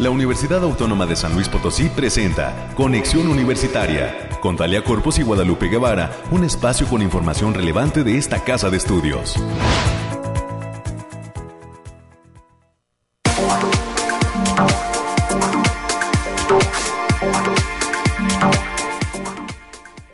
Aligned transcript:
La 0.00 0.10
Universidad 0.10 0.62
Autónoma 0.62 1.06
de 1.06 1.16
San 1.16 1.34
Luis 1.34 1.48
Potosí 1.48 1.88
presenta 1.88 2.72
Conexión 2.76 3.26
Universitaria 3.26 4.28
con 4.40 4.56
Talia 4.56 4.84
Corpus 4.84 5.18
y 5.18 5.24
Guadalupe 5.24 5.66
Guevara, 5.66 6.12
un 6.30 6.44
espacio 6.44 6.86
con 6.86 7.02
información 7.02 7.52
relevante 7.52 8.04
de 8.04 8.16
esta 8.16 8.44
casa 8.44 8.70
de 8.70 8.76
estudios. 8.76 9.34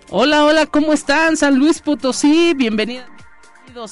Hola, 0.08 0.46
hola, 0.46 0.64
¿cómo 0.64 0.94
están? 0.94 1.36
San 1.36 1.58
Luis 1.58 1.82
Potosí, 1.82 2.54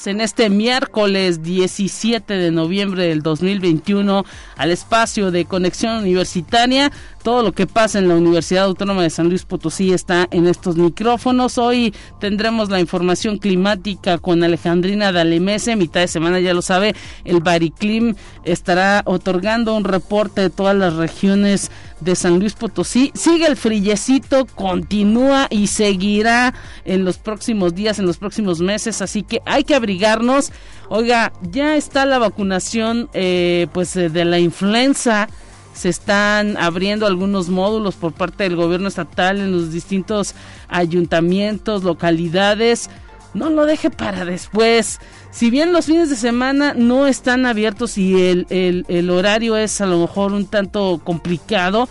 en 0.05 0.21
este 0.21 0.49
miércoles 0.49 1.43
17 1.43 2.35
de 2.35 2.51
noviembre 2.51 3.07
del 3.07 3.21
2021 3.21 4.23
al 4.55 4.71
espacio 4.71 5.29
de 5.29 5.43
conexión 5.43 5.97
universitaria. 5.97 6.89
Todo 7.21 7.43
lo 7.43 7.51
que 7.51 7.67
pasa 7.67 7.99
en 7.99 8.07
la 8.07 8.15
Universidad 8.15 8.63
Autónoma 8.63 9.03
de 9.03 9.09
San 9.09 9.27
Luis 9.27 9.43
Potosí 9.43 9.91
está 9.91 10.27
en 10.31 10.47
estos 10.47 10.77
micrófonos. 10.77 11.57
Hoy 11.57 11.93
tendremos 12.19 12.69
la 12.69 12.79
información 12.79 13.37
climática 13.37 14.17
con 14.17 14.41
Alejandrina 14.43 15.11
Dalemese. 15.11 15.75
Mitad 15.75 15.99
de 15.99 16.07
semana, 16.07 16.39
ya 16.39 16.53
lo 16.53 16.61
sabe, 16.61 16.95
el 17.25 17.41
Bariclim 17.41 18.15
estará 18.45 19.03
otorgando 19.05 19.75
un 19.75 19.83
reporte 19.83 20.41
de 20.41 20.49
todas 20.49 20.75
las 20.77 20.93
regiones 20.93 21.71
de 22.01 22.15
San 22.15 22.39
Luis 22.39 22.53
Potosí. 22.53 23.11
Sigue 23.15 23.47
el 23.47 23.55
frillecito, 23.55 24.45
continúa 24.45 25.47
y 25.49 25.67
seguirá 25.67 26.53
en 26.85 27.05
los 27.05 27.17
próximos 27.17 27.73
días, 27.73 27.99
en 27.99 28.05
los 28.05 28.17
próximos 28.17 28.59
meses. 28.59 29.01
Así 29.01 29.23
que 29.23 29.41
hay 29.45 29.63
que 29.63 29.72
abrigarnos. 29.73 30.51
Oiga, 30.89 31.33
ya 31.51 31.75
está 31.75 32.05
la 32.05 32.19
vacunación 32.19 33.09
eh, 33.13 33.67
pues 33.73 33.95
eh, 33.95 34.09
de 34.09 34.25
la 34.25 34.39
influenza 34.39 35.27
se 35.73 35.89
están 35.89 36.55
abriendo 36.57 37.07
algunos 37.07 37.49
módulos 37.49 37.95
por 37.95 38.13
parte 38.13 38.43
del 38.43 38.55
gobierno 38.55 38.87
estatal 38.87 39.39
en 39.39 39.51
los 39.51 39.71
distintos 39.71 40.35
ayuntamientos, 40.69 41.83
localidades. 41.83 42.89
No 43.33 43.49
lo 43.49 43.65
deje 43.65 43.89
para 43.89 44.25
después. 44.25 44.99
Si 45.31 45.49
bien 45.49 45.73
los 45.73 45.85
fines 45.85 46.09
de 46.09 46.15
semana 46.15 46.75
no 46.75 47.07
están 47.07 47.47
abiertos 47.47 47.97
y 47.97 48.21
el, 48.21 48.45
el, 48.87 49.09
horario 49.09 49.57
es 49.57 49.81
a 49.81 49.87
lo 49.87 49.97
mejor 49.99 50.33
un 50.33 50.45
tanto 50.45 51.01
complicado, 51.03 51.89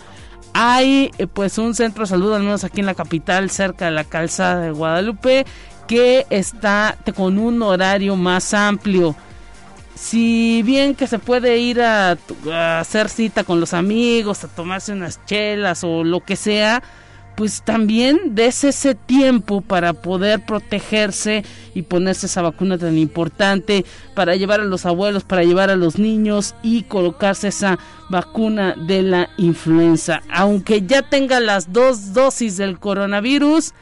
hay 0.53 1.11
eh, 1.17 1.27
pues 1.27 1.57
un 1.57 1.75
centro 1.75 2.03
de 2.03 2.07
salud, 2.07 2.33
al 2.33 2.43
menos 2.43 2.63
aquí 2.63 2.79
en 2.79 2.85
la 2.85 2.95
capital, 2.95 3.49
cerca 3.49 3.85
de 3.85 3.91
la 3.91 4.05
calzada 4.05 4.61
de 4.61 4.71
Guadalupe, 4.71 5.45
que 5.93 6.25
está 6.31 6.97
con 7.15 7.37
un 7.37 7.61
horario 7.61 8.15
más 8.15 8.55
amplio 8.55 9.15
si 9.93 10.63
bien 10.63 10.95
que 10.95 11.05
se 11.05 11.19
puede 11.19 11.59
ir 11.59 11.83
a, 11.83 12.17
hacer 12.79 13.09
cita 13.09 13.43
con 13.43 13.59
los 13.59 13.75
amigos, 13.75 14.43
a 14.43 14.47
tomarse 14.47 14.91
unas 14.91 15.23
chelas 15.27 15.83
o 15.83 16.03
lo 16.03 16.21
que 16.21 16.35
sea, 16.35 16.81
pues 17.35 17.61
también 17.61 18.33
des 18.33 18.63
ese 18.63 18.95
tiempo 18.95 19.61
para 19.61 19.93
poder 19.93 20.43
protegerse 20.43 21.45
y 21.75 21.83
ponerse 21.83 22.25
esa 22.25 22.41
vacuna 22.41 22.79
tan 22.79 22.97
importante, 22.97 23.85
para 24.15 24.35
llevar 24.35 24.61
a 24.61 24.65
los 24.65 24.87
abuelos, 24.87 25.23
para 25.23 25.43
llevar 25.43 25.69
a 25.69 25.75
los 25.75 25.99
niños 25.99 26.55
y 26.63 26.83
colocarse 26.83 27.49
esa 27.49 27.77
vacuna 28.09 28.73
de 28.75 29.03
la 29.03 29.29
influenza. 29.37 30.23
Aunque 30.31 30.81
ya 30.81 31.03
tenga 31.03 31.39
las 31.39 31.71
dos 31.71 32.13
dosis 32.13 32.57
del 32.57 32.79
coronavirus, 32.79 33.73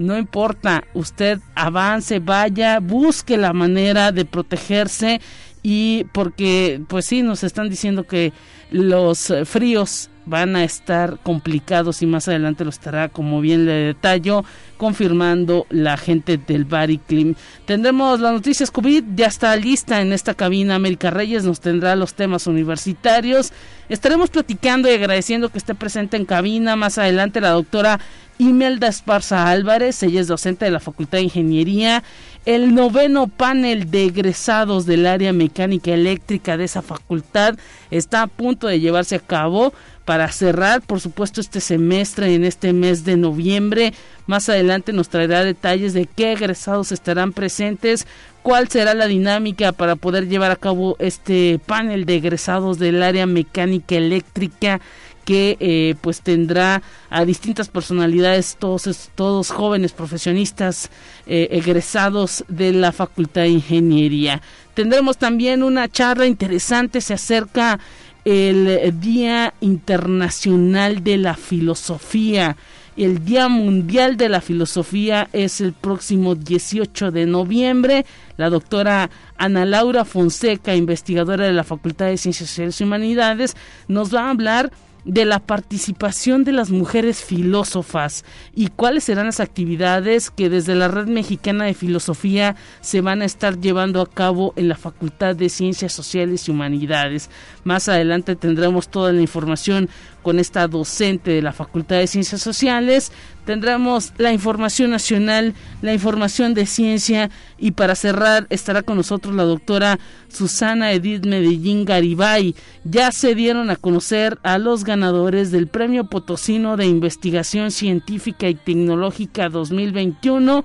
no 0.00 0.18
importa, 0.18 0.84
usted 0.94 1.38
avance, 1.54 2.18
vaya, 2.18 2.80
busque 2.80 3.36
la 3.36 3.52
manera 3.52 4.12
de 4.12 4.24
protegerse 4.24 5.20
y 5.62 6.04
porque 6.12 6.80
pues 6.88 7.04
sí 7.06 7.22
nos 7.22 7.44
están 7.44 7.68
diciendo 7.68 8.04
que 8.04 8.32
los 8.70 9.32
fríos 9.44 10.10
van 10.26 10.54
a 10.54 10.64
estar 10.64 11.18
complicados 11.22 12.02
y 12.02 12.06
más 12.06 12.28
adelante 12.28 12.64
lo 12.64 12.70
estará 12.70 13.08
como 13.08 13.40
bien 13.40 13.66
le 13.66 13.72
detallo 13.72 14.44
confirmando 14.76 15.66
la 15.70 15.96
gente 15.96 16.38
del 16.38 16.64
Bariclim. 16.64 17.34
Tendremos 17.66 18.20
las 18.20 18.32
noticias 18.32 18.70
COVID, 18.70 19.04
ya 19.16 19.26
está 19.26 19.54
lista 19.56 20.00
en 20.00 20.12
esta 20.12 20.34
cabina 20.34 20.76
América 20.76 21.10
Reyes, 21.10 21.44
nos 21.44 21.60
tendrá 21.60 21.96
los 21.96 22.14
temas 22.14 22.46
universitarios. 22.46 23.52
Estaremos 23.88 24.30
platicando 24.30 24.88
y 24.88 24.94
agradeciendo 24.94 25.48
que 25.48 25.58
esté 25.58 25.74
presente 25.74 26.16
en 26.16 26.24
cabina 26.24 26.76
más 26.76 26.96
adelante 26.96 27.40
la 27.40 27.50
doctora 27.50 27.98
Imelda 28.40 28.88
Esparza 28.88 29.50
Álvarez, 29.50 30.02
ella 30.02 30.18
es 30.18 30.26
docente 30.26 30.64
de 30.64 30.70
la 30.70 30.80
Facultad 30.80 31.18
de 31.18 31.24
Ingeniería 31.24 32.02
el 32.46 32.74
noveno 32.74 33.28
panel 33.28 33.90
de 33.90 34.06
egresados 34.06 34.86
del 34.86 35.06
área 35.06 35.32
mecánica 35.32 35.92
eléctrica 35.92 36.56
de 36.56 36.64
esa 36.64 36.80
facultad 36.80 37.56
está 37.90 38.22
a 38.22 38.26
punto 38.28 38.66
de 38.66 38.80
llevarse 38.80 39.16
a 39.16 39.20
cabo 39.20 39.74
para 40.06 40.32
cerrar, 40.32 40.80
por 40.80 41.00
supuesto, 41.00 41.40
este 41.40 41.60
semestre 41.60 42.34
en 42.34 42.44
este 42.44 42.72
mes 42.72 43.04
de 43.04 43.16
noviembre. 43.16 43.92
Más 44.26 44.48
adelante 44.48 44.92
nos 44.92 45.10
traerá 45.10 45.44
detalles 45.44 45.92
de 45.92 46.06
qué 46.06 46.32
egresados 46.32 46.92
estarán 46.92 47.32
presentes, 47.32 48.06
cuál 48.42 48.68
será 48.68 48.94
la 48.94 49.06
dinámica 49.06 49.72
para 49.72 49.96
poder 49.96 50.26
llevar 50.26 50.50
a 50.50 50.56
cabo 50.56 50.96
este 50.98 51.60
panel 51.64 52.06
de 52.06 52.16
egresados 52.16 52.78
del 52.78 53.02
área 53.02 53.26
mecánica 53.26 53.96
eléctrica 53.96 54.80
que 55.24 55.56
eh, 55.60 55.94
pues 56.00 56.20
tendrá 56.22 56.82
a 57.08 57.24
distintas 57.24 57.68
personalidades, 57.68 58.56
todos, 58.58 59.10
todos 59.14 59.50
jóvenes 59.50 59.92
profesionistas 59.92 60.90
eh, 61.26 61.48
egresados 61.52 62.44
de 62.48 62.72
la 62.72 62.92
Facultad 62.92 63.42
de 63.42 63.48
Ingeniería. 63.48 64.42
Tendremos 64.74 65.18
también 65.18 65.62
una 65.62 65.88
charla 65.88 66.26
interesante, 66.26 67.00
se 67.00 67.14
acerca 67.14 67.78
el 68.24 69.00
Día 69.00 69.54
Internacional 69.60 71.02
de 71.02 71.16
la 71.16 71.34
Filosofía. 71.34 72.56
El 72.96 73.24
Día 73.24 73.48
Mundial 73.48 74.18
de 74.18 74.28
la 74.28 74.42
Filosofía 74.42 75.28
es 75.32 75.62
el 75.62 75.72
próximo 75.72 76.34
18 76.34 77.10
de 77.10 77.24
noviembre. 77.24 78.04
La 78.36 78.50
doctora 78.50 79.08
Ana 79.38 79.64
Laura 79.64 80.04
Fonseca, 80.04 80.74
investigadora 80.74 81.46
de 81.46 81.52
la 81.52 81.64
Facultad 81.64 82.06
de 82.06 82.18
Ciencias 82.18 82.50
Sociales 82.50 82.78
y 82.78 82.84
Humanidades, 82.84 83.56
nos 83.88 84.14
va 84.14 84.26
a 84.26 84.30
hablar 84.30 84.70
de 85.04 85.24
la 85.24 85.38
participación 85.38 86.44
de 86.44 86.52
las 86.52 86.70
mujeres 86.70 87.22
filósofas 87.22 88.24
y 88.54 88.68
cuáles 88.68 89.04
serán 89.04 89.26
las 89.26 89.40
actividades 89.40 90.30
que 90.30 90.48
desde 90.50 90.74
la 90.74 90.88
Red 90.88 91.08
Mexicana 91.08 91.64
de 91.64 91.74
Filosofía 91.74 92.56
se 92.80 93.00
van 93.00 93.22
a 93.22 93.24
estar 93.24 93.58
llevando 93.58 94.00
a 94.00 94.10
cabo 94.10 94.52
en 94.56 94.68
la 94.68 94.76
Facultad 94.76 95.36
de 95.36 95.48
Ciencias 95.48 95.92
Sociales 95.92 96.46
y 96.46 96.50
Humanidades. 96.50 97.30
Más 97.64 97.88
adelante 97.88 98.36
tendremos 98.36 98.88
toda 98.88 99.12
la 99.12 99.20
información 99.20 99.88
con 100.22 100.38
esta 100.38 100.66
docente 100.68 101.30
de 101.30 101.42
la 101.42 101.52
Facultad 101.52 101.96
de 101.96 102.06
Ciencias 102.06 102.40
Sociales. 102.40 103.12
Tendremos 103.44 104.12
la 104.18 104.32
información 104.32 104.90
nacional, 104.90 105.54
la 105.82 105.92
información 105.92 106.54
de 106.54 106.66
ciencia 106.66 107.30
y 107.58 107.72
para 107.72 107.94
cerrar 107.94 108.46
estará 108.50 108.82
con 108.82 108.96
nosotros 108.96 109.34
la 109.34 109.44
doctora 109.44 109.98
Susana 110.28 110.92
Edith 110.92 111.26
Medellín 111.26 111.84
Garibay. 111.84 112.54
Ya 112.84 113.10
se 113.12 113.34
dieron 113.34 113.70
a 113.70 113.76
conocer 113.76 114.38
a 114.42 114.58
los 114.58 114.84
ganadores 114.84 115.50
del 115.50 115.68
Premio 115.68 116.04
Potosino 116.04 116.76
de 116.76 116.86
Investigación 116.86 117.70
Científica 117.70 118.48
y 118.48 118.54
Tecnológica 118.54 119.48
2021 119.48 120.64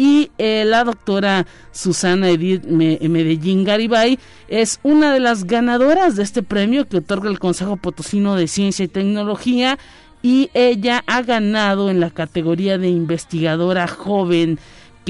y 0.00 0.30
eh, 0.38 0.64
la 0.66 0.82
doctora 0.84 1.46
Susana 1.72 2.30
Edith 2.30 2.64
Medellín 2.64 3.64
Garibay 3.64 4.18
es 4.48 4.80
una 4.82 5.12
de 5.12 5.20
las 5.20 5.44
ganadoras 5.44 6.16
de 6.16 6.22
este 6.22 6.42
premio 6.42 6.88
que 6.88 6.96
otorga 6.96 7.28
el 7.28 7.38
Consejo 7.38 7.76
Potosino 7.76 8.34
de 8.34 8.48
Ciencia 8.48 8.86
y 8.86 8.88
Tecnología 8.88 9.78
y 10.22 10.48
ella 10.54 11.04
ha 11.06 11.20
ganado 11.20 11.90
en 11.90 12.00
la 12.00 12.08
categoría 12.08 12.78
de 12.78 12.88
investigadora 12.88 13.86
joven 13.88 14.58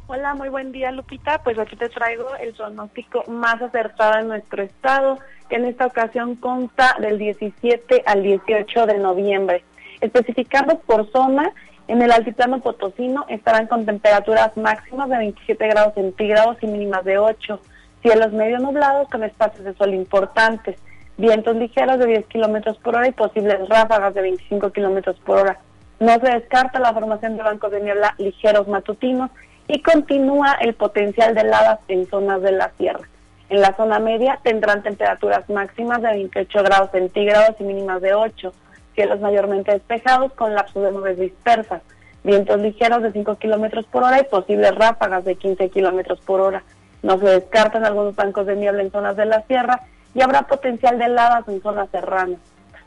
Hola, 0.06 0.34
muy 0.34 0.48
buen 0.48 0.72
día 0.72 0.90
Lupita. 0.92 1.42
Pues 1.42 1.58
aquí 1.58 1.76
te 1.76 1.88
traigo 1.88 2.34
el 2.36 2.54
pronóstico 2.54 3.22
más 3.28 3.60
acertado 3.60 4.20
en 4.20 4.28
nuestro 4.28 4.62
estado, 4.62 5.18
que 5.50 5.56
en 5.56 5.66
esta 5.66 5.86
ocasión 5.86 6.36
consta 6.36 6.96
del 7.00 7.18
17 7.18 8.02
al 8.06 8.22
18 8.22 8.86
de 8.86 8.98
noviembre. 8.98 9.64
Especificando 10.02 10.80
por 10.80 11.10
zona, 11.12 11.52
en 11.88 12.02
el 12.02 12.12
altiplano 12.12 12.60
potosino 12.60 13.24
estarán 13.28 13.66
con 13.66 13.86
temperaturas 13.86 14.54
máximas 14.56 15.08
de 15.08 15.16
27 15.16 15.66
grados 15.68 15.94
centígrados 15.94 16.58
y 16.60 16.66
mínimas 16.66 17.04
de 17.04 17.18
8. 17.18 17.60
Cielos 18.02 18.32
medio 18.32 18.58
nublados 18.58 19.08
con 19.08 19.24
espacios 19.24 19.64
de 19.64 19.74
sol 19.74 19.94
importantes 19.94 20.76
vientos 21.16 21.54
ligeros 21.56 21.98
de 21.98 22.06
10 22.06 22.26
kilómetros 22.26 22.78
por 22.78 22.96
hora 22.96 23.08
y 23.08 23.12
posibles 23.12 23.68
ráfagas 23.68 24.14
de 24.14 24.22
25 24.22 24.72
kilómetros 24.72 25.16
por 25.20 25.38
hora. 25.38 25.60
No 26.00 26.14
se 26.14 26.32
descarta 26.32 26.80
la 26.80 26.92
formación 26.92 27.36
de 27.36 27.44
bancos 27.44 27.70
de 27.70 27.80
niebla 27.80 28.14
ligeros 28.18 28.66
matutinos 28.66 29.30
y 29.68 29.82
continúa 29.82 30.54
el 30.60 30.74
potencial 30.74 31.34
de 31.34 31.42
heladas 31.42 31.78
en 31.88 32.08
zonas 32.08 32.42
de 32.42 32.52
la 32.52 32.72
sierra. 32.76 33.08
En 33.50 33.60
la 33.60 33.76
zona 33.76 34.00
media 34.00 34.40
tendrán 34.42 34.82
temperaturas 34.82 35.48
máximas 35.48 36.02
de 36.02 36.08
28 36.08 36.62
grados 36.64 36.90
centígrados 36.90 37.54
y 37.60 37.64
mínimas 37.64 38.00
de 38.00 38.14
8, 38.14 38.52
cielos 38.94 39.20
mayormente 39.20 39.72
despejados 39.72 40.32
con 40.32 40.54
lapsos 40.54 40.82
de 40.82 40.92
nubes 40.92 41.18
dispersas, 41.18 41.82
vientos 42.24 42.60
ligeros 42.60 43.02
de 43.02 43.12
5 43.12 43.36
kilómetros 43.36 43.86
por 43.86 44.04
hora 44.04 44.20
y 44.20 44.24
posibles 44.24 44.74
ráfagas 44.74 45.24
de 45.24 45.36
15 45.36 45.70
kilómetros 45.70 46.20
por 46.20 46.40
hora. 46.40 46.62
No 47.02 47.18
se 47.18 47.26
descartan 47.26 47.84
algunos 47.84 48.14
bancos 48.14 48.46
de 48.46 48.56
niebla 48.56 48.82
en 48.82 48.92
zonas 48.92 49.16
de 49.16 49.26
la 49.26 49.42
sierra 49.42 49.80
y 50.14 50.22
habrá 50.22 50.42
potencial 50.42 50.98
de 50.98 51.06
heladas 51.06 51.48
en 51.48 51.62
zonas 51.62 51.88
serranas. 51.90 52.38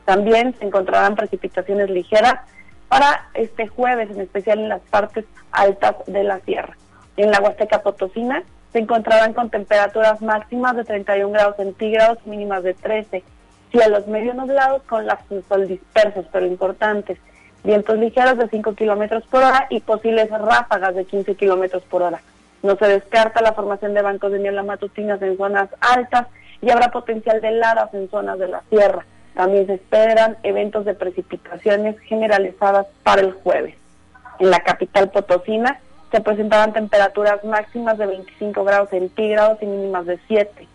También 0.04 0.54
se 0.58 0.64
encontrarán 0.64 1.16
precipitaciones 1.16 1.90
ligeras 1.90 2.36
para 2.88 3.28
este 3.34 3.66
jueves, 3.66 4.10
en 4.10 4.20
especial 4.20 4.60
en 4.60 4.68
las 4.68 4.80
partes 4.82 5.24
altas 5.50 5.96
de 6.06 6.22
la 6.22 6.38
sierra. 6.40 6.76
En 7.16 7.30
la 7.30 7.40
Huasteca 7.40 7.82
Potosina 7.82 8.42
se 8.72 8.78
encontrarán 8.78 9.32
con 9.32 9.50
temperaturas 9.50 10.22
máximas 10.22 10.76
de 10.76 10.84
31 10.84 11.32
grados 11.32 11.56
centígrados, 11.56 12.24
mínimas 12.26 12.62
de 12.62 12.74
13, 12.74 13.24
cielos 13.76 14.06
medio 14.06 14.32
nublados 14.32 14.82
con 14.84 15.06
las 15.06 15.18
sol 15.48 15.68
dispersos 15.68 16.24
pero 16.32 16.46
importantes, 16.46 17.18
vientos 17.62 17.98
ligeros 17.98 18.38
de 18.38 18.48
5 18.48 18.74
kilómetros 18.74 19.24
por 19.26 19.42
hora 19.42 19.66
y 19.68 19.80
posibles 19.80 20.30
ráfagas 20.30 20.94
de 20.94 21.04
15 21.04 21.34
kilómetros 21.34 21.82
por 21.82 22.02
hora. 22.02 22.22
No 22.62 22.76
se 22.76 22.86
descarta 22.88 23.42
la 23.42 23.52
formación 23.52 23.92
de 23.92 24.00
bancos 24.00 24.32
de 24.32 24.38
niebla 24.38 24.62
matutinas 24.62 25.20
en 25.20 25.36
zonas 25.36 25.68
altas 25.80 26.26
y 26.62 26.70
habrá 26.70 26.90
potencial 26.90 27.42
de 27.42 27.48
heladas 27.48 27.92
en 27.92 28.08
zonas 28.08 28.38
de 28.38 28.48
la 28.48 28.62
sierra. 28.70 29.04
También 29.34 29.66
se 29.66 29.74
esperan 29.74 30.38
eventos 30.42 30.86
de 30.86 30.94
precipitaciones 30.94 31.98
generalizadas 32.00 32.86
para 33.02 33.20
el 33.20 33.32
jueves. 33.32 33.74
En 34.38 34.50
la 34.50 34.60
capital 34.60 35.10
potosina 35.10 35.80
se 36.10 36.22
presentarán 36.22 36.72
temperaturas 36.72 37.44
máximas 37.44 37.98
de 37.98 38.06
25 38.06 38.64
grados 38.64 38.88
centígrados 38.88 39.58
y 39.60 39.66
mínimas 39.66 40.06
de 40.06 40.18
7. 40.28 40.66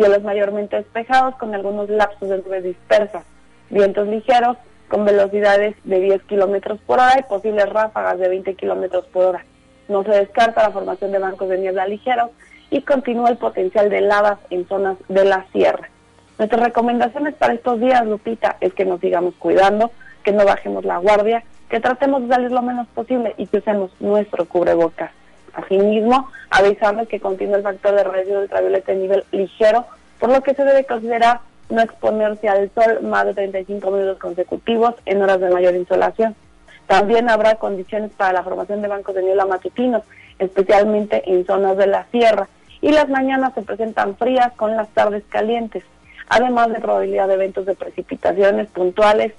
Cielos 0.00 0.22
mayormente 0.22 0.76
despejados 0.76 1.34
con 1.34 1.54
algunos 1.54 1.90
lapsos 1.90 2.30
de 2.30 2.38
nubes 2.38 2.64
dispersas. 2.64 3.22
Vientos 3.68 4.08
ligeros 4.08 4.56
con 4.88 5.04
velocidades 5.04 5.76
de 5.84 6.00
10 6.00 6.22
kilómetros 6.22 6.80
por 6.86 7.00
hora 7.00 7.16
y 7.18 7.22
posibles 7.24 7.68
ráfagas 7.68 8.18
de 8.18 8.30
20 8.30 8.54
kilómetros 8.54 9.04
por 9.08 9.26
hora. 9.26 9.44
No 9.88 10.02
se 10.02 10.12
descarta 10.12 10.62
la 10.62 10.70
formación 10.70 11.12
de 11.12 11.18
bancos 11.18 11.50
de 11.50 11.58
niebla 11.58 11.86
ligeros 11.86 12.30
y 12.70 12.80
continúa 12.80 13.28
el 13.28 13.36
potencial 13.36 13.90
de 13.90 14.00
lavas 14.00 14.38
en 14.48 14.66
zonas 14.66 14.96
de 15.08 15.26
la 15.26 15.44
sierra. 15.52 15.90
Nuestras 16.38 16.62
recomendaciones 16.62 17.34
para 17.34 17.52
estos 17.52 17.78
días, 17.78 18.06
Lupita, 18.06 18.56
es 18.62 18.72
que 18.72 18.86
nos 18.86 19.00
sigamos 19.00 19.34
cuidando, 19.34 19.90
que 20.22 20.32
no 20.32 20.46
bajemos 20.46 20.86
la 20.86 20.96
guardia, 20.96 21.44
que 21.68 21.78
tratemos 21.78 22.22
de 22.22 22.28
salir 22.28 22.52
lo 22.52 22.62
menos 22.62 22.88
posible 22.88 23.34
y 23.36 23.46
que 23.48 23.58
usemos 23.58 23.90
nuestro 24.00 24.46
cubrebocas. 24.46 25.10
Asimismo, 25.54 26.28
avisarles 26.50 27.08
que 27.08 27.20
continúa 27.20 27.56
el 27.58 27.62
factor 27.62 27.94
de 27.94 28.04
radiación 28.04 28.42
ultravioleta 28.42 28.92
de 28.92 28.98
nivel 28.98 29.24
ligero, 29.32 29.86
por 30.18 30.30
lo 30.30 30.42
que 30.42 30.54
se 30.54 30.64
debe 30.64 30.84
considerar 30.84 31.40
no 31.70 31.80
exponerse 31.80 32.48
al 32.48 32.70
sol 32.74 33.02
más 33.02 33.26
de 33.26 33.34
35 33.34 33.90
minutos 33.90 34.18
consecutivos 34.18 34.94
en 35.06 35.22
horas 35.22 35.40
de 35.40 35.50
mayor 35.50 35.74
insolación. 35.74 36.34
También 36.86 37.30
habrá 37.30 37.54
condiciones 37.54 38.10
para 38.16 38.32
la 38.32 38.42
formación 38.42 38.82
de 38.82 38.88
bancos 38.88 39.14
de 39.14 39.22
niebla 39.22 39.46
matutinos, 39.46 40.02
especialmente 40.38 41.22
en 41.30 41.46
zonas 41.46 41.76
de 41.76 41.86
la 41.86 42.06
sierra, 42.10 42.48
y 42.80 42.90
las 42.92 43.08
mañanas 43.08 43.54
se 43.54 43.62
presentan 43.62 44.16
frías 44.16 44.52
con 44.54 44.76
las 44.76 44.88
tardes 44.88 45.22
calientes, 45.28 45.84
además 46.28 46.72
de 46.72 46.80
probabilidad 46.80 47.28
de 47.28 47.34
eventos 47.34 47.66
de 47.66 47.74
precipitaciones 47.74 48.68
puntuales, 48.68 49.32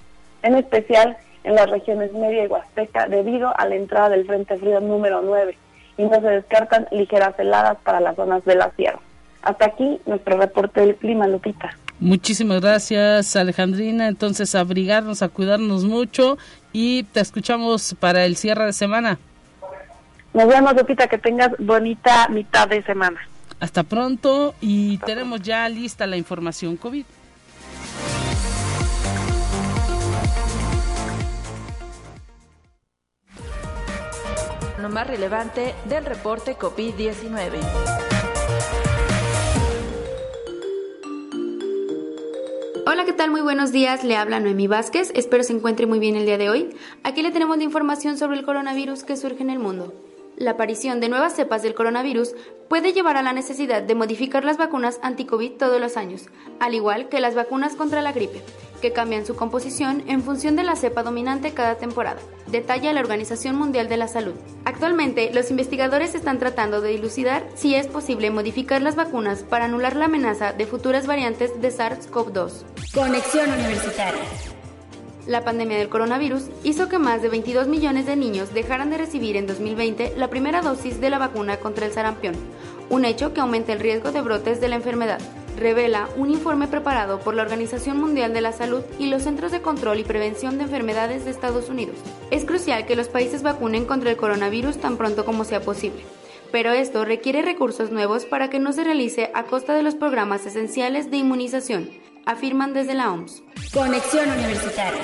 en 0.44 0.56
especial 0.56 1.18
en 1.44 1.56
las 1.56 1.70
regiones 1.70 2.14
media 2.14 2.44
y 2.44 2.48
huasteca 2.48 3.08
debido 3.08 3.58
a 3.58 3.66
la 3.66 3.76
entrada 3.76 4.10
del 4.10 4.26
Frente 4.26 4.58
Frío 4.58 4.80
número 4.80 5.22
9 5.22 5.58
y 5.98 6.04
no 6.04 6.20
se 6.22 6.28
descartan 6.28 6.88
ligeras 6.92 7.38
heladas 7.38 7.78
para 7.84 8.00
las 8.00 8.16
zonas 8.16 8.44
de 8.46 8.56
la 8.56 8.72
sierra. 8.72 9.00
Hasta 9.42 9.66
aquí 9.66 10.00
nuestro 10.06 10.38
reporte 10.38 10.82
del 10.82 10.96
clima, 10.96 11.28
Lupita. 11.28 11.76
Muchísimas 12.00 12.62
gracias, 12.62 13.36
Alejandrina. 13.36 14.08
Entonces, 14.08 14.56
abrigarnos, 14.56 15.22
a 15.22 15.30
cuidarnos 15.30 15.84
mucho 15.84 16.38
y 16.74 17.04
te 17.04 17.20
escuchamos 17.20 17.96
para 18.00 18.26
el 18.26 18.38
cierre 18.38 18.66
de 18.66 18.74
semana. 18.74 19.20
Nos 20.34 20.48
vemos, 20.48 20.74
Lupita, 20.76 21.08
que 21.08 21.18
tengas 21.18 21.52
bonita 21.60 22.28
mitad 22.30 22.68
de 22.68 22.82
semana. 22.84 23.20
Hasta 23.60 23.84
pronto 23.84 24.56
y 24.62 24.98
tenemos 25.00 25.42
ya 25.42 25.68
lista 25.70 26.08
la 26.08 26.18
información 26.18 26.78
COVID. 26.78 27.06
Lo 34.82 34.90
más 34.90 35.06
relevante 35.06 35.76
del 35.86 36.06
reporte 36.06 36.58
COVID-19. 36.58 37.60
Hola, 42.88 43.06
¿qué 43.06 43.14
tal? 43.14 43.30
Muy 43.30 43.42
buenos 43.42 43.72
días. 43.72 44.04
Le 44.04 44.18
habla 44.18 44.40
Noemi 44.40 44.66
Vázquez. 44.66 45.12
Espero 45.14 45.44
se 45.44 45.54
encuentre 45.54 45.86
muy 45.86 46.00
bien 46.00 46.16
el 46.16 46.26
día 46.26 46.40
de 46.40 46.50
hoy. 46.50 46.76
Aquí 47.04 47.22
le 47.22 47.30
tenemos 47.30 47.58
la 47.58 47.64
información 47.64 48.18
sobre 48.18 48.40
el 48.40 48.44
coronavirus 48.44 49.04
que 49.04 49.18
surge 49.18 49.44
en 49.44 49.52
el 49.52 49.60
mundo 49.60 49.94
la 50.42 50.52
aparición 50.52 51.00
de 51.00 51.08
nuevas 51.08 51.36
cepas 51.36 51.62
del 51.62 51.76
coronavirus 51.76 52.34
puede 52.68 52.94
llevar 52.94 53.16
a 53.16 53.22
la 53.22 53.32
necesidad 53.32 53.84
de 53.84 53.96
modificar 53.96 54.44
las 54.44 54.58
vacunas 54.58 55.00
anti-COVID 55.04 55.52
todos 55.52 55.80
los 55.80 55.98
años, 55.98 56.26
al 56.60 56.74
igual 56.74 57.10
que 57.10 57.22
las 57.22 57.36
vacunas 57.36 57.76
contra 57.76 58.02
la 58.02 58.12
gripe, 58.12 58.42
que 58.82 58.92
cambian 58.92 59.26
su 59.26 59.36
composición 59.36 60.04
en 60.08 60.24
función 60.24 60.56
de 60.56 60.64
la 60.64 60.76
cepa 60.76 61.04
dominante 61.04 61.54
cada 61.54 61.76
temporada, 61.76 62.20
detalla 62.48 62.92
la 62.92 63.02
Organización 63.02 63.56
Mundial 63.56 63.88
de 63.88 63.98
la 63.98 64.08
Salud. 64.08 64.34
Actualmente, 64.66 65.32
los 65.32 65.52
investigadores 65.52 66.16
están 66.16 66.40
tratando 66.40 66.82
de 66.82 66.90
dilucidar 66.90 67.48
si 67.54 67.76
es 67.76 67.86
posible 67.86 68.32
modificar 68.32 68.82
las 68.82 68.96
vacunas 68.96 69.44
para 69.44 69.66
anular 69.66 69.96
la 69.96 70.06
amenaza 70.06 70.54
de 70.54 70.66
futuras 70.66 71.06
variantes 71.06 71.62
de 71.62 71.70
SARS-CoV-2. 71.70 72.64
Conexión 72.94 73.52
Universitaria. 73.52 74.24
La 75.32 75.46
pandemia 75.46 75.78
del 75.78 75.88
coronavirus 75.88 76.50
hizo 76.66 76.90
que 76.90 77.00
más 77.00 77.22
de 77.22 77.30
22 77.30 77.70
millones 77.70 78.06
de 78.06 78.18
niños 78.18 78.54
dejaran 78.54 78.90
de 78.90 78.98
recibir 78.98 79.38
en 79.38 79.48
2020 79.48 80.16
la 80.18 80.28
primera 80.28 80.62
dosis 80.62 81.00
de 81.00 81.10
la 81.10 81.20
vacuna 81.20 81.56
contra 81.56 81.86
el 81.86 81.94
sarampión, 81.94 82.36
un 82.90 83.06
hecho 83.06 83.34
que 83.34 83.40
aumenta 83.40 83.72
el 83.72 83.80
riesgo 83.80 84.12
de 84.12 84.20
brotes 84.20 84.60
de 84.60 84.68
la 84.68 84.76
enfermedad, 84.76 85.22
revela 85.58 86.10
un 86.18 86.32
informe 86.32 86.68
preparado 86.68 87.22
por 87.22 87.34
la 87.34 87.44
Organización 87.44 87.98
Mundial 87.98 88.34
de 88.34 88.42
la 88.42 88.52
Salud 88.52 88.82
y 89.00 89.06
los 89.06 89.22
Centros 89.22 89.54
de 89.54 89.62
Control 89.62 90.00
y 90.00 90.04
Prevención 90.04 90.58
de 90.58 90.66
Enfermedades 90.66 91.24
de 91.24 91.32
Estados 91.32 91.70
Unidos. 91.70 91.96
Es 92.30 92.44
crucial 92.44 92.86
que 92.86 92.98
los 92.98 93.08
países 93.08 93.42
vacunen 93.42 93.86
contra 93.86 94.12
el 94.12 94.18
coronavirus 94.18 94.82
tan 94.82 94.98
pronto 94.98 95.24
como 95.24 95.46
sea 95.46 95.62
posible 95.62 96.04
pero 96.52 96.72
esto 96.72 97.06
requiere 97.06 97.42
recursos 97.42 97.92
nuevos 97.92 98.26
para 98.26 98.50
que 98.50 98.60
no 98.60 98.74
se 98.74 98.84
realice 98.84 99.32
a 99.34 99.44
costa 99.44 99.74
de 99.74 99.84
los 99.84 99.96
programas 99.96 100.46
esenciales 100.46 101.10
de 101.10 101.16
inmunización, 101.16 101.90
afirman 102.26 102.74
desde 102.74 102.94
la 102.94 103.12
OMS. 103.12 103.44
Conexión 103.74 104.30
Universitaria. 104.30 105.02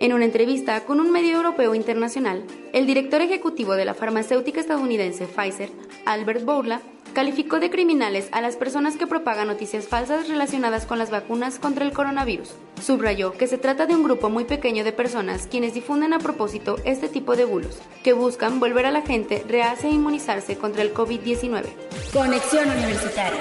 En 0.00 0.12
una 0.12 0.24
entrevista 0.24 0.84
con 0.84 1.00
un 1.00 1.10
medio 1.10 1.36
europeo 1.36 1.74
internacional, 1.74 2.44
el 2.72 2.86
director 2.86 3.20
ejecutivo 3.20 3.74
de 3.74 3.84
la 3.84 3.94
farmacéutica 3.94 4.60
estadounidense 4.60 5.26
Pfizer, 5.26 5.70
Albert 6.06 6.44
Bourla, 6.44 6.80
calificó 7.14 7.58
de 7.58 7.70
criminales 7.70 8.28
a 8.30 8.40
las 8.40 8.54
personas 8.54 8.96
que 8.96 9.08
propagan 9.08 9.48
noticias 9.48 9.88
falsas 9.88 10.28
relacionadas 10.28 10.86
con 10.86 10.98
las 10.98 11.10
vacunas 11.10 11.58
contra 11.58 11.84
el 11.84 11.92
coronavirus. 11.92 12.54
Subrayó 12.80 13.32
que 13.32 13.48
se 13.48 13.58
trata 13.58 13.86
de 13.86 13.96
un 13.96 14.04
grupo 14.04 14.30
muy 14.30 14.44
pequeño 14.44 14.84
de 14.84 14.92
personas 14.92 15.48
quienes 15.48 15.74
difunden 15.74 16.12
a 16.12 16.20
propósito 16.20 16.76
este 16.84 17.08
tipo 17.08 17.34
de 17.34 17.44
bulos, 17.44 17.80
que 18.04 18.12
buscan 18.12 18.60
volver 18.60 18.86
a 18.86 18.92
la 18.92 19.02
gente 19.02 19.44
rehace 19.48 19.88
a 19.88 19.90
inmunizarse 19.90 20.56
contra 20.56 20.82
el 20.82 20.94
COVID-19. 20.94 21.64
Conexión 22.12 22.70
Universitaria. 22.70 23.40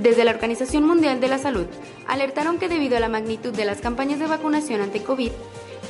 Desde 0.00 0.24
la 0.24 0.30
Organización 0.30 0.86
Mundial 0.86 1.20
de 1.20 1.28
la 1.28 1.36
Salud, 1.36 1.66
alertaron 2.06 2.58
que 2.58 2.70
debido 2.70 2.96
a 2.96 3.00
la 3.00 3.10
magnitud 3.10 3.52
de 3.52 3.66
las 3.66 3.82
campañas 3.82 4.18
de 4.18 4.26
vacunación 4.26 4.80
ante 4.80 5.02
COVID, 5.02 5.30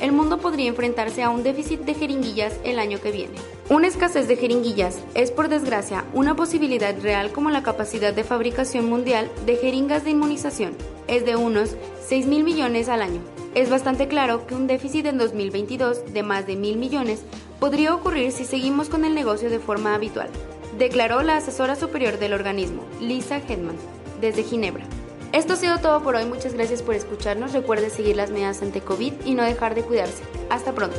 el 0.01 0.11
mundo 0.11 0.37
podría 0.37 0.67
enfrentarse 0.67 1.23
a 1.23 1.29
un 1.29 1.43
déficit 1.43 1.79
de 1.81 1.93
jeringuillas 1.93 2.59
el 2.65 2.79
año 2.79 2.99
que 2.99 3.13
viene. 3.13 3.35
Una 3.69 3.87
escasez 3.87 4.27
de 4.27 4.35
jeringuillas 4.35 4.99
es, 5.13 5.31
por 5.31 5.47
desgracia, 5.47 6.03
una 6.13 6.35
posibilidad 6.35 6.93
real 7.01 7.31
como 7.31 7.51
la 7.51 7.63
capacidad 7.63 8.13
de 8.13 8.25
fabricación 8.25 8.89
mundial 8.89 9.31
de 9.45 9.55
jeringas 9.55 10.03
de 10.03 10.09
inmunización 10.09 10.75
es 11.07 11.25
de 11.25 11.37
unos 11.37 11.77
6 12.05 12.27
mil 12.27 12.43
millones 12.43 12.89
al 12.89 13.03
año. 13.03 13.21
Es 13.55 13.69
bastante 13.69 14.09
claro 14.09 14.45
que 14.45 14.55
un 14.55 14.67
déficit 14.67 15.05
en 15.05 15.19
2022 15.19 16.13
de 16.13 16.23
más 16.23 16.45
de 16.47 16.57
mil 16.57 16.75
millones 16.75 17.23
podría 17.61 17.95
ocurrir 17.95 18.33
si 18.33 18.43
seguimos 18.43 18.89
con 18.89 19.05
el 19.05 19.15
negocio 19.15 19.49
de 19.49 19.59
forma 19.59 19.95
habitual, 19.95 20.29
declaró 20.77 21.21
la 21.21 21.37
asesora 21.37 21.77
superior 21.77 22.19
del 22.19 22.33
organismo, 22.33 22.83
Lisa 22.99 23.37
Hedman, 23.37 23.77
desde 24.21 24.43
Ginebra. 24.43 24.85
Esto 25.33 25.53
ha 25.53 25.55
sido 25.55 25.79
todo 25.79 26.03
por 26.03 26.15
hoy, 26.15 26.25
muchas 26.25 26.53
gracias 26.53 26.81
por 26.81 26.93
escucharnos, 26.93 27.53
recuerde 27.53 27.89
seguir 27.89 28.15
las 28.15 28.31
medidas 28.31 28.61
ante 28.61 28.81
COVID 28.81 29.13
y 29.25 29.33
no 29.33 29.43
dejar 29.43 29.75
de 29.75 29.81
cuidarse. 29.83 30.23
Hasta 30.49 30.73
pronto. 30.73 30.97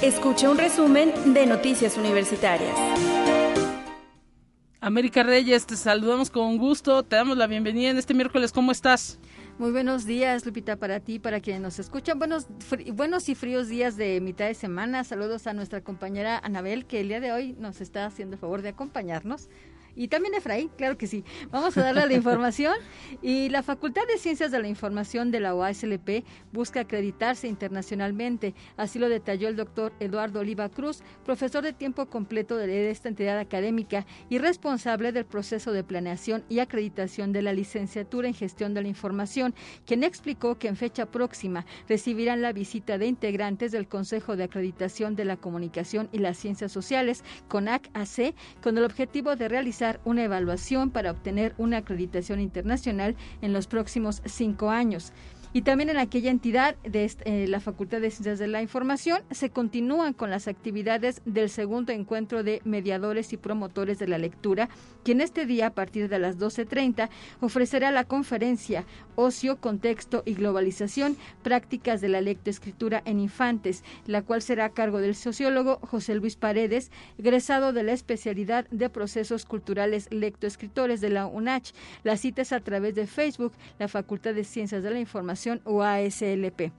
Escucha 0.00 0.48
un 0.48 0.58
resumen 0.58 1.12
de 1.34 1.44
Noticias 1.44 1.98
Universitarias. 1.98 2.74
América 4.80 5.22
Reyes, 5.22 5.66
te 5.66 5.76
saludamos 5.76 6.30
con 6.30 6.56
gusto, 6.56 7.02
te 7.02 7.16
damos 7.16 7.36
la 7.36 7.46
bienvenida 7.46 7.90
en 7.90 7.98
este 7.98 8.14
miércoles, 8.14 8.52
¿cómo 8.52 8.72
estás? 8.72 9.18
Muy 9.58 9.72
buenos 9.72 10.06
días, 10.06 10.46
Lupita, 10.46 10.76
para 10.76 11.00
ti, 11.00 11.18
para 11.18 11.40
quienes 11.40 11.60
nos 11.60 11.80
escuchan. 11.80 12.16
Buenos, 12.20 12.46
buenos 12.92 13.28
y 13.28 13.34
fríos 13.34 13.66
días 13.66 13.96
de 13.96 14.20
mitad 14.20 14.46
de 14.46 14.54
semana. 14.54 15.02
Saludos 15.02 15.48
a 15.48 15.52
nuestra 15.52 15.80
compañera 15.80 16.38
Anabel, 16.38 16.86
que 16.86 17.00
el 17.00 17.08
día 17.08 17.18
de 17.18 17.32
hoy 17.32 17.56
nos 17.58 17.80
está 17.80 18.06
haciendo 18.06 18.34
el 18.34 18.40
favor 18.40 18.62
de 18.62 18.68
acompañarnos 18.68 19.48
y 19.98 20.06
también 20.06 20.34
Efraín, 20.34 20.70
claro 20.76 20.96
que 20.96 21.08
sí. 21.08 21.24
Vamos 21.50 21.76
a 21.76 21.82
darle 21.82 22.06
la 22.06 22.12
información. 22.14 22.74
Y 23.20 23.48
la 23.48 23.64
Facultad 23.64 24.06
de 24.06 24.16
Ciencias 24.16 24.52
de 24.52 24.60
la 24.60 24.68
Información 24.68 25.32
de 25.32 25.40
la 25.40 25.56
OASLP 25.56 26.24
busca 26.52 26.80
acreditarse 26.80 27.48
internacionalmente. 27.48 28.54
Así 28.76 29.00
lo 29.00 29.08
detalló 29.08 29.48
el 29.48 29.56
doctor 29.56 29.92
Eduardo 29.98 30.38
Oliva 30.38 30.68
Cruz, 30.68 31.02
profesor 31.24 31.64
de 31.64 31.72
tiempo 31.72 32.06
completo 32.06 32.56
de 32.56 32.90
esta 32.90 33.08
entidad 33.08 33.40
académica 33.40 34.06
y 34.30 34.38
responsable 34.38 35.10
del 35.10 35.26
proceso 35.26 35.72
de 35.72 35.82
planeación 35.82 36.44
y 36.48 36.60
acreditación 36.60 37.32
de 37.32 37.42
la 37.42 37.52
licenciatura 37.52 38.28
en 38.28 38.34
gestión 38.34 38.74
de 38.74 38.82
la 38.82 38.88
información, 38.88 39.52
quien 39.84 40.04
explicó 40.04 40.58
que 40.58 40.68
en 40.68 40.76
fecha 40.76 41.06
próxima 41.06 41.66
recibirán 41.88 42.40
la 42.40 42.52
visita 42.52 42.98
de 42.98 43.06
integrantes 43.06 43.72
del 43.72 43.88
Consejo 43.88 44.36
de 44.36 44.44
Acreditación 44.44 45.16
de 45.16 45.24
la 45.24 45.36
Comunicación 45.36 46.08
y 46.12 46.18
las 46.18 46.38
Ciencias 46.38 46.70
Sociales, 46.70 47.24
CONAC-AC, 47.48 48.34
con 48.62 48.78
el 48.78 48.84
objetivo 48.84 49.34
de 49.34 49.48
realizar 49.48 49.87
una 50.04 50.24
evaluación 50.24 50.90
para 50.90 51.10
obtener 51.10 51.54
una 51.58 51.78
acreditación 51.78 52.40
internacional 52.40 53.16
en 53.42 53.52
los 53.52 53.66
próximos 53.66 54.22
cinco 54.24 54.70
años. 54.70 55.12
Y 55.52 55.62
también 55.62 55.88
en 55.88 55.96
aquella 55.96 56.30
entidad 56.30 56.76
de 56.82 57.10
eh, 57.24 57.46
la 57.48 57.60
Facultad 57.60 58.00
de 58.00 58.10
Ciencias 58.10 58.38
de 58.38 58.48
la 58.48 58.60
Información 58.60 59.22
se 59.30 59.48
continúan 59.48 60.12
con 60.12 60.30
las 60.30 60.46
actividades 60.46 61.22
del 61.24 61.48
segundo 61.48 61.92
encuentro 61.92 62.42
de 62.42 62.60
mediadores 62.64 63.32
y 63.32 63.38
promotores 63.38 63.98
de 63.98 64.08
la 64.08 64.18
lectura, 64.18 64.68
que 65.04 65.12
en 65.12 65.22
este 65.22 65.46
día 65.46 65.68
a 65.68 65.70
partir 65.70 66.10
de 66.10 66.18
las 66.18 66.38
12.30 66.38 67.08
ofrecerá 67.40 67.90
la 67.90 68.04
conferencia 68.04 68.84
Ocio, 69.16 69.56
Contexto 69.56 70.22
y 70.26 70.34
Globalización, 70.34 71.16
Prácticas 71.42 72.02
de 72.02 72.08
la 72.08 72.20
Lectoescritura 72.20 73.02
en 73.06 73.18
Infantes, 73.18 73.84
la 74.06 74.22
cual 74.22 74.42
será 74.42 74.66
a 74.66 74.70
cargo 74.70 74.98
del 74.98 75.14
sociólogo 75.14 75.78
José 75.82 76.14
Luis 76.14 76.36
Paredes, 76.36 76.90
egresado 77.16 77.72
de 77.72 77.84
la 77.84 77.92
especialidad 77.92 78.68
de 78.70 78.90
Procesos 78.90 79.46
Culturales 79.46 80.08
Lectoescritores 80.10 81.00
de 81.00 81.08
la 81.08 81.26
UNACH. 81.26 81.72
La 82.04 82.16
cita 82.16 82.38
a 82.38 82.60
través 82.60 82.94
de 82.94 83.06
Facebook, 83.06 83.52
la 83.78 83.88
Facultad 83.88 84.34
de 84.34 84.44
Ciencias 84.44 84.82
de 84.82 84.90
la 84.90 85.00
Información 85.00 85.37
o 85.64 85.82
ASLP. 85.82 86.72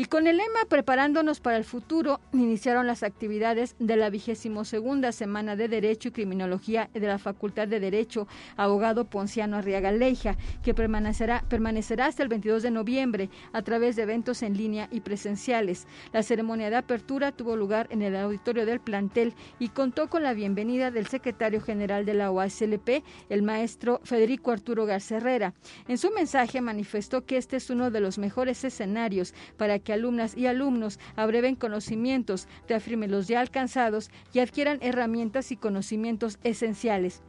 Y 0.00 0.06
con 0.06 0.26
el 0.26 0.38
lema 0.38 0.60
Preparándonos 0.66 1.40
para 1.40 1.58
el 1.58 1.64
futuro, 1.64 2.20
iniciaron 2.32 2.86
las 2.86 3.02
actividades 3.02 3.76
de 3.78 3.96
la 3.96 4.08
vigésimo 4.08 4.64
segunda 4.64 5.12
Semana 5.12 5.56
de 5.56 5.68
Derecho 5.68 6.08
y 6.08 6.12
Criminología 6.12 6.88
de 6.94 7.06
la 7.06 7.18
Facultad 7.18 7.68
de 7.68 7.80
Derecho, 7.80 8.26
abogado 8.56 9.04
Ponciano 9.04 9.58
Arriaga 9.58 9.92
Leija, 9.92 10.38
que 10.62 10.72
permanecerá, 10.72 11.44
permanecerá 11.50 12.06
hasta 12.06 12.22
el 12.22 12.30
22 12.30 12.62
de 12.62 12.70
noviembre 12.70 13.28
a 13.52 13.60
través 13.60 13.94
de 13.94 14.04
eventos 14.04 14.42
en 14.42 14.56
línea 14.56 14.88
y 14.90 15.00
presenciales. 15.00 15.86
La 16.14 16.22
ceremonia 16.22 16.70
de 16.70 16.76
apertura 16.76 17.32
tuvo 17.32 17.54
lugar 17.54 17.86
en 17.90 18.00
el 18.00 18.16
auditorio 18.16 18.64
del 18.64 18.80
plantel 18.80 19.34
y 19.58 19.68
contó 19.68 20.08
con 20.08 20.22
la 20.22 20.32
bienvenida 20.32 20.90
del 20.90 21.08
secretario 21.08 21.60
general 21.60 22.06
de 22.06 22.14
la 22.14 22.30
OASLP, 22.30 23.04
el 23.28 23.42
maestro 23.42 24.00
Federico 24.04 24.50
Arturo 24.50 24.86
Garza 24.86 25.18
Herrera. 25.18 25.52
En 25.88 25.98
su 25.98 26.10
mensaje 26.10 26.62
manifestó 26.62 27.26
que 27.26 27.36
este 27.36 27.56
es 27.56 27.68
uno 27.68 27.90
de 27.90 28.00
los 28.00 28.16
mejores 28.16 28.64
escenarios 28.64 29.34
para 29.58 29.78
que 29.78 29.89
alumnas 29.90 30.36
y 30.36 30.46
alumnos 30.46 30.98
abreven 31.16 31.56
conocimientos, 31.56 32.48
reafirmen 32.68 33.10
los 33.10 33.28
ya 33.28 33.40
alcanzados 33.40 34.10
y 34.32 34.40
adquieran 34.40 34.78
herramientas 34.82 35.52
y 35.52 35.56
conocimientos 35.56 36.38
esenciales 36.42 37.22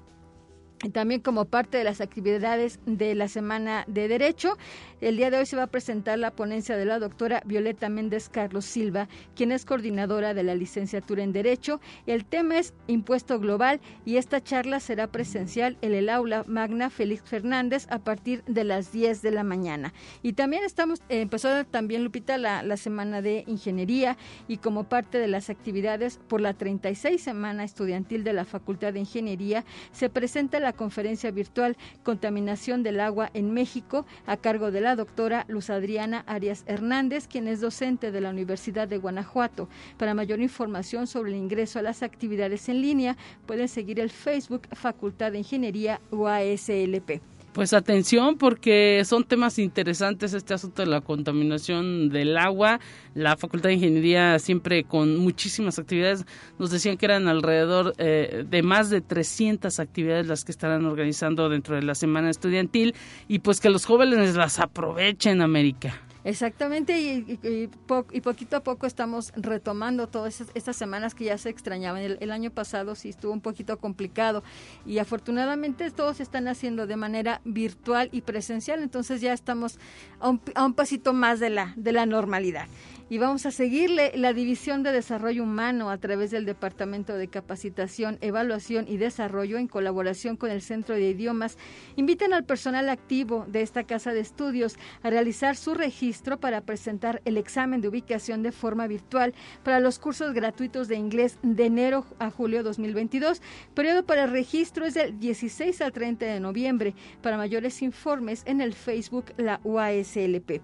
también 0.90 1.22
como 1.22 1.46
parte 1.46 1.78
de 1.78 1.84
las 1.84 2.02
actividades 2.02 2.80
de 2.86 3.14
la 3.14 3.28
Semana 3.28 3.86
de 3.88 4.08
Derecho, 4.08 4.58
el 5.00 5.18
día 5.18 5.30
de 5.30 5.38
hoy 5.38 5.46
se 5.46 5.56
va 5.56 5.64
a 5.64 5.68
presentar 5.68 6.18
la 6.18 6.32
ponencia 6.32 6.76
de 6.76 6.86
la 6.86 7.00
doctora 7.00 7.44
Violeta 7.46 7.90
Méndez 7.90 8.30
Carlos 8.30 8.66
Silva, 8.66 9.08
quien 9.36 9.52
es 9.52 9.66
coordinadora 9.66 10.34
de 10.34 10.44
la 10.44 10.56
licenciatura 10.56 11.24
en 11.24 11.34
Derecho. 11.34 11.80
El 12.08 12.26
tema 12.26 12.58
es 12.58 12.74
impuesto 12.88 13.40
global 13.40 13.80
y 14.06 14.18
esta 14.18 14.42
charla 14.42 14.80
será 14.80 15.08
presencial 15.08 15.78
en 15.82 15.94
el 15.94 16.10
aula 16.10 16.44
Magna 16.48 16.90
Félix 16.90 17.24
Fernández 17.24 17.86
a 17.90 18.00
partir 18.00 18.44
de 18.46 18.64
las 18.64 18.92
10 18.92 19.22
de 19.22 19.32
la 19.32 19.44
mañana. 19.44 19.94
Y 20.24 20.34
también 20.34 20.64
estamos, 20.64 21.00
eh, 21.10 21.22
empezó 21.22 21.64
también 21.66 22.04
Lupita 22.04 22.38
la, 22.38 22.64
la 22.64 22.78
Semana 22.78 23.22
de 23.22 23.44
Ingeniería 23.48 24.18
y 24.48 24.58
como 24.58 24.86
parte 24.86 25.20
de 25.20 25.28
las 25.28 25.50
actividades 25.50 26.20
por 26.28 26.42
la 26.42 26.54
36 26.54 27.22
Semana 27.22 27.64
Estudiantil 27.64 28.24
de 28.24 28.34
la 28.34 28.46
Facultad 28.46 28.94
de 28.94 29.00
Ingeniería 29.00 29.64
se 29.92 30.10
presenta 30.10 30.60
la 30.60 30.71
conferencia 30.74 31.32
virtual 31.32 31.78
Contaminación 32.04 32.84
del 32.84 33.00
agua 33.00 33.30
en 33.34 33.54
México 33.54 34.06
a 34.26 34.38
cargo 34.38 34.72
de 34.72 34.82
la 34.82 34.96
doctora 34.96 35.46
Luz 35.48 35.70
Adriana 35.70 36.24
Arias 36.28 36.64
Hernández, 36.68 37.28
quien 37.28 37.48
es 37.48 37.62
docente 37.62 38.12
de 38.12 38.22
la 38.22 38.30
Universidad 38.30 38.88
de 38.88 38.98
Guanajuato. 38.98 39.70
Para 39.98 40.14
mayor 40.14 40.40
información 40.40 41.08
sobre 41.08 41.32
el 41.32 41.38
ingreso 41.38 41.80
a 41.80 41.84
las 41.84 42.04
actividades 42.04 42.70
en 42.70 42.82
línea, 42.82 43.18
pueden 43.46 43.68
seguir 43.68 44.00
el 44.00 44.10
Facebook 44.10 44.68
Facultad 44.72 45.32
de 45.32 45.40
Ingeniería 45.40 46.02
UASLP. 46.12 47.31
Pues 47.54 47.74
atención 47.74 48.38
porque 48.38 49.04
son 49.04 49.26
temas 49.26 49.60
interesantes 49.60 50.34
este 50.34 50.54
asunto 50.54 50.84
de 50.84 50.88
la 50.88 51.02
contaminación 51.02 52.08
del 52.08 52.38
agua. 52.38 52.80
La 53.14 53.36
Facultad 53.36 53.68
de 53.68 53.76
Ingeniería 53.76 54.40
siempre 54.40 54.86
con 54.86 55.18
muchísimas 55.18 55.78
actividades. 55.78 56.26
Nos 56.60 56.72
decían 56.72 56.96
que 56.96 57.08
eran 57.08 57.28
alrededor 57.28 57.94
eh, 57.98 58.46
de 58.50 58.64
más 58.64 58.90
de 58.90 59.02
300 59.02 59.82
actividades 59.82 60.28
las 60.28 60.46
que 60.46 60.54
estarán 60.54 60.86
organizando 60.86 61.50
dentro 61.50 61.76
de 61.76 61.82
la 61.82 61.94
semana 61.94 62.30
estudiantil 62.30 62.96
y 63.28 63.40
pues 63.40 63.60
que 63.60 63.70
los 63.70 63.86
jóvenes 63.86 64.34
las 64.36 64.60
aprovechen, 64.60 65.42
América. 65.42 66.00
Exactamente, 66.24 67.02
y, 67.02 67.68
poquito 67.88 68.58
a 68.58 68.60
poco 68.64 68.86
estamos 68.86 69.34
retomando 69.36 70.08
todas 70.08 70.42
estas 70.54 70.76
semanas 70.76 71.16
que 71.16 71.26
ya 71.26 71.38
se 71.38 71.50
extrañaban. 71.50 72.02
El, 72.02 72.32
año 72.32 72.52
pasado 72.52 72.96
sí 72.96 73.10
estuvo 73.10 73.34
un 73.34 73.42
poquito 73.42 73.78
complicado 73.80 74.44
y 74.86 75.00
afortunadamente 75.00 75.90
todos 75.90 76.18
se 76.18 76.24
están 76.24 76.48
haciendo 76.48 76.86
de 76.86 76.96
manera 76.96 77.42
virtual 77.44 78.10
y 78.12 78.22
presencial, 78.22 78.84
entonces 78.84 79.20
ya 79.20 79.34
estamos 79.34 79.80
a 80.20 80.30
un, 80.30 80.42
a 80.56 80.66
un 80.66 80.74
pasito 80.74 81.14
más 81.14 81.40
de 81.40 81.50
la, 81.50 81.74
de 81.76 81.92
la 81.92 82.06
normalidad 82.06 82.68
y 83.12 83.18
vamos 83.18 83.46
a 83.46 83.52
seguirle 83.52 84.14
la 84.16 84.32
División 84.32 84.84
de 84.84 84.94
Desarrollo 84.94 85.44
Humano 85.44 85.90
a 85.90 85.98
través 85.98 86.32
del 86.32 86.46
Departamento 86.46 87.18
de 87.18 87.28
Capacitación, 87.28 88.18
Evaluación 88.22 88.86
y 88.88 88.96
Desarrollo 88.96 89.58
en 89.58 89.68
colaboración 89.68 90.38
con 90.38 90.50
el 90.50 90.62
Centro 90.62 90.96
de 90.96 91.10
Idiomas. 91.10 91.58
Invitan 91.98 92.32
al 92.32 92.46
personal 92.46 92.88
activo 92.88 93.46
de 93.50 93.64
esta 93.64 93.84
casa 93.84 94.14
de 94.14 94.22
estudios 94.22 94.78
a 95.04 95.10
realizar 95.10 95.58
su 95.58 95.74
registro 95.74 96.40
para 96.40 96.62
presentar 96.62 97.22
el 97.26 97.36
examen 97.36 97.82
de 97.82 97.90
ubicación 97.90 98.44
de 98.44 98.54
forma 98.54 98.88
virtual 98.88 99.34
para 99.62 99.82
los 99.82 100.00
cursos 100.00 100.34
gratuitos 100.34 100.88
de 100.88 100.96
inglés 100.96 101.38
de 101.44 101.66
enero 101.66 102.06
a 102.18 102.32
julio 102.32 102.64
2022. 102.64 103.42
Periodo 103.74 104.06
para 104.06 104.26
registro 104.26 104.86
es 104.86 104.94
del 104.94 105.20
16 105.20 105.82
al 105.82 105.92
30 105.92 106.28
de 106.28 106.40
noviembre. 106.40 106.96
Para 107.22 107.36
mayores 107.36 107.82
informes 107.82 108.44
en 108.46 108.62
el 108.62 108.74
Facebook 108.74 109.34
la 109.36 109.60
UASLP. 109.66 110.62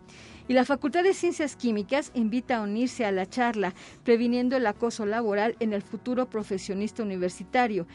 Y 0.50 0.54
la 0.54 0.64
Facultad 0.64 1.04
de 1.04 1.14
Ciencias 1.14 1.58
Químicas 1.58 2.12
invita 2.14 2.58
a 2.58 2.62
unirse 2.62 3.04
a 3.06 3.12
la 3.12 3.26
charla 3.26 3.74
Previniendo 4.04 4.56
el 4.56 4.66
acoso 4.66 5.06
laboral 5.06 5.56
en 5.60 5.74
el 5.74 5.82
futuro 5.82 6.30
profesionista 6.30 7.04
universitario, 7.04 7.86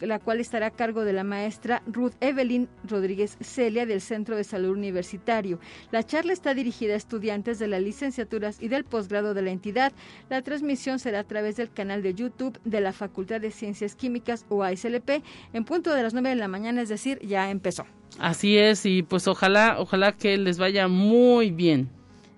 la 0.00 0.18
cual 0.18 0.40
estará 0.40 0.66
a 0.66 0.70
cargo 0.70 1.04
de 1.04 1.14
la 1.14 1.24
maestra 1.24 1.82
Ruth 1.86 2.12
Evelyn 2.20 2.68
Rodríguez 2.84 3.38
Celia 3.40 3.86
del 3.86 4.00
Centro 4.02 4.36
de 4.36 4.44
Salud 4.44 4.76
Universitario. 4.76 5.58
La 5.90 6.02
charla 6.02 6.32
está 6.34 6.52
dirigida 6.54 6.92
a 6.94 6.96
estudiantes 6.96 7.58
de 7.58 7.68
las 7.68 7.80
licenciaturas 7.82 8.60
y 8.60 8.68
del 8.68 8.84
posgrado 8.84 9.32
de 9.32 9.42
la 9.42 9.50
entidad. 9.50 9.92
La 10.28 10.42
transmisión 10.42 10.98
será 10.98 11.20
a 11.20 11.24
través 11.24 11.56
del 11.56 11.72
canal 11.72 12.02
de 12.02 12.14
YouTube 12.14 12.60
de 12.64 12.80
la 12.80 12.92
Facultad 12.92 13.40
de 13.40 13.50
Ciencias 13.50 13.96
Químicas 13.96 14.44
o 14.50 14.62
ASLP 14.62 15.22
en 15.52 15.64
punto 15.64 15.94
de 15.94 16.02
las 16.02 16.12
9 16.12 16.30
de 16.30 16.36
la 16.36 16.48
mañana, 16.48 16.82
es 16.82 16.88
decir, 16.90 17.18
ya 17.20 17.50
empezó. 17.50 17.86
Así 18.18 18.58
es, 18.58 18.84
y 18.84 19.02
pues 19.02 19.26
ojalá, 19.26 19.76
ojalá 19.78 20.12
que 20.12 20.36
les 20.36 20.58
vaya 20.58 20.88
muy 20.88 21.50
bien. 21.50 21.88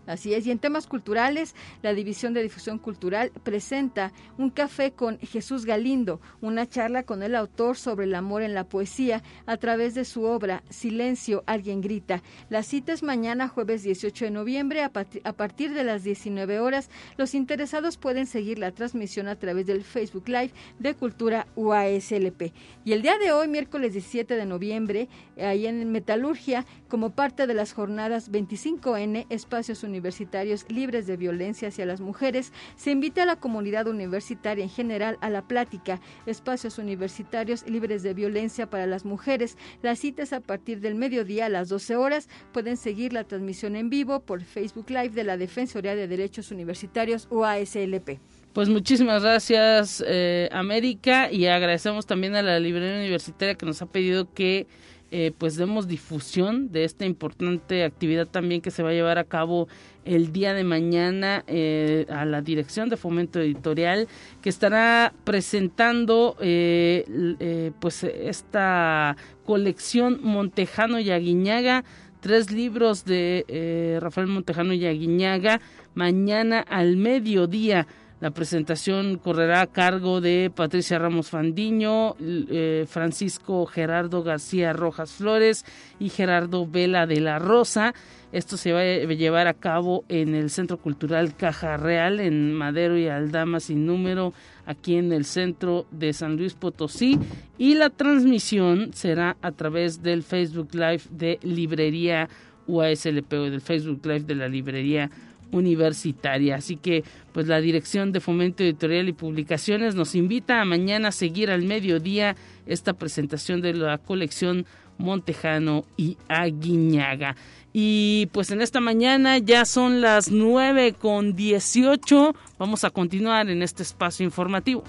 Así 0.07 0.35
es, 0.35 0.47
y 0.47 0.51
en 0.51 0.59
temas 0.59 0.87
culturales, 0.87 1.55
la 1.83 1.95
División 1.95 2.35
de 2.35 2.43
Difusión 2.43 2.79
Cultural 2.79 3.33
presenta 3.43 4.13
un 4.37 4.51
café 4.51 4.93
con 4.93 5.19
Jesús 5.19 5.65
Galindo, 5.65 6.21
una 6.41 6.69
charla 6.69 7.05
con 7.05 7.23
el 7.23 7.35
autor 7.35 7.77
sobre 7.77 8.05
el 8.05 8.15
amor 8.15 8.43
en 8.43 8.55
la 8.55 8.65
poesía 8.65 9.23
a 9.47 9.57
través 9.57 9.95
de 9.95 10.05
su 10.05 10.25
obra 10.25 10.63
Silencio, 10.69 11.43
alguien 11.47 11.81
grita. 11.81 12.23
La 12.51 12.63
cita 12.63 12.93
es 12.93 13.03
mañana, 13.03 13.49
jueves 13.49 13.83
18 13.83 14.27
de 14.27 14.31
noviembre, 14.31 14.83
a, 14.83 14.91
partir 14.91 15.73
de 15.73 15.85
las 15.85 16.05
19 16.05 16.61
horas. 16.61 16.91
Los 17.17 17.35
interesados 17.35 17.97
pueden 17.97 18.27
seguir 18.27 18.59
la 18.59 18.73
transmisión 18.73 19.29
a 19.29 19.37
través 19.37 19.67
del 19.67 19.85
Facebook 19.85 20.29
Live 20.29 20.53
de 20.79 20.95
Cultura 20.95 21.47
UASLP. 21.57 22.53
Y 22.85 22.93
el 22.93 23.03
día 23.03 23.19
de 23.19 23.33
hoy, 23.33 23.49
miércoles 23.49 23.93
17 23.93 24.37
de 24.37 24.47
noviembre, 24.47 25.09
ahí 25.39 25.67
en 25.67 25.91
Metalurgia, 25.91 26.67
como 26.89 27.11
parte 27.11 27.47
de 27.47 27.55
las 27.55 27.73
jornadas 27.73 28.31
25N, 28.31 29.27
Espacios 29.31 29.83
Universitarios, 29.83 29.94
universitarios 29.95 30.67
libres 30.69 31.07
de 31.07 31.17
violencia 31.17 31.69
hacia 31.69 31.87
las 31.87 32.01
mujeres, 32.01 32.53
se 32.77 32.91
invita 32.91 33.23
a 33.23 33.27
la 33.27 33.37
comunidad 33.37 33.87
universitaria 33.87 34.65
en 34.65 34.71
general 34.71 35.19
a 35.21 35.31
la 35.31 35.47
plática, 35.47 36.01
espacios 36.27 36.79
universitarios 36.79 37.65
libres 37.69 38.03
de 38.03 38.13
violencia 38.13 38.69
para 38.69 38.87
las 38.87 39.05
mujeres. 39.05 39.57
Las 39.83 40.01
citas 40.01 40.33
a 40.33 40.41
partir 40.41 40.81
del 40.81 40.97
mediodía 40.97 41.47
a 41.47 41.49
las 41.49 41.69
12 41.69 41.97
horas. 41.97 42.29
Pueden 42.53 42.77
seguir 42.77 43.13
la 43.13 43.25
transmisión 43.25 43.77
en 43.77 43.89
vivo 43.89 44.21
por 44.21 44.43
Facebook 44.43 44.91
Live 44.91 45.11
de 45.11 45.25
la 45.25 45.37
Defensoría 45.37 45.95
de 45.95 46.09
Derechos 46.09 46.51
Universitarios 46.51 47.29
UASLP. 47.31 48.19
Pues 48.53 48.69
muchísimas 48.69 49.23
gracias, 49.23 50.05
eh, 50.07 50.49
América, 50.53 51.31
y 51.31 51.47
agradecemos 51.47 52.07
también 52.07 52.37
a 52.37 52.43
la 52.43 52.61
librería 52.61 52.99
universitaria 52.99 53.57
que 53.57 53.67
nos 53.67 53.83
ha 53.83 53.87
pedido 53.87 54.33
que 54.33 54.69
eh, 55.17 55.31
pues 55.39 55.55
demos 55.55 55.87
difusión 55.87 56.73
de 56.73 56.83
esta 56.83 57.07
importante 57.07 57.85
actividad 57.85 58.27
también 58.27 58.61
que 58.61 58.73
se 58.73 58.83
va 58.83 58.91
a 58.91 58.95
llevar 58.95 59.17
a 59.17 59.23
cabo 59.23 59.69
el 60.05 60.33
día 60.33 60.55
de 60.55 60.65
mañana 60.65 61.45
eh, 61.47 62.05
a 62.09 62.25
la 62.25 62.43
dirección 62.43 62.89
de 62.89 62.97
fomento 62.97 63.39
editorial 63.39 64.09
que 64.43 64.49
estará 64.49 65.15
presentando 65.23 66.37
eh, 66.41 67.71
pues 67.79 68.03
esta 68.03 69.17
colección 69.47 70.19
Montejano 70.21 70.99
y 70.99 71.13
Aguiñaga 71.13 71.85
tres 72.19 72.51
libros 72.51 73.05
de 73.05 73.99
Rafael 74.01 74.27
Montejano 74.27 74.73
y 74.73 74.85
Aguiñaga 74.85 75.61
mañana 75.95 76.59
al 76.59 76.97
mediodía 76.97 77.87
la 78.21 78.31
presentación 78.31 79.19
correrá 79.19 79.61
a 79.61 79.67
cargo 79.67 80.21
de 80.21 80.51
Patricia 80.55 80.99
Ramos 80.99 81.31
Fandiño, 81.31 82.17
eh, 82.21 82.87
Francisco 82.89 83.67
Gerardo 83.67 84.23
García 84.23 84.73
Rojas 84.73 85.13
Flores 85.13 85.65
y 85.99 86.09
Gerardo 86.09 86.67
Vela 86.67 87.07
de 87.07 87.21
la 87.21 87.39
Rosa. 87.39 87.93
Esto 88.33 88.57
se 88.57 88.73
va 88.73 88.81
a 88.81 88.85
llevar 88.85 89.47
a 89.47 89.55
cabo 89.55 90.05
en 90.09 90.35
el 90.35 90.51
Centro 90.51 90.79
Cultural 90.79 91.37
Caja 91.37 91.77
Real, 91.77 92.19
en 92.19 92.53
Madero 92.55 92.97
y 92.97 93.09
Aldama 93.09 93.61
sin 93.61 93.87
número, 93.87 94.33
aquí 94.67 94.97
en 94.97 95.13
el 95.13 95.25
centro 95.25 95.87
de 95.91 96.13
San 96.13 96.37
Luis 96.37 96.55
Potosí. 96.55 97.19
Y 97.59 97.75
la 97.75 97.91
transmisión 97.91 98.93
será 98.93 99.37
a 99.43 99.53
través 99.53 100.03
del 100.03 100.23
Facebook 100.23 100.71
Live 100.73 101.03
de 101.11 101.39
Librería 101.43 102.29
UASLP 102.67 103.33
o 103.35 103.51
del 103.51 103.61
Facebook 103.61 104.01
Live 104.05 104.25
de 104.25 104.35
la 104.35 104.49
Librería 104.49 105.11
universitaria. 105.55 106.57
Así 106.57 106.77
que, 106.77 107.05
pues 107.33 107.47
la 107.47 107.61
Dirección 107.61 108.13
de 108.13 108.21
Fomento 108.21 108.63
Editorial 108.63 109.09
y 109.09 109.13
Publicaciones 109.13 109.95
nos 109.95 110.15
invita 110.15 110.61
a 110.61 110.65
mañana 110.65 111.09
a 111.09 111.13
seguir 111.13 111.51
al 111.51 111.63
mediodía 111.63 112.37
esta 112.67 112.93
presentación 112.93 113.61
de 113.61 113.75
la 113.75 113.99
colección 113.99 114.67
Montejano 114.99 115.85
y 115.97 116.17
Aguiñaga. 116.29 117.37
Y 117.73 118.29
pues 118.33 118.51
en 118.51 118.61
esta 118.61 118.81
mañana 118.81 119.39
ya 119.39 119.65
son 119.65 120.01
las 120.01 120.31
nueve 120.31 120.93
con 120.93 121.35
dieciocho. 121.35 122.35
Vamos 122.59 122.85
a 122.85 122.91
continuar 122.91 123.51
en 123.51 123.63
este 123.63 123.83
espacio 123.83 124.25
informativo. 124.25 124.85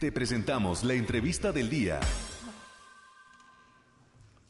Te 0.00 0.12
presentamos 0.12 0.84
la 0.84 0.94
entrevista 0.94 1.52
del 1.52 1.70
día. 1.70 2.00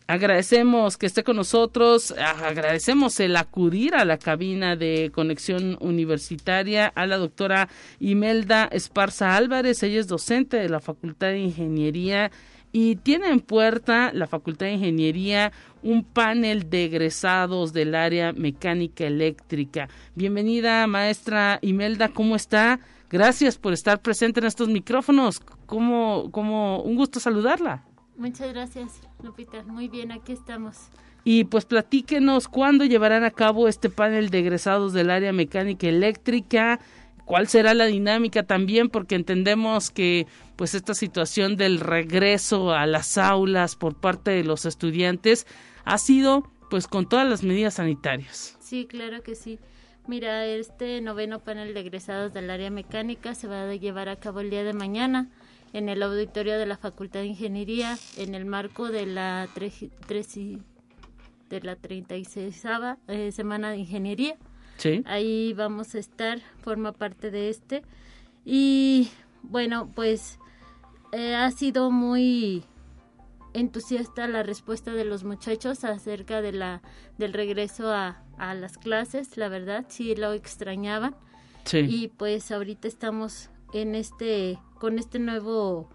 Agradecemos 0.09 0.97
que 0.97 1.07
esté 1.07 1.25
con 1.25 1.35
nosotros, 1.35 2.15
agradecemos 2.17 3.19
el 3.19 3.35
acudir 3.37 3.97
a 3.97 4.05
la 4.05 4.19
cabina 4.19 4.77
de 4.77 5.11
conexión 5.13 5.77
universitaria 5.81 6.87
a 6.87 7.07
la 7.07 7.17
doctora 7.17 7.69
Imelda 7.99 8.69
Esparza 8.71 9.37
Álvarez, 9.37 9.83
ella 9.83 9.99
es 9.99 10.07
docente 10.07 10.59
de 10.59 10.69
la 10.69 10.79
Facultad 10.79 11.29
de 11.29 11.41
Ingeniería 11.41 12.31
y 12.71 12.95
tiene 12.97 13.31
en 13.31 13.41
puerta 13.41 14.13
la 14.13 14.29
Facultad 14.29 14.67
de 14.67 14.75
Ingeniería 14.75 15.51
un 15.83 16.05
panel 16.05 16.71
de 16.71 16.85
egresados 16.85 17.73
del 17.73 17.97
área 17.97 18.33
mecánica 18.33 19.05
eléctrica. 19.05 19.89
Bienvenida, 20.15 20.87
maestra 20.87 21.59
Imelda, 21.63 22.11
¿cómo 22.11 22.37
está? 22.37 22.79
Gracias 23.11 23.59
por 23.59 23.73
estar 23.73 24.01
presente 24.03 24.39
en 24.39 24.47
estos 24.47 24.69
micrófonos. 24.69 25.41
Como, 25.67 26.31
como 26.31 26.81
un 26.83 26.95
gusto 26.95 27.19
saludarla. 27.19 27.83
Muchas 28.17 28.53
gracias, 28.53 29.01
Lupita. 29.23 29.63
Muy 29.65 29.89
bien, 29.89 30.11
aquí 30.11 30.33
estamos. 30.33 30.89
Y 31.25 31.45
pues 31.45 31.65
platíquenos 31.65 32.49
cuándo 32.49 32.85
llevarán 32.85 33.25
a 33.25 33.31
cabo 33.31 33.69
este 33.69 33.91
panel 33.91 34.31
de 34.31 34.39
egresados 34.39 34.93
del 34.93 35.11
área 35.11 35.33
mecánica 35.33 35.89
eléctrica, 35.89 36.79
cuál 37.25 37.49
será 37.49 37.75
la 37.75 37.87
dinámica 37.87 38.45
también, 38.45 38.89
porque 38.89 39.17
entendemos 39.17 39.91
que 39.91 40.27
pues 40.55 40.75
esta 40.75 40.95
situación 40.95 41.57
del 41.57 41.81
regreso 41.81 42.73
a 42.73 42.87
las 42.87 43.19
aulas 43.19 43.77
por 43.77 43.97
parte 43.97 44.31
de 44.31 44.45
los 44.45 44.65
estudiantes 44.67 45.47
ha 45.85 45.99
sido 45.99 46.49
pues 46.71 46.87
con 46.87 47.09
todas 47.09 47.29
las 47.29 47.43
medidas 47.43 47.75
sanitarias. 47.75 48.57
Sí, 48.61 48.87
claro 48.87 49.23
que 49.23 49.35
sí. 49.35 49.59
Mira, 50.07 50.47
este 50.47 51.01
noveno 51.01 51.41
panel 51.41 51.75
de 51.75 51.81
egresados 51.81 52.33
del 52.33 52.51
área 52.51 52.71
mecánica 52.71 53.35
se 53.35 53.49
va 53.49 53.63
a 53.69 53.75
llevar 53.75 54.09
a 54.09 54.17
cabo 54.17 54.41
el 54.41 54.51
día 54.51 54.63
de 54.63 54.73
mañana 54.73 55.29
en 55.77 55.91
el 55.91 56.03
auditorio 56.03 56.59
de 56.59 56.65
la 56.65 56.79
Facultad 56.79 57.21
de 57.21 57.27
Ingeniería 57.27 57.99
en 58.17 58.35
el 58.35 58.47
marco 58.47 58.89
de 58.89 59.05
la, 59.05 59.47
de 61.51 61.61
la 61.61 61.77
36 61.77 62.65
eh, 63.09 63.31
Semana 63.31 63.71
de 63.71 63.77
Ingeniería. 63.77 64.37
Sí. 64.79 65.03
Ahí 65.05 65.53
vamos 65.53 65.95
a 65.95 65.99
estar, 65.99 66.41
forma 66.63 66.93
parte 66.93 67.31
de 67.31 67.51
este. 67.51 67.83
Y 68.43 69.11
bueno, 69.43 69.93
pues 69.95 70.39
eh, 71.13 71.35
ha 71.35 71.51
sido 71.51 71.91
muy 71.91 72.65
entusiasta 73.53 74.27
la 74.29 74.43
respuesta 74.43 74.93
de 74.93 75.05
los 75.05 75.25
muchachos 75.25 75.85
acerca 75.85 76.41
de 76.41 76.53
la 76.53 76.81
del 77.19 77.35
regreso 77.35 77.93
a, 77.93 78.23
a 78.39 78.55
las 78.55 78.79
clases, 78.79 79.37
la 79.37 79.51
verdad, 79.51 79.85
sí 79.89 80.17
lo 80.17 80.33
extrañaban. 80.33 81.15
Sí. 81.65 81.81
Y 81.81 82.09
pues 82.09 82.51
ahorita 82.51 82.89
estamos 82.89 83.51
en 83.81 83.95
este 83.95 84.59
con 84.79 84.99
este 84.99 85.19
nuevo 85.19 85.89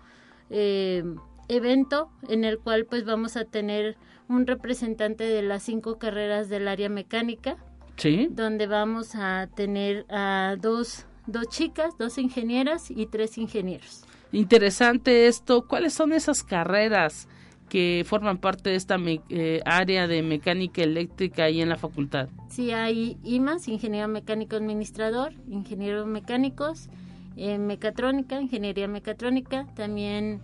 eh, 0.49 1.03
evento 1.47 2.09
en 2.29 2.43
el 2.43 2.59
cual 2.59 2.85
pues 2.85 3.05
vamos 3.05 3.37
a 3.37 3.45
tener 3.45 3.97
un 4.27 4.47
representante 4.47 5.23
de 5.23 5.41
las 5.41 5.63
cinco 5.63 5.97
carreras 5.97 6.49
del 6.49 6.67
área 6.67 6.89
mecánica. 6.89 7.57
Sí. 7.97 8.29
Donde 8.31 8.65
vamos 8.67 9.15
a 9.15 9.47
tener 9.55 10.05
a 10.09 10.55
dos 10.59 11.05
dos 11.27 11.47
chicas 11.49 11.97
dos 11.99 12.17
ingenieras 12.17 12.89
y 12.89 13.05
tres 13.05 13.37
ingenieros. 13.37 14.03
Interesante 14.31 15.27
esto. 15.27 15.67
Cuáles 15.67 15.93
son 15.93 16.13
esas 16.13 16.43
carreras 16.43 17.27
que 17.71 18.03
forman 18.05 18.37
parte 18.37 18.69
de 18.69 18.75
esta 18.75 18.97
eh, 19.29 19.61
área 19.65 20.05
de 20.05 20.21
mecánica 20.23 20.83
eléctrica 20.83 21.45
ahí 21.45 21.61
en 21.61 21.69
la 21.69 21.77
facultad 21.77 22.27
sí 22.49 22.71
hay 22.71 23.17
IMAS 23.23 23.69
ingeniero 23.69 24.09
mecánico 24.09 24.57
administrador 24.57 25.31
ingenieros 25.49 26.05
mecánicos 26.05 26.89
mecatrónica, 27.35 28.39
ingeniería 28.39 28.87
mecatrónica, 28.87 29.67
también 29.75 30.41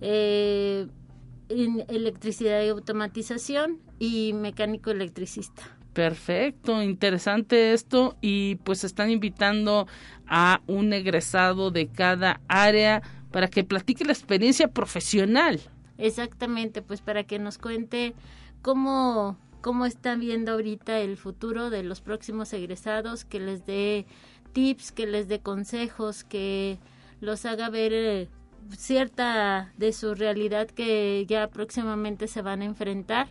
eh, 0.00 0.86
en 1.48 1.84
electricidad 1.88 2.62
y 2.62 2.68
automatización 2.68 3.78
y 3.98 4.32
mecánico 4.34 4.90
electricista. 4.90 5.62
Perfecto, 5.92 6.82
interesante 6.82 7.72
esto 7.72 8.16
y 8.20 8.56
pues 8.56 8.84
están 8.84 9.10
invitando 9.10 9.88
a 10.26 10.60
un 10.66 10.92
egresado 10.92 11.70
de 11.70 11.88
cada 11.88 12.40
área 12.46 13.02
para 13.32 13.48
que 13.48 13.64
platique 13.64 14.04
la 14.04 14.12
experiencia 14.12 14.68
profesional 14.68 15.60
Exactamente, 15.98 16.80
pues 16.80 17.02
para 17.02 17.24
que 17.24 17.40
nos 17.40 17.58
cuente 17.58 18.14
cómo, 18.62 19.36
cómo 19.60 19.84
están 19.84 20.20
viendo 20.20 20.52
ahorita 20.52 21.00
el 21.00 21.16
futuro 21.16 21.70
de 21.70 21.82
los 21.82 22.00
próximos 22.00 22.52
egresados, 22.52 23.24
que 23.24 23.40
les 23.40 23.66
dé 23.66 24.06
tips, 24.58 24.90
que 24.90 25.06
les 25.06 25.28
dé 25.28 25.38
consejos, 25.38 26.24
que 26.24 26.78
los 27.20 27.46
haga 27.46 27.70
ver 27.70 27.92
eh, 27.92 28.28
cierta 28.76 29.72
de 29.76 29.92
su 29.92 30.16
realidad 30.16 30.66
que 30.66 31.24
ya 31.28 31.46
próximamente 31.48 32.26
se 32.26 32.42
van 32.42 32.62
a 32.62 32.64
enfrentar. 32.64 33.28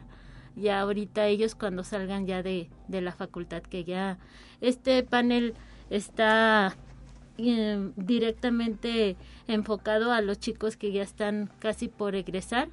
Ya 0.55 0.79
ahorita 0.79 1.27
ellos 1.27 1.53
cuando 1.53 1.83
salgan 1.83 2.27
ya 2.27 2.43
de, 2.43 2.69
de 2.87 3.01
la 3.01 3.11
facultad 3.11 3.61
que 3.61 3.83
ya 3.83 4.19
este 4.61 5.03
panel 5.03 5.53
está 5.89 6.77
eh, 7.37 7.91
directamente 7.97 9.17
enfocado 9.47 10.13
a 10.13 10.21
los 10.21 10.39
chicos 10.39 10.77
que 10.77 10.93
ya 10.93 11.03
están 11.03 11.51
casi 11.59 11.89
por 11.89 12.15
egresar 12.15 12.69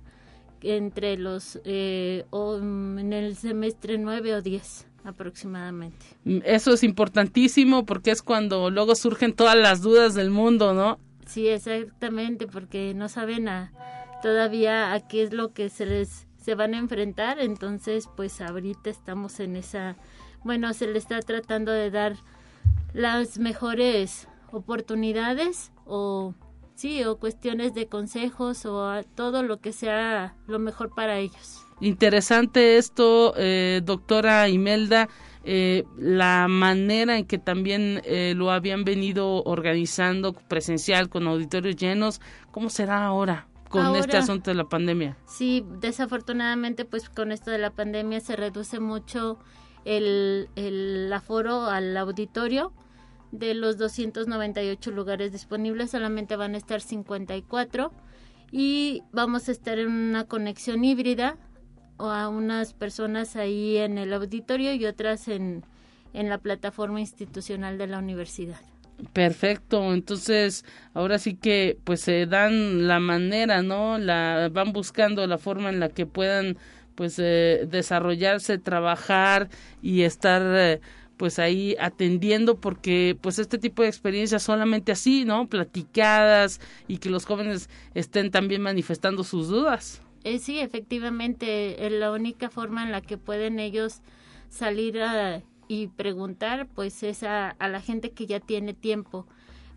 entre 0.62 1.16
los 1.16 1.60
eh, 1.64 2.24
o, 2.30 2.58
mm, 2.58 2.98
en 3.00 3.12
el 3.12 3.34
semestre 3.34 3.98
9 3.98 4.36
o 4.36 4.42
10 4.42 4.93
aproximadamente. 5.04 6.04
Mm, 6.24 6.38
eso 6.44 6.72
es 6.72 6.82
importantísimo 6.82 7.84
porque 7.84 8.10
es 8.10 8.22
cuando 8.22 8.70
luego 8.70 8.94
surgen 8.94 9.34
todas 9.34 9.56
las 9.56 9.82
dudas 9.82 10.14
del 10.14 10.30
mundo, 10.30 10.74
¿no? 10.74 10.98
Sí, 11.26 11.48
exactamente, 11.48 12.46
porque 12.46 12.94
no 12.94 13.08
saben 13.08 13.48
a, 13.48 13.72
todavía 14.22 14.92
a 14.92 15.06
qué 15.06 15.22
es 15.22 15.32
lo 15.32 15.52
que 15.52 15.68
se 15.68 15.86
les 15.86 16.26
se 16.44 16.54
van 16.54 16.74
a 16.74 16.78
enfrentar, 16.78 17.40
entonces 17.40 18.06
pues 18.14 18.42
ahorita 18.42 18.90
estamos 18.90 19.40
en 19.40 19.56
esa, 19.56 19.96
bueno, 20.42 20.74
se 20.74 20.86
le 20.86 20.98
está 20.98 21.18
tratando 21.20 21.72
de 21.72 21.90
dar 21.90 22.16
las 22.92 23.38
mejores 23.38 24.28
oportunidades 24.52 25.72
o 25.86 26.34
sí, 26.74 27.02
o 27.04 27.16
cuestiones 27.16 27.72
de 27.72 27.86
consejos 27.86 28.66
o 28.66 29.02
todo 29.14 29.42
lo 29.42 29.60
que 29.60 29.72
sea 29.72 30.36
lo 30.46 30.58
mejor 30.58 30.94
para 30.94 31.18
ellos. 31.18 31.63
Interesante 31.80 32.76
esto, 32.76 33.34
eh, 33.36 33.80
doctora 33.84 34.48
Imelda, 34.48 35.08
eh, 35.44 35.84
la 35.96 36.46
manera 36.48 37.18
en 37.18 37.26
que 37.26 37.38
también 37.38 38.00
eh, 38.04 38.34
lo 38.36 38.50
habían 38.50 38.84
venido 38.84 39.42
organizando 39.42 40.32
presencial 40.32 41.08
con 41.08 41.26
auditorios 41.26 41.76
llenos, 41.76 42.20
¿cómo 42.50 42.70
será 42.70 43.04
ahora? 43.04 43.48
con 43.68 43.96
este 43.96 44.16
asunto 44.16 44.52
de 44.52 44.54
la 44.54 44.68
pandemia. 44.68 45.16
Sí, 45.26 45.66
desafortunadamente 45.80 46.84
pues 46.84 47.08
con 47.08 47.32
esto 47.32 47.50
de 47.50 47.58
la 47.58 47.70
pandemia 47.70 48.20
se 48.20 48.36
reduce 48.36 48.78
mucho 48.78 49.40
el, 49.84 50.48
el 50.54 51.12
aforo 51.12 51.66
al 51.66 51.96
auditorio 51.96 52.72
de 53.32 53.54
los 53.54 53.76
298 53.76 54.92
lugares 54.92 55.32
disponibles 55.32 55.90
solamente 55.90 56.36
van 56.36 56.54
a 56.54 56.58
estar 56.58 56.80
54 56.80 57.92
y 58.52 59.02
vamos 59.12 59.48
a 59.48 59.52
estar 59.52 59.80
en 59.80 59.90
una 59.90 60.24
conexión 60.24 60.84
híbrida 60.84 61.36
o 61.96 62.06
a 62.06 62.28
unas 62.28 62.74
personas 62.74 63.36
ahí 63.36 63.76
en 63.76 63.98
el 63.98 64.12
auditorio 64.12 64.74
y 64.74 64.86
otras 64.86 65.28
en, 65.28 65.64
en 66.12 66.28
la 66.28 66.38
plataforma 66.38 67.00
institucional 67.00 67.78
de 67.78 67.86
la 67.86 67.98
universidad. 67.98 68.60
Perfecto, 69.12 69.92
entonces 69.92 70.64
ahora 70.94 71.18
sí 71.18 71.34
que 71.34 71.78
pues 71.84 72.00
se 72.00 72.26
dan 72.26 72.86
la 72.86 73.00
manera, 73.00 73.62
¿no? 73.62 73.98
La 73.98 74.48
van 74.52 74.72
buscando 74.72 75.26
la 75.26 75.36
forma 75.38 75.68
en 75.68 75.80
la 75.80 75.88
que 75.88 76.06
puedan 76.06 76.58
pues 76.94 77.18
eh, 77.18 77.66
desarrollarse, 77.68 78.58
trabajar 78.58 79.48
y 79.82 80.02
estar 80.02 80.42
eh, 80.44 80.80
pues 81.16 81.40
ahí 81.40 81.76
atendiendo 81.80 82.60
porque 82.60 83.16
pues 83.20 83.38
este 83.40 83.58
tipo 83.58 83.82
de 83.82 83.88
experiencias 83.88 84.44
solamente 84.44 84.92
así, 84.92 85.24
¿no? 85.24 85.48
Platicadas 85.48 86.60
y 86.86 86.98
que 86.98 87.10
los 87.10 87.24
jóvenes 87.24 87.68
estén 87.94 88.30
también 88.30 88.62
manifestando 88.62 89.24
sus 89.24 89.48
dudas. 89.48 90.03
Eh, 90.24 90.38
sí, 90.38 90.58
efectivamente, 90.58 91.86
es 91.86 91.92
la 91.92 92.10
única 92.10 92.50
forma 92.50 92.82
en 92.82 92.92
la 92.92 93.00
que 93.00 93.18
pueden 93.18 93.60
ellos 93.60 94.00
salir 94.48 94.98
y 95.68 95.88
preguntar 95.88 96.68
pues 96.74 97.02
es 97.02 97.22
a, 97.22 97.50
a 97.50 97.68
la 97.68 97.80
gente 97.80 98.10
que 98.10 98.26
ya 98.26 98.40
tiene 98.40 98.74
tiempo. 98.74 99.26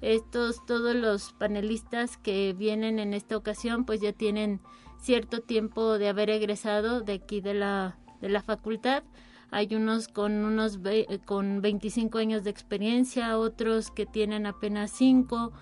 Estos, 0.02 0.66
todos 0.66 0.96
los 0.96 1.34
panelistas 1.34 2.18
que 2.18 2.54
vienen 2.58 3.00
en 3.00 3.14
esta 3.14 3.36
ocasión 3.36 3.86
pues 3.86 4.02
ya 4.02 4.14
tienen 4.14 4.60
cierto 5.00 5.42
tiempo 5.42 5.98
de 5.98 6.10
haber 6.10 6.30
egresado 6.30 7.02
de 7.02 7.14
aquí 7.14 7.42
de 7.42 7.54
la, 7.54 7.98
de 8.22 8.30
la 8.30 8.42
facultad 8.42 9.04
hay 9.52 9.74
unos 9.76 10.08
con 10.08 10.44
unos 10.44 10.80
con 11.26 11.62
25 11.62 12.18
años 12.18 12.44
de 12.44 12.50
experiencia, 12.50 13.38
otros 13.38 13.92
que 13.92 14.06
tienen 14.06 14.46
apenas 14.46 14.92
5, 14.92 15.54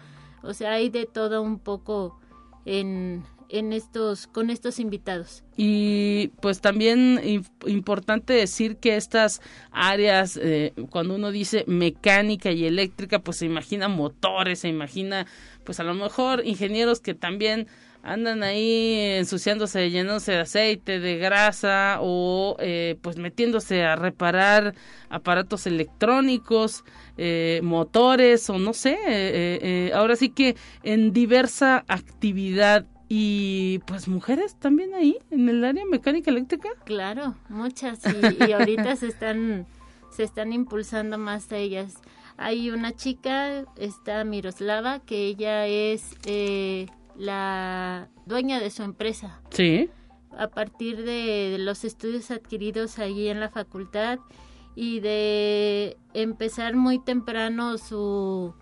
o 0.42 0.54
sea, 0.54 0.74
hay 0.74 0.90
de 0.90 1.06
todo 1.06 1.42
un 1.42 1.60
poco 1.60 2.20
en, 2.66 3.24
en 3.50 3.74
estos 3.74 4.28
con 4.28 4.50
estos 4.50 4.80
invitados. 4.80 5.44
Y 5.58 6.30
pues 6.42 6.60
también 6.60 7.22
importante 7.66 8.34
decir 8.34 8.78
que 8.78 8.98
estas 8.98 9.42
áreas 9.72 10.38
eh, 10.42 10.74
cuando 10.90 11.16
uno 11.16 11.32
dice 11.32 11.64
mecánica 11.68 12.52
y 12.52 12.66
eléctrica 12.66 13.20
pues 13.20 13.38
se 13.38 13.46
imagina 13.46 13.88
motores, 13.88 14.60
se 14.60 14.68
imagina 14.68 15.26
pues 15.64 15.80
a 15.80 15.84
lo 15.84 15.94
mejor 15.94 16.46
ingenieros 16.46 17.00
que 17.00 17.14
también 17.14 17.68
andan 18.04 18.44
ahí 18.44 19.00
ensuciándose, 19.18 19.90
llenándose 19.90 20.34
de 20.34 20.40
aceite, 20.40 21.00
de 21.00 21.18
grasa 21.18 21.98
o 22.02 22.56
eh, 22.60 22.98
pues 23.02 23.18
metiéndose 23.18 23.84
a 23.84 23.96
reparar 23.96 24.76
aparatos 25.10 25.66
electrónicos, 25.66 26.84
eh, 27.18 27.62
motores 27.64 28.48
o 28.50 28.60
no 28.60 28.74
sé, 28.74 29.92
ahora 29.96 30.16
sí 30.16 30.30
que 30.30 30.56
en 30.84 31.14
diversa 31.14 31.84
actividad 31.88 32.86
y 33.08 33.80
pues 33.86 34.08
mujeres 34.08 34.56
también 34.56 34.94
ahí 34.94 35.18
en 35.32 35.48
el 35.50 35.64
área 35.64 35.86
mecánica 35.86 36.32
eléctrica. 36.32 36.70
Claro, 36.86 37.36
muchas 37.50 38.02
y, 38.06 38.44
y 38.46 38.52
ahorita 38.52 38.96
se 38.96 39.08
están 39.08 39.68
se 40.16 40.24
están 40.24 40.54
impulsando 40.54 41.18
más 41.18 41.52
a 41.52 41.58
ellas. 41.58 41.96
Hay 42.38 42.70
una 42.70 42.94
chica, 42.94 43.66
está 43.78 44.24
Miroslava, 44.24 45.00
que 45.00 45.28
ella 45.28 45.68
es 45.68 46.16
eh, 46.26 46.88
la 47.18 48.10
dueña 48.26 48.60
de 48.60 48.72
su 48.72 48.84
empresa. 48.84 49.42
Sí. 49.50 49.90
A 50.38 50.48
partir 50.48 51.04
de 51.04 51.58
los 51.60 51.84
estudios 51.86 52.32
adquiridos 52.32 53.00
allí 53.00 53.30
en 53.30 53.40
la 53.40 53.50
facultad 53.50 54.20
y 54.76 55.00
de 55.00 55.98
empezar 56.14 56.76
muy 56.76 57.00
temprano 57.00 57.78
su, 57.78 58.54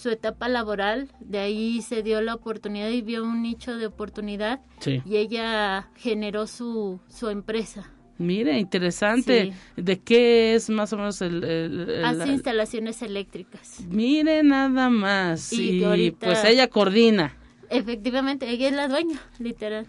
su 0.00 0.08
etapa 0.08 0.48
laboral, 0.48 1.08
de 1.20 1.38
ahí 1.38 1.82
se 1.82 2.02
dio 2.02 2.20
la 2.22 2.34
oportunidad 2.34 2.88
y 2.88 3.02
vio 3.02 3.22
un 3.22 3.42
nicho 3.42 3.76
de 3.76 3.86
oportunidad 3.86 4.60
y 5.04 5.16
ella 5.16 5.90
generó 5.94 6.46
su, 6.46 7.00
su 7.08 7.28
empresa. 7.28 7.92
Mire, 8.16 8.58
interesante. 8.58 9.52
¿De 9.76 9.98
qué 10.00 10.54
es 10.54 10.68
más 10.68 10.92
o 10.92 10.98
menos 10.98 11.22
el...? 11.22 12.04
Hace 12.04 12.28
instalaciones 12.28 13.00
eléctricas. 13.00 13.80
Mire, 13.88 14.42
nada 14.42 14.90
más. 14.90 15.52
Y, 15.52 16.10
pues 16.18 16.44
ella 16.44 16.68
coordina. 16.68 17.34
Efectivamente, 17.70 18.50
ella 18.50 18.68
es 18.68 18.74
la 18.74 18.88
dueña, 18.88 19.20
literal. 19.38 19.86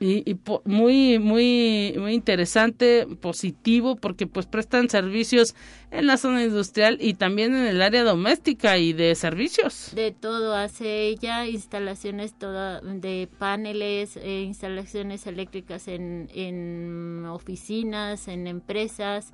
Y, 0.00 0.36
muy 0.64 1.18
muy 1.18 1.94
muy 1.98 2.12
interesante 2.12 3.06
positivo 3.20 3.96
porque 3.96 4.26
pues 4.26 4.46
prestan 4.46 4.88
servicios 4.88 5.54
en 5.90 6.06
la 6.06 6.16
zona 6.16 6.44
industrial 6.44 6.98
y 7.00 7.14
también 7.14 7.54
en 7.54 7.66
el 7.66 7.82
área 7.82 8.04
doméstica 8.04 8.78
y 8.78 8.92
de 8.92 9.14
servicios. 9.14 9.92
De 9.94 10.12
todo 10.12 10.54
hace 10.54 11.06
ella 11.06 11.46
instalaciones 11.46 12.34
toda 12.38 12.80
de 12.80 13.28
paneles 13.38 14.16
eh, 14.16 14.42
instalaciones 14.42 15.26
eléctricas 15.26 15.88
en, 15.88 16.28
en 16.34 17.24
oficinas 17.26 18.28
en 18.28 18.46
empresas. 18.46 19.32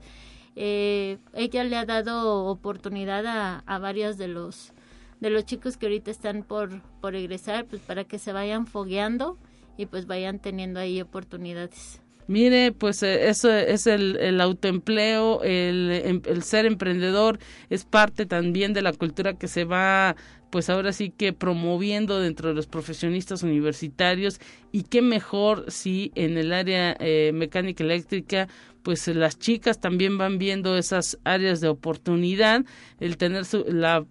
Eh, 0.57 1.19
ella 1.35 1.63
le 1.65 1.77
ha 1.77 1.85
dado 1.85 2.47
oportunidad 2.47 3.27
a, 3.27 3.59
a 3.61 3.79
varios 3.79 4.19
de 4.19 4.29
los 4.29 4.73
de 5.21 5.31
los 5.31 5.45
chicos 5.45 5.77
que 5.77 5.87
ahorita 5.87 6.11
están 6.11 6.43
por, 6.43 6.81
por 7.01 7.17
egresar, 7.17 7.67
pues 7.67 7.83
para 7.83 8.05
que 8.05 8.19
se 8.19 8.33
vayan 8.33 8.67
fogueando 8.67 9.37
y 9.79 9.87
pues 9.87 10.07
vayan 10.07 10.41
teniendo 10.41 10.81
ahí 10.81 11.01
oportunidades. 11.01 12.03
Mire, 12.27 12.73
pues 12.73 13.03
eh, 13.03 13.31
eso 13.31 13.51
es 13.51 13.87
el, 13.87 14.19
el 14.19 14.39
autoempleo, 14.43 15.43
el, 15.43 15.91
em, 16.05 16.23
el, 16.27 16.43
ser 16.43 16.67
emprendedor 16.67 17.39
es 17.71 17.87
parte 17.87 18.27
también 18.27 18.75
de 18.75 18.83
la 18.83 18.93
cultura 18.93 19.33
que 19.39 19.49
se 19.49 19.65
va, 19.65 20.15
pues 20.51 20.69
ahora 20.69 20.93
sí 20.93 21.09
que 21.09 21.33
promoviendo 21.33 22.21
dentro 22.21 22.51
de 22.51 22.55
los 22.55 22.67
profesionistas 22.67 23.43
universitarios 23.43 24.41
y 24.73 24.83
qué 24.83 25.01
mejor 25.01 25.71
si 25.71 26.13
en 26.17 26.37
el 26.37 26.53
área 26.53 26.95
eh, 27.01 27.31
mecánica 27.33 27.83
eléctrica 27.83 28.49
pues 28.83 29.07
las 29.09 29.39
chicas 29.39 29.81
también 29.81 30.19
van 30.19 30.39
viendo 30.39 30.77
esas 30.77 31.19
áreas 31.25 31.61
de 31.61 31.69
oportunidad, 31.69 32.65
el 33.01 33.17
tener 33.17 33.45
su, 33.45 33.65
la, 33.69 34.05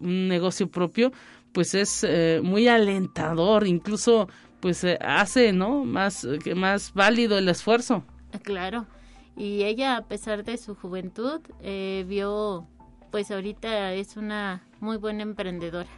un 0.00 0.28
negocio 0.28 0.68
propio, 0.68 1.12
pues 1.52 1.74
es 1.74 2.04
eh, 2.06 2.40
muy 2.42 2.66
alentador, 2.66 3.66
incluso 3.66 4.28
pues 4.64 4.82
eh, 4.82 4.98
hace, 5.02 5.52
¿no? 5.52 5.84
Más, 5.84 6.26
más 6.56 6.94
válido 6.94 7.36
el 7.36 7.50
esfuerzo. 7.50 8.02
Claro, 8.42 8.86
y 9.36 9.62
ella 9.62 9.98
a 9.98 10.06
pesar 10.06 10.42
de 10.42 10.56
su 10.56 10.74
juventud 10.74 11.42
eh, 11.60 12.06
vio, 12.08 12.66
pues 13.10 13.30
ahorita 13.30 13.92
es 13.92 14.16
una 14.16 14.62
muy 14.80 14.96
buena 14.96 15.22
emprendedora. 15.22 15.90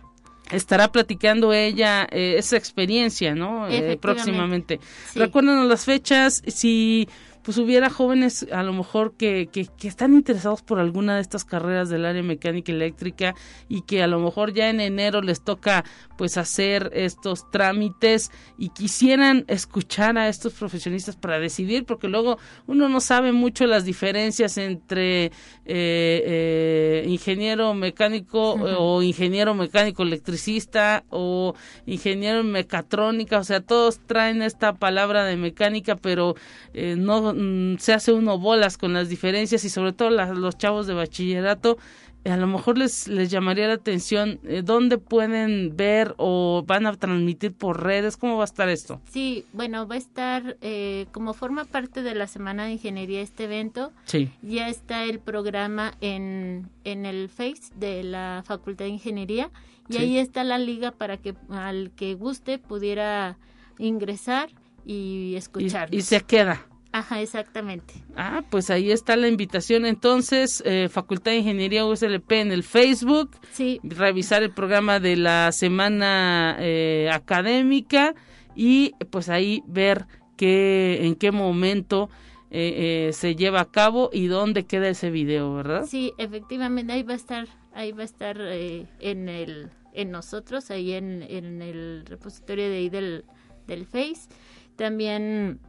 estará 0.51 0.91
platicando 0.91 1.53
ella 1.53 2.09
eh, 2.11 2.35
esa 2.39 2.57
experiencia, 2.57 3.37
¿no? 3.37 3.69
Eh, 3.69 3.99
próximamente. 4.03 4.81
Sí. 5.13 5.21
Recuérdanos 5.21 5.69
las 5.69 5.85
fechas, 5.85 6.43
si 6.49 7.09
pues 7.47 7.59
hubiera 7.59 7.91
jóvenes 7.91 8.45
a 8.51 8.65
lo 8.65 8.73
mejor 8.73 9.15
que, 9.17 9.49
que, 9.53 9.69
que, 9.79 9.87
están 9.87 10.15
interesados 10.15 10.63
por 10.63 10.81
alguna 10.81 11.15
de 11.15 11.21
estas 11.21 11.45
carreras 11.45 11.89
del 11.89 12.05
área 12.05 12.25
mecánica 12.25 12.73
eléctrica 12.73 13.37
y 13.69 13.83
que 13.83 14.03
a 14.03 14.09
lo 14.09 14.19
mejor 14.19 14.53
ya 14.53 14.69
en 14.69 14.81
enero 14.81 15.23
les 15.23 15.45
toca 15.45 15.85
pues 16.19 16.39
hacer 16.39 16.91
estos 16.93 17.49
trámites 17.53 18.33
y 18.59 18.71
quisieran 18.71 19.45
escuchar 19.47 20.19
a 20.19 20.29
estos 20.29 20.55
profesionistas 20.55 21.15
para 21.15 21.39
decidir 21.39 21.85
porque 21.85 22.09
luego 22.09 22.39
uno 22.67 22.89
no 22.89 23.01
sabe 23.01 23.31
mucho 23.31 23.65
las 23.67 23.85
diferencias 23.85 24.59
entre 24.59 25.27
eh, 25.27 25.31
eh, 25.67 27.05
ingeniero 27.07 27.75
mecánico 27.75 28.55
o 28.55 29.03
ingeniero 29.03 29.55
mecánico 29.55 30.03
electricista 30.03 31.05
o 31.11 31.55
ingeniero 31.87 32.41
en 32.41 32.51
mecatrónica 32.51 33.39
o 33.39 33.45
sea 33.45 33.61
todos 33.61 34.01
traen 34.05 34.43
esta 34.43 34.73
palabra 34.75 35.25
de 35.25 35.37
mecánica 35.37 35.95
pero 35.95 36.35
eh, 36.75 36.97
no 36.99 37.36
Mm, 37.37 37.77
se 37.79 37.93
hace 37.93 38.13
uno 38.13 38.39
bolas 38.39 38.79
con 38.79 38.93
las 38.95 39.09
diferencias 39.11 39.65
y 39.65 39.69
sobre 39.69 39.93
todo 39.93 40.11
los 40.11 40.57
chavos 40.57 40.87
de 40.87 40.95
bachillerato 40.95 41.77
eh, 42.25 42.31
a 42.31 42.37
lo 42.39 42.47
mejor 42.47 42.77
les, 42.79 43.07
les 43.09 43.31
llamaría 43.31 43.69
la 43.69 43.75
atención 43.75 44.41
eh, 44.45 44.63
dónde 44.65 44.99
pueden 44.99 45.77
ver 45.77 46.15
o 46.17 46.65
van 46.67 46.87
a 46.87 46.95
transmitir 46.95 47.53
por 47.53 47.83
redes, 47.85 48.17
¿cómo 48.17 48.37
va 48.37 48.45
a 48.45 48.47
estar 48.47 48.69
esto? 48.69 49.01
Sí, 49.11 49.45
bueno, 49.53 49.87
va 49.87 49.95
a 49.97 49.99
estar 49.99 50.57
eh, 50.61 51.07
como 51.13 51.35
forma 51.35 51.65
parte 51.67 52.03
de 52.03 52.15
la 52.15 52.27
Semana 52.27 52.65
de 52.65 52.73
Ingeniería 52.73 53.21
este 53.21 53.45
evento. 53.45 53.93
Sí. 54.07 54.31
Ya 54.43 54.69
está 54.69 55.05
el 55.05 55.19
programa 55.21 55.93
en, 56.01 56.69
en 56.85 57.07
el 57.07 57.29
Face 57.29 57.73
de 57.77 58.03
la 58.03 58.43
Facultad 58.47 58.87
de 58.87 58.91
Ingeniería 58.93 59.51
y 59.89 59.93
Sí. 59.93 59.99
ahí 59.99 60.19
está 60.19 60.43
la 60.43 60.59
liga 60.59 60.91
para 60.91 61.19
que 61.19 61.35
al 61.51 61.93
que 61.95 62.15
guste 62.15 62.59
pudiera 62.59 63.37
ingresar 63.79 64.49
y 64.85 65.35
escuchar. 65.37 65.95
Y, 65.95 65.99
y 65.99 66.03
se 66.03 66.21
queda. 66.23 66.67
Ajá, 66.97 67.21
exactamente. 67.21 67.93
Ah, 68.17 68.43
pues 68.49 68.71
ahí 68.71 68.91
está 68.91 69.17
la 69.17 69.29
invitación 69.29 69.85
entonces, 69.85 70.63
eh, 70.65 70.89
Facultad 70.89 71.33
de 71.33 71.37
Ingeniería 71.37 71.85
USLP 71.85 72.33
en 72.41 72.53
el 72.53 72.63
Facebook, 72.63 73.33
Sí, 73.53 73.81
revisar 73.83 74.43
el 74.43 74.51
programa 74.51 74.99
de 74.99 75.17
la 75.17 75.53
semana 75.53 76.57
eh, 76.59 77.11
académica 77.13 78.15
y 78.55 78.95
pues 79.11 79.29
ahí 79.29 79.63
ver 79.67 80.07
qué, 80.39 81.01
en 81.03 81.17
qué 81.17 81.33
momento 81.33 82.09
eh, 82.51 83.11
se 83.13 83.37
lleva 83.37 83.61
a 83.61 83.71
cabo 83.71 84.09
y 84.11 84.29
dónde 84.29 84.65
queda 84.65 84.89
ese 84.89 85.11
video, 85.11 85.53
¿verdad? 85.53 85.85
sí, 85.85 86.15
efectivamente, 86.17 86.95
ahí 86.95 87.03
va 87.03 87.13
a 87.13 87.17
estar, 87.17 87.47
ahí 87.75 87.93
va 87.93 88.01
a 88.01 88.07
estar 88.07 88.41
en 88.41 89.29
el, 89.29 89.69
en 89.93 90.11
nosotros, 90.11 90.71
ahí 90.71 90.95
en, 90.95 91.23
en 91.29 91.61
el 91.61 92.07
repositorio 92.07 92.71
de 92.71 92.77
ahí 92.79 92.89
del, 92.89 93.27
del 93.67 93.85
Face. 93.85 94.31
También, 94.77 95.61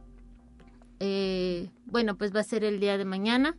eh, 1.00 1.68
bueno, 1.86 2.16
pues 2.16 2.34
va 2.34 2.40
a 2.40 2.44
ser 2.44 2.64
el 2.64 2.80
día 2.80 2.98
de 2.98 3.04
mañana, 3.04 3.56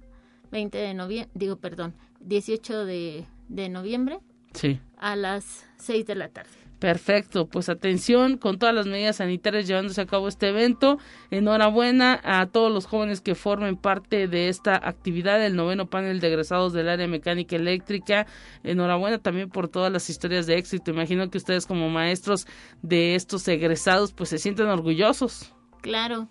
20 0.51 0.77
de 0.77 0.93
noviembre, 0.93 1.31
digo, 1.33 1.57
perdón, 1.57 1.93
18 2.21 2.85
de, 2.85 3.25
de 3.47 3.69
noviembre 3.69 4.19
Sí. 4.53 4.79
a 4.97 5.15
las 5.15 5.65
6 5.77 6.05
de 6.05 6.15
la 6.15 6.29
tarde. 6.29 6.49
Perfecto, 6.79 7.45
pues 7.47 7.67
atención 7.67 8.37
con 8.37 8.57
todas 8.57 8.73
las 8.73 8.87
medidas 8.87 9.17
sanitarias 9.17 9.67
llevándose 9.67 9.99
a 9.99 10.05
cabo 10.05 10.29
este 10.29 10.47
evento. 10.47 10.97
Enhorabuena 11.29 12.21
a 12.23 12.45
todos 12.45 12.71
los 12.71 12.85
jóvenes 12.85 13.19
que 13.19 13.35
formen 13.35 13.75
parte 13.75 14.29
de 14.29 14.47
esta 14.47 14.75
actividad, 14.75 15.45
el 15.45 15.57
noveno 15.57 15.89
panel 15.89 16.21
de 16.21 16.27
egresados 16.29 16.71
del 16.71 16.87
área 16.87 17.05
mecánica 17.07 17.57
eléctrica. 17.57 18.27
Enhorabuena 18.63 19.17
también 19.19 19.49
por 19.49 19.67
todas 19.67 19.91
las 19.91 20.09
historias 20.09 20.47
de 20.47 20.57
éxito. 20.57 20.91
Imagino 20.91 21.29
que 21.29 21.37
ustedes 21.37 21.65
como 21.65 21.89
maestros 21.89 22.47
de 22.81 23.15
estos 23.15 23.45
egresados 23.49 24.13
pues 24.13 24.29
se 24.29 24.37
sienten 24.37 24.67
orgullosos. 24.67 25.53
Claro, 25.81 26.29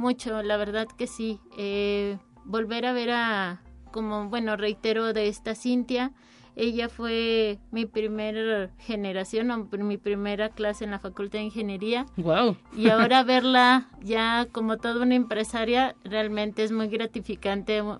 mucho, 0.00 0.42
la 0.42 0.56
verdad 0.56 0.88
que 0.88 1.06
sí. 1.06 1.38
Eh, 1.56 2.18
volver 2.44 2.86
a 2.86 2.92
ver 2.92 3.10
a, 3.10 3.62
como, 3.92 4.28
bueno, 4.28 4.56
reitero 4.56 5.12
de 5.12 5.28
esta 5.28 5.54
Cintia, 5.54 6.12
ella 6.56 6.88
fue 6.88 7.58
mi 7.70 7.86
primera 7.86 8.70
generación, 8.78 9.50
o 9.50 9.68
mi 9.78 9.96
primera 9.98 10.48
clase 10.48 10.84
en 10.84 10.90
la 10.90 10.98
Facultad 10.98 11.38
de 11.38 11.44
Ingeniería. 11.44 12.06
Wow. 12.16 12.56
Y 12.76 12.88
ahora 12.88 13.22
verla 13.24 13.88
ya 14.02 14.46
como 14.50 14.78
toda 14.78 15.02
una 15.02 15.14
empresaria 15.14 15.94
realmente 16.02 16.64
es 16.64 16.72
muy 16.72 16.88
gratificante 16.88 17.82
uh, 17.82 17.96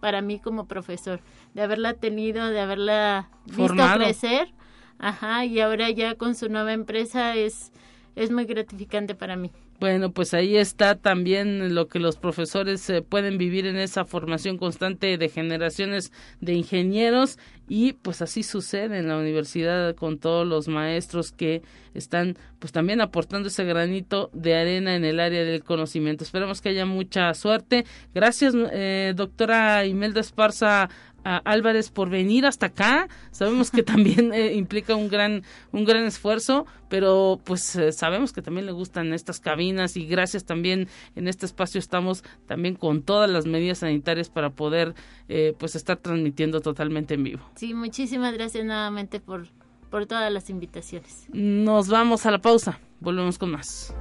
para 0.00 0.20
mí 0.20 0.38
como 0.38 0.66
profesor, 0.66 1.20
de 1.54 1.62
haberla 1.62 1.94
tenido, 1.94 2.48
de 2.48 2.60
haberla 2.60 3.30
visto 3.46 3.82
crecer. 3.94 4.52
Ajá, 4.98 5.44
y 5.44 5.60
ahora 5.60 5.90
ya 5.90 6.14
con 6.14 6.34
su 6.34 6.48
nueva 6.48 6.72
empresa 6.72 7.34
es, 7.34 7.72
es 8.14 8.30
muy 8.30 8.44
gratificante 8.44 9.14
para 9.14 9.36
mí. 9.36 9.50
Bueno, 9.78 10.10
pues 10.10 10.32
ahí 10.32 10.56
está 10.56 10.94
también 10.94 11.74
lo 11.74 11.86
que 11.88 11.98
los 11.98 12.16
profesores 12.16 12.88
eh, 12.88 13.02
pueden 13.02 13.36
vivir 13.36 13.66
en 13.66 13.76
esa 13.76 14.06
formación 14.06 14.56
constante 14.56 15.18
de 15.18 15.28
generaciones 15.28 16.12
de 16.40 16.54
ingenieros 16.54 17.38
y 17.68 17.92
pues 17.92 18.22
así 18.22 18.42
sucede 18.42 18.98
en 18.98 19.08
la 19.08 19.18
universidad 19.18 19.94
con 19.94 20.18
todos 20.18 20.46
los 20.46 20.68
maestros 20.68 21.30
que 21.30 21.62
están 21.92 22.38
pues 22.58 22.72
también 22.72 23.02
aportando 23.02 23.48
ese 23.48 23.64
granito 23.64 24.30
de 24.32 24.56
arena 24.56 24.96
en 24.96 25.04
el 25.04 25.20
área 25.20 25.44
del 25.44 25.62
conocimiento. 25.62 26.24
Esperemos 26.24 26.62
que 26.62 26.70
haya 26.70 26.86
mucha 26.86 27.34
suerte. 27.34 27.84
Gracias, 28.14 28.54
eh, 28.72 29.12
doctora 29.14 29.84
Imelda 29.84 30.20
Esparza 30.20 30.88
a 31.26 31.38
Álvarez 31.38 31.90
por 31.90 32.08
venir 32.08 32.46
hasta 32.46 32.66
acá. 32.66 33.08
Sabemos 33.32 33.72
que 33.72 33.82
también 33.82 34.32
eh, 34.32 34.54
implica 34.54 34.94
un 34.94 35.08
gran 35.08 35.42
un 35.72 35.84
gran 35.84 36.04
esfuerzo, 36.04 36.66
pero 36.88 37.40
pues 37.44 37.74
eh, 37.74 37.90
sabemos 37.90 38.32
que 38.32 38.42
también 38.42 38.64
le 38.64 38.72
gustan 38.72 39.12
estas 39.12 39.40
cabinas 39.40 39.96
y 39.96 40.06
gracias 40.06 40.44
también 40.44 40.86
en 41.16 41.26
este 41.26 41.44
espacio 41.44 41.80
estamos 41.80 42.22
también 42.46 42.76
con 42.76 43.02
todas 43.02 43.28
las 43.28 43.44
medidas 43.44 43.78
sanitarias 43.78 44.30
para 44.30 44.50
poder 44.50 44.94
eh, 45.28 45.52
pues 45.58 45.74
estar 45.74 45.96
transmitiendo 45.96 46.60
totalmente 46.60 47.14
en 47.14 47.24
vivo. 47.24 47.42
Sí, 47.56 47.74
muchísimas 47.74 48.32
gracias 48.32 48.64
nuevamente 48.64 49.18
por, 49.18 49.48
por 49.90 50.06
todas 50.06 50.32
las 50.32 50.48
invitaciones. 50.48 51.26
Nos 51.32 51.88
vamos 51.88 52.24
a 52.24 52.30
la 52.30 52.38
pausa. 52.38 52.78
Volvemos 53.00 53.36
con 53.36 53.50
más. 53.50 53.92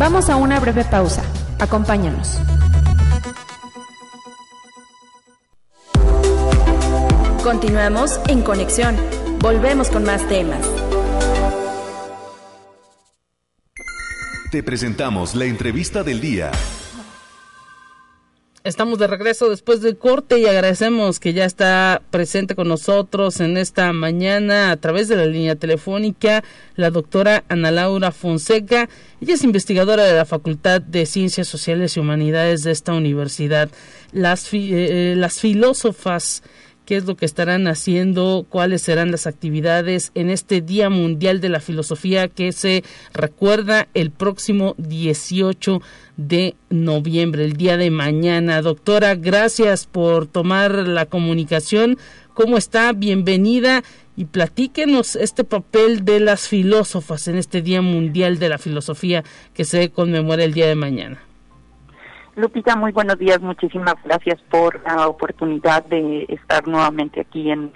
Vamos 0.00 0.30
a 0.30 0.36
una 0.36 0.58
breve 0.58 0.82
pausa. 0.82 1.22
Acompáñanos. 1.58 2.38
Continuamos 7.44 8.18
en 8.28 8.40
conexión. 8.40 8.96
Volvemos 9.40 9.90
con 9.90 10.04
más 10.04 10.26
temas. 10.26 10.66
Te 14.50 14.62
presentamos 14.62 15.34
la 15.34 15.44
entrevista 15.44 16.02
del 16.02 16.22
día. 16.22 16.50
Estamos 18.62 18.98
de 18.98 19.06
regreso 19.06 19.48
después 19.48 19.80
del 19.80 19.96
corte 19.96 20.38
y 20.38 20.44
agradecemos 20.44 21.18
que 21.18 21.32
ya 21.32 21.46
está 21.46 22.02
presente 22.10 22.54
con 22.54 22.68
nosotros 22.68 23.40
en 23.40 23.56
esta 23.56 23.90
mañana 23.94 24.70
a 24.70 24.76
través 24.76 25.08
de 25.08 25.16
la 25.16 25.24
línea 25.24 25.56
telefónica 25.56 26.44
la 26.76 26.90
doctora 26.90 27.42
Ana 27.48 27.70
Laura 27.70 28.12
Fonseca. 28.12 28.90
Ella 29.22 29.32
es 29.32 29.44
investigadora 29.44 30.04
de 30.04 30.12
la 30.12 30.26
Facultad 30.26 30.82
de 30.82 31.06
Ciencias 31.06 31.48
Sociales 31.48 31.96
y 31.96 32.00
Humanidades 32.00 32.62
de 32.62 32.72
esta 32.72 32.92
universidad. 32.92 33.70
Las, 34.12 34.46
fi- 34.46 34.74
eh, 34.74 35.14
las 35.16 35.40
filósofas 35.40 36.42
qué 36.90 36.96
es 36.96 37.04
lo 37.04 37.14
que 37.14 37.24
estarán 37.24 37.68
haciendo, 37.68 38.44
cuáles 38.48 38.82
serán 38.82 39.12
las 39.12 39.28
actividades 39.28 40.10
en 40.16 40.28
este 40.28 40.60
Día 40.60 40.90
Mundial 40.90 41.40
de 41.40 41.48
la 41.48 41.60
Filosofía 41.60 42.26
que 42.26 42.50
se 42.50 42.82
recuerda 43.14 43.86
el 43.94 44.10
próximo 44.10 44.74
18 44.76 45.80
de 46.16 46.56
noviembre, 46.68 47.44
el 47.44 47.52
día 47.52 47.76
de 47.76 47.92
mañana. 47.92 48.60
Doctora, 48.60 49.14
gracias 49.14 49.86
por 49.86 50.26
tomar 50.26 50.72
la 50.74 51.06
comunicación. 51.06 51.96
¿Cómo 52.34 52.58
está? 52.58 52.92
Bienvenida 52.92 53.84
y 54.16 54.24
platíquenos 54.24 55.14
este 55.14 55.44
papel 55.44 56.04
de 56.04 56.18
las 56.18 56.48
filósofas 56.48 57.28
en 57.28 57.36
este 57.36 57.62
Día 57.62 57.82
Mundial 57.82 58.40
de 58.40 58.48
la 58.48 58.58
Filosofía 58.58 59.22
que 59.54 59.64
se 59.64 59.90
conmemora 59.90 60.42
el 60.42 60.54
día 60.54 60.66
de 60.66 60.74
mañana. 60.74 61.29
Lupita, 62.40 62.74
muy 62.74 62.90
buenos 62.92 63.18
días. 63.18 63.38
Muchísimas 63.42 63.96
gracias 64.02 64.40
por 64.50 64.82
la 64.82 65.08
oportunidad 65.08 65.84
de 65.84 66.24
estar 66.30 66.66
nuevamente 66.66 67.20
aquí 67.20 67.50
en, 67.50 67.70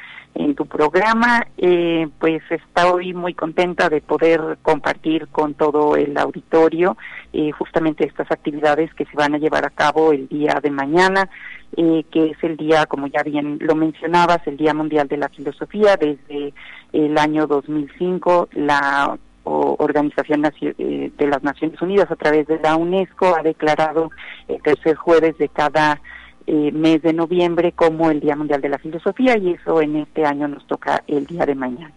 tu 0.57 0.67
programa. 0.67 1.47
Eh, 1.59 2.09
pues 2.19 2.43
estoy 2.51 3.13
muy 3.15 3.35
contenta 3.35 3.89
de 3.89 4.01
poder 4.01 4.59
compartir 4.63 5.29
con 5.29 5.55
todo 5.55 5.97
el 5.97 6.17
auditorio 6.19 6.97
eh, 7.33 7.53
justamente 7.53 8.05
estas 8.05 8.31
actividades 8.33 8.93
que 8.95 9.05
se 9.05 9.17
van 9.17 9.35
a 9.35 9.39
llevar 9.39 9.65
a 9.65 9.71
cabo 9.71 10.13
el 10.13 10.27
día 10.27 10.59
de 10.61 10.71
mañana, 10.71 11.29
eh, 11.77 12.05
que 12.11 12.31
es 12.31 12.39
el 12.43 12.57
día, 12.57 12.87
como 12.87 13.07
ya 13.07 13.23
bien 13.23 13.59
lo 13.61 13.77
mencionabas, 13.77 14.45
el 14.47 14.57
Día 14.57 14.75
Mundial 14.75 15.07
de 15.07 15.19
la 15.19 15.29
Filosofía. 15.29 15.97
Desde 15.97 16.53
el 16.93 17.17
año 17.19 17.47
2005, 17.47 18.49
la 18.53 19.17
o 19.45 19.77
Organización 19.79 20.45
eh, 20.61 21.11
de 21.17 21.27
las 21.27 21.43
Naciones 21.43 21.81
Unidas 21.81 22.11
a 22.11 22.17
través 22.17 22.47
de 22.47 22.59
la 22.59 22.77
UNESCO 22.77 23.37
ha 23.37 23.43
declarado 23.43 24.11
el 24.49 24.61
tercer 24.63 24.97
jueves 24.97 25.39
de 25.39 25.49
cada 25.49 26.01
eh, 26.47 26.73
mes 26.73 27.01
de 27.03 27.13
noviembre 27.13 27.73
como 27.73 28.11
el 28.11 28.21
Día 28.21 28.37
Mundial 28.37 28.61
de 28.61 28.69
la 28.69 28.79
Filosofía 28.79 29.37
y 29.39 29.53
eso 29.53 29.81
en 29.81 29.97
este 29.97 30.27
año 30.27 30.49
nos 30.49 30.67
toca 30.67 31.03
el 31.07 31.27
día 31.27 31.47
de 31.47 31.55
mañana. 31.55 31.93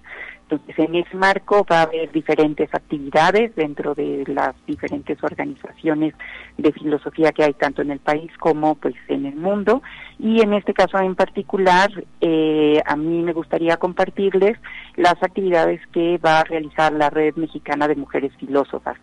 Entonces, 0.49 0.79
en 0.79 0.95
ese 0.95 1.17
marco 1.17 1.65
va 1.69 1.79
a 1.79 1.83
haber 1.83 2.09
diferentes 2.13 2.73
actividades 2.73 3.53
dentro 3.55 3.93
de 3.93 4.23
las 4.27 4.55
diferentes 4.65 5.21
organizaciones 5.21 6.13
de 6.57 6.71
filosofía 6.71 7.33
que 7.33 7.43
hay 7.43 7.53
tanto 7.53 7.81
en 7.81 7.91
el 7.91 7.99
país 7.99 8.31
como 8.39 8.75
pues 8.75 8.95
en 9.09 9.25
el 9.25 9.35
mundo. 9.35 9.81
Y 10.17 10.39
en 10.41 10.53
este 10.53 10.73
caso 10.73 10.99
en 10.99 11.15
particular, 11.15 11.89
eh, 12.21 12.81
a 12.85 12.95
mí 12.95 13.23
me 13.23 13.33
gustaría 13.33 13.75
compartirles 13.75 14.57
las 14.95 15.21
actividades 15.21 15.81
que 15.91 16.17
va 16.17 16.39
a 16.39 16.43
realizar 16.45 16.93
la 16.93 17.09
Red 17.09 17.35
Mexicana 17.35 17.89
de 17.89 17.97
Mujeres 17.97 18.31
Filósofas. 18.39 18.97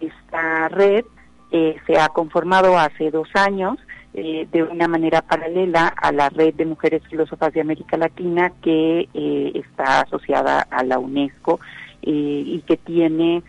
Esta 0.00 0.70
red 0.70 1.04
eh, 1.50 1.76
se 1.86 2.00
ha 2.00 2.08
conformado 2.08 2.78
hace 2.78 3.10
dos 3.10 3.28
años 3.34 3.78
eh, 4.14 4.46
de 4.52 4.62
una 4.62 4.88
manera 4.88 5.22
paralela 5.22 5.88
a 5.88 6.12
la 6.12 6.28
red 6.28 6.52
de 6.52 6.66
mujeres 6.66 7.02
filósofas 7.08 7.50
de 7.54 7.62
América 7.62 7.96
Latina 7.96 8.52
que 8.60 9.08
eh, 9.14 9.52
está 9.54 10.02
asociada 10.02 10.66
a 10.70 10.84
la 10.84 10.98
UNESCO 10.98 11.60
eh, 12.02 12.42
y 12.44 12.62
que 12.66 12.76
tiene 12.76 13.42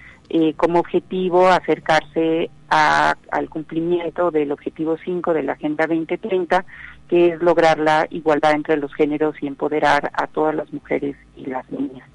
como 0.55 0.79
objetivo 0.79 1.47
acercarse 1.47 2.49
al 2.69 3.49
cumplimiento 3.49 4.31
del 4.31 4.51
objetivo 4.51 4.97
5 4.97 5.31
de 5.31 5.43
la 5.43 5.51
Agenda 5.51 5.85
2030, 5.85 6.65
que 7.07 7.27
es 7.27 7.41
lograr 7.43 7.77
la 7.77 8.07
igualdad 8.09 8.53
entre 8.53 8.77
los 8.77 8.91
géneros 8.95 9.35
y 9.41 9.47
empoderar 9.47 10.09
a 10.13 10.25
todas 10.25 10.55
las 10.55 10.73
mujeres 10.73 11.15
y 11.35 11.45
las 11.45 11.69
niñas. 11.69 12.09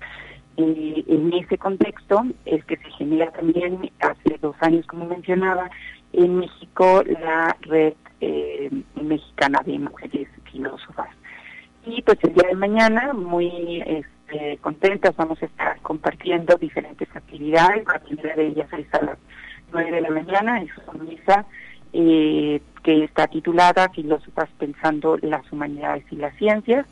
en 0.57 1.33
ese 1.33 1.59
contexto 1.59 2.25
es 2.45 2.65
que 2.65 2.77
se 2.79 2.91
genera 2.93 3.31
también 3.31 3.89
hace 4.01 4.37
dos 4.41 4.57
años, 4.63 4.85
como 4.87 5.05
mencionaba, 5.05 5.71
en 6.13 6.39
México 6.39 7.05
la 7.05 7.57
red 7.61 7.95
eh, 8.20 8.70
mexicana 9.00 9.61
de 9.64 9.78
mujeres 9.78 10.28
filósofas. 10.50 11.09
Y 11.87 12.02
pues 12.02 12.18
el 12.22 12.35
día 12.35 12.48
de 12.48 12.54
mañana, 12.54 13.12
muy 13.12 13.83
este, 13.87 14.59
contentas, 14.59 15.16
vamos 15.16 15.42
a 15.42 15.46
estar 15.46 15.81
compartiendo 15.81 16.57
diferentes 16.57 17.09
actividades. 17.14 17.87
La 17.87 17.98
primera 18.00 18.37
de 18.37 18.48
ellas 18.48 18.68
es 18.72 18.92
a 18.94 19.02
las 19.02 19.18
9 19.72 19.90
de 19.90 20.00
la 20.00 20.11
mañana, 20.11 20.62
es 20.62 20.70
una 20.92 21.04
misa 21.04 21.46
eh, 21.92 22.61
que 22.83 23.04
está 23.04 23.26
titulada 23.28 23.88
Filósofas 23.90 24.48
pensando 24.59 25.16
las 25.22 25.50
humanidades 25.52 26.04
y 26.11 26.16
las 26.16 26.35
ciencias. 26.37 26.87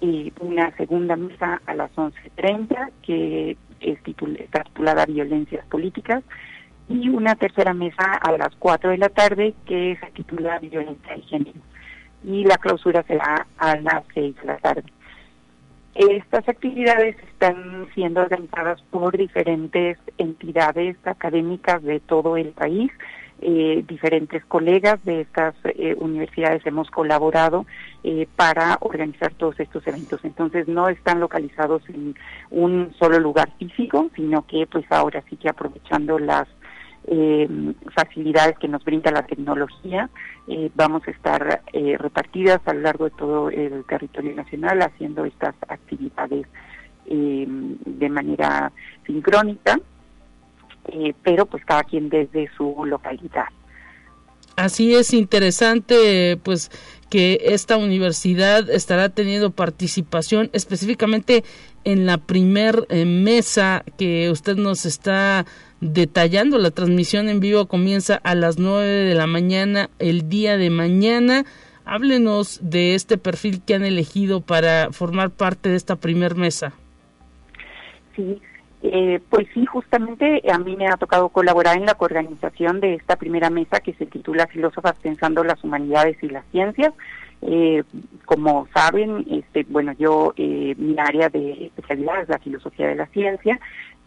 Y 0.00 0.32
una 0.40 0.74
segunda 0.76 1.16
misa 1.16 1.62
a 1.66 1.74
las 1.74 1.94
11.30 1.94 2.90
que 3.02 3.56
es 3.80 3.98
está 4.38 4.64
titulada 4.64 5.06
Violencias 5.06 5.64
Políticas 5.66 6.24
y 6.88 7.08
una 7.08 7.34
tercera 7.34 7.72
mesa 7.72 8.14
a 8.14 8.32
las 8.32 8.54
4 8.58 8.90
de 8.90 8.98
la 8.98 9.08
tarde 9.08 9.54
que 9.66 9.96
se 10.00 10.10
titula 10.12 10.58
Violencia 10.58 11.16
y 11.16 11.22
Género. 11.22 11.60
Y 12.24 12.44
la 12.44 12.56
clausura 12.56 13.02
será 13.02 13.46
a 13.58 13.76
las 13.76 14.04
6 14.14 14.36
de 14.36 14.44
la 14.44 14.56
tarde. 14.58 14.84
Estas 15.94 16.48
actividades 16.48 17.16
están 17.22 17.86
siendo 17.94 18.20
organizadas 18.20 18.82
por 18.90 19.16
diferentes 19.16 19.96
entidades 20.18 20.96
académicas 21.04 21.82
de 21.82 22.00
todo 22.00 22.36
el 22.36 22.48
país. 22.48 22.90
Eh, 23.40 23.84
diferentes 23.86 24.44
colegas 24.46 25.04
de 25.04 25.20
estas 25.20 25.54
eh, 25.64 25.94
universidades 25.98 26.64
hemos 26.66 26.90
colaborado 26.90 27.66
eh, 28.02 28.26
para 28.36 28.78
organizar 28.80 29.34
todos 29.34 29.60
estos 29.60 29.86
eventos. 29.86 30.24
Entonces 30.24 30.66
no 30.66 30.88
están 30.88 31.20
localizados 31.20 31.82
en 31.88 32.16
un 32.50 32.92
solo 32.98 33.20
lugar 33.20 33.50
físico, 33.58 34.10
sino 34.16 34.46
que 34.46 34.66
pues 34.66 34.84
ahora 34.90 35.22
sí 35.28 35.36
que 35.36 35.48
aprovechando 35.48 36.18
las 36.18 36.48
eh, 37.06 37.48
facilidades 37.94 38.58
que 38.58 38.68
nos 38.68 38.84
brinda 38.84 39.10
la 39.10 39.26
tecnología. 39.26 40.08
Eh, 40.48 40.70
vamos 40.74 41.02
a 41.06 41.10
estar 41.10 41.62
eh, 41.72 41.96
repartidas 41.98 42.60
a 42.66 42.74
lo 42.74 42.80
largo 42.80 43.04
de 43.04 43.10
todo 43.12 43.50
el 43.50 43.84
territorio 43.84 44.34
nacional 44.34 44.82
haciendo 44.82 45.24
estas 45.24 45.54
actividades 45.68 46.46
eh, 47.06 47.46
de 47.48 48.08
manera 48.08 48.72
sincrónica, 49.06 49.78
pero 51.22 51.46
pues 51.46 51.64
cada 51.64 51.82
quien 51.84 52.10
desde 52.10 52.50
su 52.58 52.84
localidad. 52.84 53.46
Así 54.56 54.94
es 54.94 55.14
interesante, 55.14 56.38
pues 56.42 56.70
que 57.08 57.40
esta 57.46 57.78
universidad 57.78 58.68
estará 58.68 59.08
teniendo 59.08 59.50
participación 59.50 60.50
específicamente 60.52 61.42
en 61.84 62.04
la 62.04 62.18
primer 62.18 62.86
mesa 63.06 63.82
que 63.96 64.30
usted 64.30 64.56
nos 64.56 64.84
está 64.84 65.46
detallando. 65.80 66.58
La 66.58 66.70
transmisión 66.70 67.28
en 67.28 67.40
vivo 67.40 67.66
comienza 67.66 68.16
a 68.22 68.34
las 68.34 68.58
9 68.58 68.86
de 68.86 69.14
la 69.14 69.26
mañana 69.26 69.90
el 69.98 70.28
día 70.28 70.56
de 70.56 70.70
mañana. 70.70 71.44
Háblenos 71.84 72.60
de 72.62 72.94
este 72.94 73.18
perfil 73.18 73.62
que 73.64 73.74
han 73.74 73.84
elegido 73.84 74.40
para 74.40 74.90
formar 74.92 75.30
parte 75.30 75.68
de 75.68 75.76
esta 75.76 75.96
primer 75.96 76.34
mesa. 76.34 76.72
Sí, 78.16 78.40
eh, 78.82 79.18
pues 79.30 79.46
sí, 79.54 79.64
justamente 79.64 80.42
a 80.50 80.58
mí 80.58 80.76
me 80.76 80.86
ha 80.86 80.96
tocado 80.96 81.30
colaborar 81.30 81.78
en 81.78 81.86
la 81.86 81.94
coorganización 81.94 82.80
de 82.80 82.94
esta 82.94 83.16
primera 83.16 83.48
mesa 83.48 83.80
que 83.80 83.94
se 83.94 84.04
titula 84.04 84.46
Filósofas 84.46 84.94
pensando 85.02 85.42
las 85.42 85.64
humanidades 85.64 86.16
y 86.22 86.28
las 86.28 86.44
ciencias. 86.52 86.92
Eh, 87.40 87.82
como 88.24 88.68
saben, 88.74 89.24
este, 89.30 89.64
bueno, 89.68 89.92
yo, 89.98 90.34
eh, 90.36 90.74
mi 90.78 90.96
área 90.98 91.28
de 91.28 91.66
especialidad 91.66 92.22
es 92.22 92.28
la 92.28 92.38
filosofía 92.38 92.88
de 92.88 92.94
la 92.94 93.06
ciencia 93.06 93.58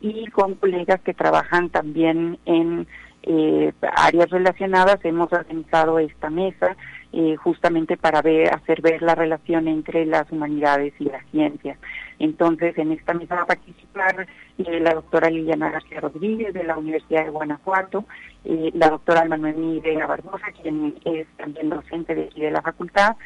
y 0.02 0.28
con 0.28 0.56
colegas 0.56 1.02
que 1.02 1.14
trabajan 1.14 1.70
también 1.70 2.38
en 2.46 2.88
eh, 3.30 3.74
áreas 3.82 4.30
relacionadas 4.30 5.04
hemos 5.04 5.34
organizado 5.34 6.00
esta 6.00 6.30
mesa 6.30 6.78
eh, 7.12 7.36
justamente 7.36 7.98
para 7.98 8.22
ver, 8.22 8.54
hacer 8.54 8.82
ver 8.82 9.02
la 9.02 9.16
relación 9.16 9.68
entre 9.68 10.06
las 10.06 10.32
humanidades 10.32 10.94
y 10.98 11.06
las 11.06 11.26
ciencias. 11.32 11.78
Entonces, 12.20 12.78
en 12.78 12.94
esta 12.94 13.14
mesa 13.14 13.36
va 13.36 13.42
a 13.42 13.48
participar 13.48 14.28
eh, 14.58 14.80
la 14.80 14.94
doctora 14.94 15.30
Liliana 15.30 15.72
García 15.72 16.00
Rodríguez 16.00 16.54
de 16.54 16.64
la 16.64 16.78
Universidad 16.78 17.26
de 17.26 17.32
Guanajuato, 17.32 18.06
la 18.46 18.90
doctora 18.92 19.26
Manuel 19.26 19.82
de 19.82 19.98
Barbosa, 19.98 20.48
quien 20.62 20.96
es 21.04 21.28
también 21.36 21.70
docente 21.70 22.16
de 22.16 22.24
aquí 22.26 22.40
de 22.40 22.52
la 22.52 22.62
Facultad 22.62 23.18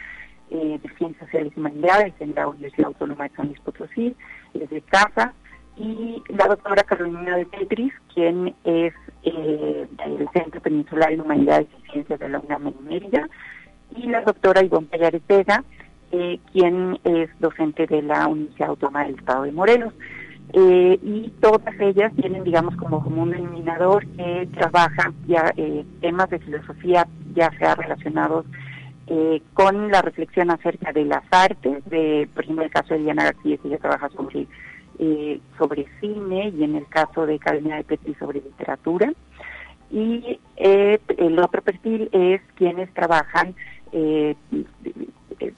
de 0.50 0.82
Ciencias 0.98 1.26
Sociales 1.26 1.54
y 1.56 1.60
Humanidades 1.60 2.14
en 2.20 2.34
la 2.34 2.48
Universidad 2.48 2.88
Autónoma 2.88 3.26
de 3.26 3.36
San 3.36 3.48
Luis 3.48 3.60
Potosí, 3.60 4.16
desde 4.54 4.82
casa, 4.82 5.34
y 5.82 6.22
la 6.30 6.48
doctora 6.48 6.84
Carolina 6.84 7.38
de 7.38 7.46
Petris, 7.46 7.94
quien 8.14 8.54
es 8.64 8.94
eh, 9.24 9.88
del 9.98 10.30
Centro 10.32 10.62
Peninsular 10.62 11.12
en 11.12 11.22
Humanidades 11.22 11.68
y 11.80 11.92
Ciencias 11.92 12.20
de 12.20 12.30
la 12.30 12.40
UNAM 12.40 12.68
en 12.68 12.86
Mérida, 12.86 13.28
y 13.96 14.08
la 14.08 14.22
doctora 14.22 14.64
Ivonne 14.64 14.88
Payares 14.88 15.22
Vega, 15.28 15.64
eh, 16.12 16.40
quien 16.52 17.00
es 17.04 17.30
docente 17.40 17.88
de 17.88 18.04
la 18.04 18.28
Universidad 18.28 18.70
Autónoma 18.70 19.06
del 19.06 19.16
Estado 19.16 19.44
de 19.44 19.52
Morelos. 19.52 19.94
Eh, 20.54 21.00
y 21.02 21.30
todas 21.40 21.74
ellas 21.80 22.12
tienen, 22.16 22.44
digamos, 22.44 22.76
como 22.76 23.04
común 23.04 23.32
denominador 23.32 24.06
que 24.06 24.50
trabajan 24.54 25.16
ya 25.26 25.54
temas 26.02 26.30
de 26.30 26.40
filosofía, 26.40 27.08
ya 27.34 27.50
sea 27.58 27.76
relacionados 27.76 28.46
con 29.54 29.92
la 29.92 30.02
reflexión 30.02 30.52
acerca 30.52 30.94
de 30.94 31.04
las 31.04 31.24
artes, 31.32 31.84
de, 31.86 32.30
por 32.34 32.44
ejemplo, 32.44 32.64
el 32.64 32.72
caso 32.72 32.94
de 32.94 33.02
Diana 33.02 33.26
García, 33.26 33.58
que 33.58 33.68
ella 33.68 33.78
trabaja 33.78 34.08
sobre 34.10 34.48
eh, 35.00 35.40
sobre 35.58 35.88
cine 36.00 36.54
y 36.56 36.64
en 36.64 36.76
el 36.76 36.86
caso 36.88 37.26
de 37.26 37.36
Academia 37.36 37.78
de 37.78 37.84
Petri 37.84 38.14
sobre 38.16 38.42
literatura. 38.42 39.12
Y 39.90 40.40
eh, 40.58 41.00
el 41.18 41.40
otro 41.40 41.62
perfil 41.62 42.10
es 42.12 42.42
quienes 42.56 42.94
trabajan 42.94 43.56
eh, 43.92 44.36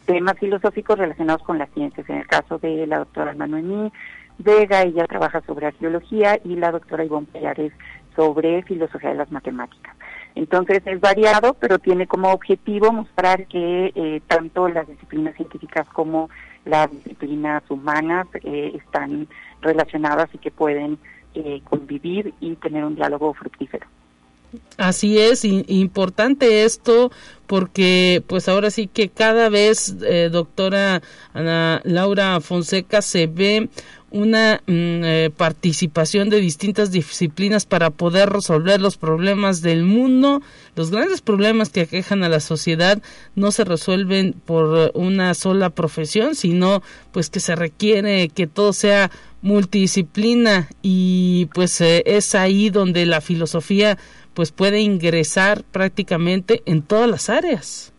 temas 0.06 0.38
filosóficos 0.39 0.98
relacionados 0.98 1.43
con 1.43 1.58
las 1.58 1.69
ciencias. 1.72 2.10
En 2.10 2.17
el 2.17 2.28
caso 2.28 2.58
de 2.58 2.88
la 2.88 3.00
doctora 3.00 3.34
Manuel 3.36 3.91
Vega, 4.38 4.82
ella 4.82 5.06
trabaja 5.06 5.41
sobre 5.41 5.67
arqueología 5.67 6.39
y 6.43 6.56
la 6.56 6.72
doctora 6.72 7.04
Ivonne 7.04 7.28
Pellares 7.32 7.74
sobre 8.15 8.63
filosofía 8.63 9.10
de 9.10 9.17
las 9.17 9.32
matemáticas. 9.32 9.96
Entonces 10.36 10.82
es 10.86 11.00
variado, 11.00 11.54
pero 11.56 11.78
tiene 11.80 12.08
como 12.08 12.32
objetivo 12.32 12.91
mostrar 12.91 13.46
que 13.48 14.22
tanto 14.28 14.67
las 14.67 14.88
disciplinas 14.88 15.36
científicas 15.36 15.88
como 15.89 16.30
las 16.65 16.91
disciplinas 16.91 17.63
humanas 17.69 18.28
eh, 18.43 18.73
están 18.76 19.28
relacionadas 19.62 20.30
y 20.34 20.38
que 20.38 20.52
pueden 20.52 20.97
eh, 21.36 21.62
convivir 21.63 22.34
y 22.39 22.56
tener 22.56 22.84
un 22.84 22.95
diálogo 22.95 23.34
fructífero. 23.34 23.88
Así 24.78 25.17
es, 25.19 25.45
importante 25.45 26.63
esto 26.63 27.12
porque 27.47 28.23
pues 28.28 28.47
ahora 28.47 28.69
sí 28.69 28.88
que 28.88 29.10
cada 29.10 29.49
vez, 29.49 29.95
eh, 30.06 30.30
doctora 30.32 31.02
Ana 31.34 31.82
Laura 31.84 32.39
Fonseca, 32.39 33.02
se 33.02 33.28
ve 33.28 33.70
una 34.14 34.61
mm, 34.68 35.03
eh, 35.03 35.32
participación 35.36 36.30
de 36.30 36.39
distintas 36.39 36.91
disciplinas 36.91 37.66
para 37.66 37.89
poder 37.89 38.30
resolver 38.30 38.80
los 38.80 38.95
problemas 38.95 39.61
del 39.61 39.84
mundo. 39.84 40.41
Los 40.76 40.91
grandes 40.91 41.22
problemas 41.22 41.70
que 41.70 41.82
aquejan 41.82 42.24
a 42.24 42.30
la 42.30 42.39
sociedad 42.39 43.01
no 43.36 43.51
se 43.51 43.66
resuelven 43.66 44.34
por 44.45 44.91
una 44.93 45.34
sola 45.34 45.72
profesión, 45.72 46.36
sino 46.36 46.84
pues 47.11 47.30
que 47.30 47.39
se 47.39 47.55
requiere 47.55 48.30
que 48.30 48.47
todo 48.47 48.72
sea 48.72 49.11
multidisciplina 49.41 50.70
y 50.82 51.49
pues 51.53 51.82
eh, 51.82 52.03
es 52.05 52.36
ahí 52.36 52.70
donde 52.70 53.05
la 53.05 53.20
filosofía 53.20 53.97
pues 54.34 54.51
puede 54.51 54.80
ingresar 54.80 55.64
prácticamente 55.64 56.64
en 56.66 56.82
todas 56.82 57.09
las 57.09 57.30
áreas. 57.30 57.93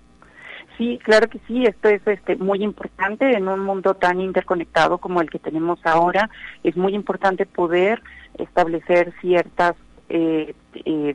Sí, 0.77 0.99
claro 1.05 1.29
que 1.29 1.39
sí, 1.47 1.64
esto 1.64 1.89
es 1.89 2.05
este, 2.07 2.37
muy 2.37 2.62
importante 2.62 3.31
en 3.31 3.47
un 3.47 3.61
mundo 3.61 3.95
tan 3.95 4.20
interconectado 4.20 4.99
como 4.99 5.20
el 5.20 5.31
que 5.31 5.39
tenemos 5.39 5.79
ahora. 5.85 6.31
Es 6.64 6.77
muy 6.77 6.95
importante 6.95 7.47
poder 7.47 8.03
establecer 8.39 9.12
ciertas 9.20 9.77
eh, 10.09 10.55
eh, 10.85 11.14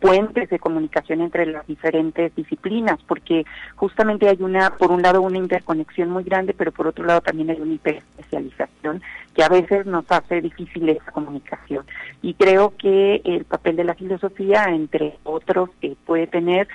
puentes 0.00 0.48
de 0.48 0.58
comunicación 0.58 1.22
entre 1.22 1.46
las 1.46 1.66
diferentes 1.66 2.34
disciplinas, 2.36 2.98
porque 3.06 3.44
justamente 3.74 4.28
hay 4.28 4.36
una, 4.40 4.70
por 4.76 4.92
un 4.92 5.02
lado, 5.02 5.22
una 5.22 5.38
interconexión 5.38 6.10
muy 6.10 6.22
grande, 6.22 6.54
pero 6.56 6.70
por 6.70 6.86
otro 6.86 7.04
lado 7.04 7.20
también 7.20 7.50
hay 7.50 7.60
una 7.60 7.74
hiperespecialización 7.74 9.02
que 9.34 9.42
a 9.42 9.48
veces 9.48 9.86
nos 9.86 10.04
hace 10.10 10.40
difícil 10.40 10.88
esa 10.88 11.10
comunicación. 11.10 11.84
Y 12.22 12.34
creo 12.34 12.74
que 12.76 13.22
el 13.24 13.44
papel 13.44 13.76
de 13.76 13.84
la 13.84 13.94
filosofía, 13.94 14.66
entre 14.68 15.16
otros, 15.24 15.70
puede 16.06 16.26
tener 16.26 16.68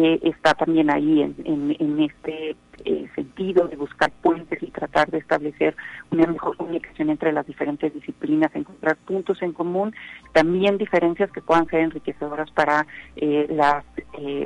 eh, 0.00 0.20
está 0.22 0.54
también 0.54 0.90
ahí 0.90 1.22
en, 1.22 1.34
en, 1.44 2.00
este 2.00 2.54
eh, 2.84 3.08
sentido 3.16 3.66
de 3.66 3.74
buscar 3.74 4.12
puentes 4.22 4.62
y 4.62 4.70
tratar 4.70 5.10
de 5.10 5.18
establecer 5.18 5.74
una 6.12 6.24
mejor 6.24 6.56
comunicación 6.56 7.10
entre 7.10 7.32
las 7.32 7.44
diferentes 7.44 7.92
disciplinas, 7.92 8.54
encontrar 8.54 8.96
puntos 8.96 9.42
en 9.42 9.52
común, 9.52 9.92
también 10.32 10.78
diferencias 10.78 11.32
que 11.32 11.40
puedan 11.40 11.66
ser 11.66 11.80
enriquecedoras 11.80 12.48
para 12.52 12.86
eh, 13.16 13.48
las 13.50 13.84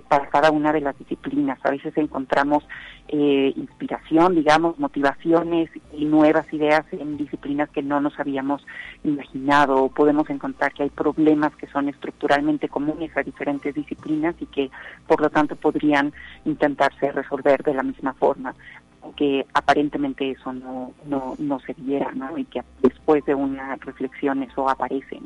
para 0.08 0.28
cada 0.28 0.50
una 0.50 0.72
de 0.72 0.80
las 0.80 0.98
disciplinas. 0.98 1.58
A 1.64 1.70
veces 1.70 1.96
encontramos 1.96 2.64
inspiración, 3.08 4.34
digamos, 4.34 4.78
motivaciones 4.78 5.68
y 5.92 6.04
nuevas 6.04 6.50
ideas 6.52 6.84
en 6.92 7.16
disciplinas 7.18 7.68
que 7.70 7.82
no 7.82 8.00
nos 8.00 8.18
habíamos 8.18 8.64
imaginado. 9.04 9.88
Podemos 9.88 10.30
encontrar 10.30 10.72
que 10.72 10.84
hay 10.84 10.90
problemas 10.90 11.54
que 11.56 11.66
son 11.66 11.88
estructuralmente 11.88 12.68
comunes 12.68 13.14
a 13.16 13.22
diferentes 13.22 13.74
disciplinas 13.74 14.34
y 14.40 14.46
que 14.46 14.70
por 15.06 15.20
lo 15.20 15.30
tanto 15.30 15.56
podrían 15.56 16.12
intentarse 16.44 17.12
resolver 17.12 17.62
de 17.62 17.74
la 17.74 17.82
misma 17.82 18.14
forma, 18.14 18.54
aunque 19.02 19.46
aparentemente 19.52 20.30
eso 20.30 20.52
no, 20.52 20.92
no, 21.06 21.34
no 21.38 21.60
se 21.60 21.74
viera, 21.74 22.12
¿no? 22.12 22.38
Y 22.38 22.44
que 22.44 22.62
después 22.82 23.24
de 23.26 23.34
una 23.34 23.76
reflexión 23.76 24.42
eso 24.42 24.68
aparece. 24.68 25.20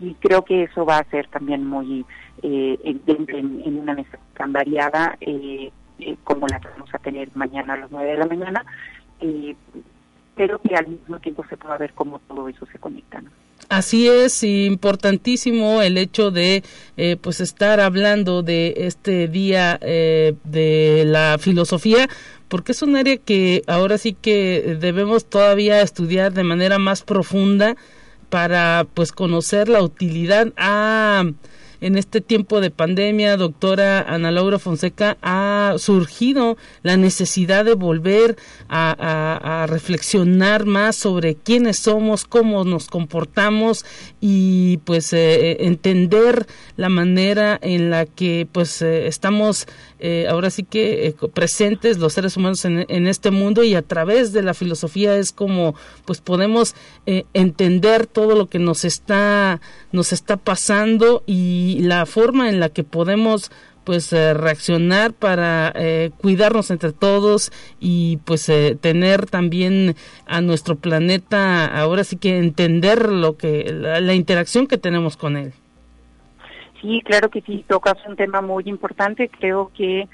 Y 0.00 0.14
creo 0.14 0.44
que 0.44 0.64
eso 0.64 0.84
va 0.84 0.98
a 0.98 1.10
ser 1.10 1.28
también 1.28 1.66
muy 1.66 2.04
eh, 2.42 2.78
en, 3.06 3.78
una 3.78 3.94
mesa 3.94 4.18
tan 4.36 4.52
variada 4.52 5.16
eh, 5.20 5.70
eh, 5.98 6.16
como 6.24 6.46
la 6.48 6.60
que 6.60 6.68
vamos 6.68 6.92
a 6.94 6.98
tener 6.98 7.28
mañana 7.34 7.74
a 7.74 7.78
las 7.78 7.90
nueve 7.90 8.10
de 8.10 8.18
la 8.18 8.26
mañana, 8.26 8.64
pero 10.34 10.60
que 10.60 10.74
al 10.74 10.88
mismo 10.88 11.20
tiempo 11.20 11.44
se 11.48 11.56
pueda 11.56 11.76
ver 11.78 11.92
cómo 11.94 12.18
todo 12.20 12.48
eso 12.48 12.66
se 12.66 12.78
conecta. 12.78 13.22
Así 13.68 14.06
es, 14.06 14.42
importantísimo 14.42 15.80
el 15.80 15.96
hecho 15.96 16.30
de 16.30 16.62
eh, 16.96 17.16
pues 17.16 17.40
estar 17.40 17.80
hablando 17.80 18.42
de 18.42 18.74
este 18.76 19.28
día 19.28 19.78
eh, 19.80 20.34
de 20.44 21.04
la 21.06 21.38
filosofía, 21.40 22.08
porque 22.48 22.72
es 22.72 22.82
un 22.82 22.96
área 22.96 23.16
que 23.16 23.62
ahora 23.66 23.96
sí 23.96 24.12
que 24.12 24.76
debemos 24.78 25.24
todavía 25.24 25.80
estudiar 25.80 26.32
de 26.34 26.44
manera 26.44 26.78
más 26.78 27.02
profunda 27.02 27.76
para 28.32 28.86
pues 28.94 29.12
conocer 29.12 29.68
la 29.68 29.82
utilidad. 29.82 30.54
A 30.56 31.24
en 31.82 31.98
este 31.98 32.20
tiempo 32.20 32.60
de 32.60 32.70
pandemia, 32.70 33.36
doctora 33.36 34.00
Ana 34.02 34.30
Laura 34.30 34.60
Fonseca, 34.60 35.18
ha 35.20 35.74
surgido 35.78 36.56
la 36.82 36.96
necesidad 36.96 37.64
de 37.64 37.74
volver 37.74 38.36
a, 38.68 39.66
reflexionar 39.68 40.64
más 40.64 40.94
sobre 40.94 41.34
quiénes 41.34 41.78
somos, 41.78 42.24
cómo 42.24 42.64
nos 42.64 42.86
comportamos 42.86 43.84
y 44.24 44.76
pues 44.84 45.12
eh, 45.12 45.50
eh, 45.50 45.56
entender 45.66 46.46
la 46.76 46.88
manera 46.88 47.58
en 47.60 47.90
la 47.90 48.06
que 48.06 48.46
pues 48.50 48.80
eh, 48.80 49.08
estamos 49.08 49.66
ahora 50.28 50.50
sí 50.50 50.64
que 50.64 51.14
presentes 51.32 51.98
los 51.98 52.12
seres 52.14 52.36
humanos 52.36 52.64
en, 52.64 52.86
en, 52.88 53.06
este 53.06 53.30
mundo 53.30 53.62
y 53.62 53.76
a 53.76 53.82
través 53.82 54.32
de 54.32 54.42
la 54.42 54.52
filosofía 54.52 55.16
es 55.16 55.30
como 55.30 55.76
pues 56.04 56.20
podemos 56.20 56.74
entender 57.06 58.08
todo 58.08 58.34
lo 58.34 58.48
que 58.48 58.58
nos 58.58 58.84
está 58.84 59.60
nos 59.92 60.12
está 60.12 60.36
pasando 60.36 61.22
y 61.24 61.78
la 61.82 62.04
forma 62.04 62.48
en 62.48 62.58
la 62.58 62.68
que 62.68 62.82
podemos 62.82 63.52
pues 63.84 64.12
eh, 64.12 64.34
reaccionar 64.34 65.12
para 65.12 65.72
eh, 65.74 66.10
cuidarnos 66.18 66.70
entre 66.70 66.92
todos 66.92 67.50
y 67.80 68.18
pues 68.24 68.48
eh, 68.48 68.76
tener 68.80 69.26
también 69.26 69.94
a 70.26 70.40
nuestro 70.40 70.76
planeta 70.76 71.66
ahora 71.66 72.04
sí 72.04 72.16
que 72.16 72.38
entender 72.38 73.10
lo 73.10 73.36
que 73.36 73.72
la, 73.72 74.14
interacción 74.14 74.66
que 74.66 74.78
tenemos 74.78 75.16
con 75.16 75.36
él 75.36 75.52
sí 76.80 77.02
claro 77.04 77.30
que 77.30 77.40
sí 77.42 77.64
tocas 77.68 77.96
un 78.06 78.16
tema 78.16 78.40
muy 78.40 78.64
importante 78.66 79.28
creo 79.28 79.70
que 79.76 80.08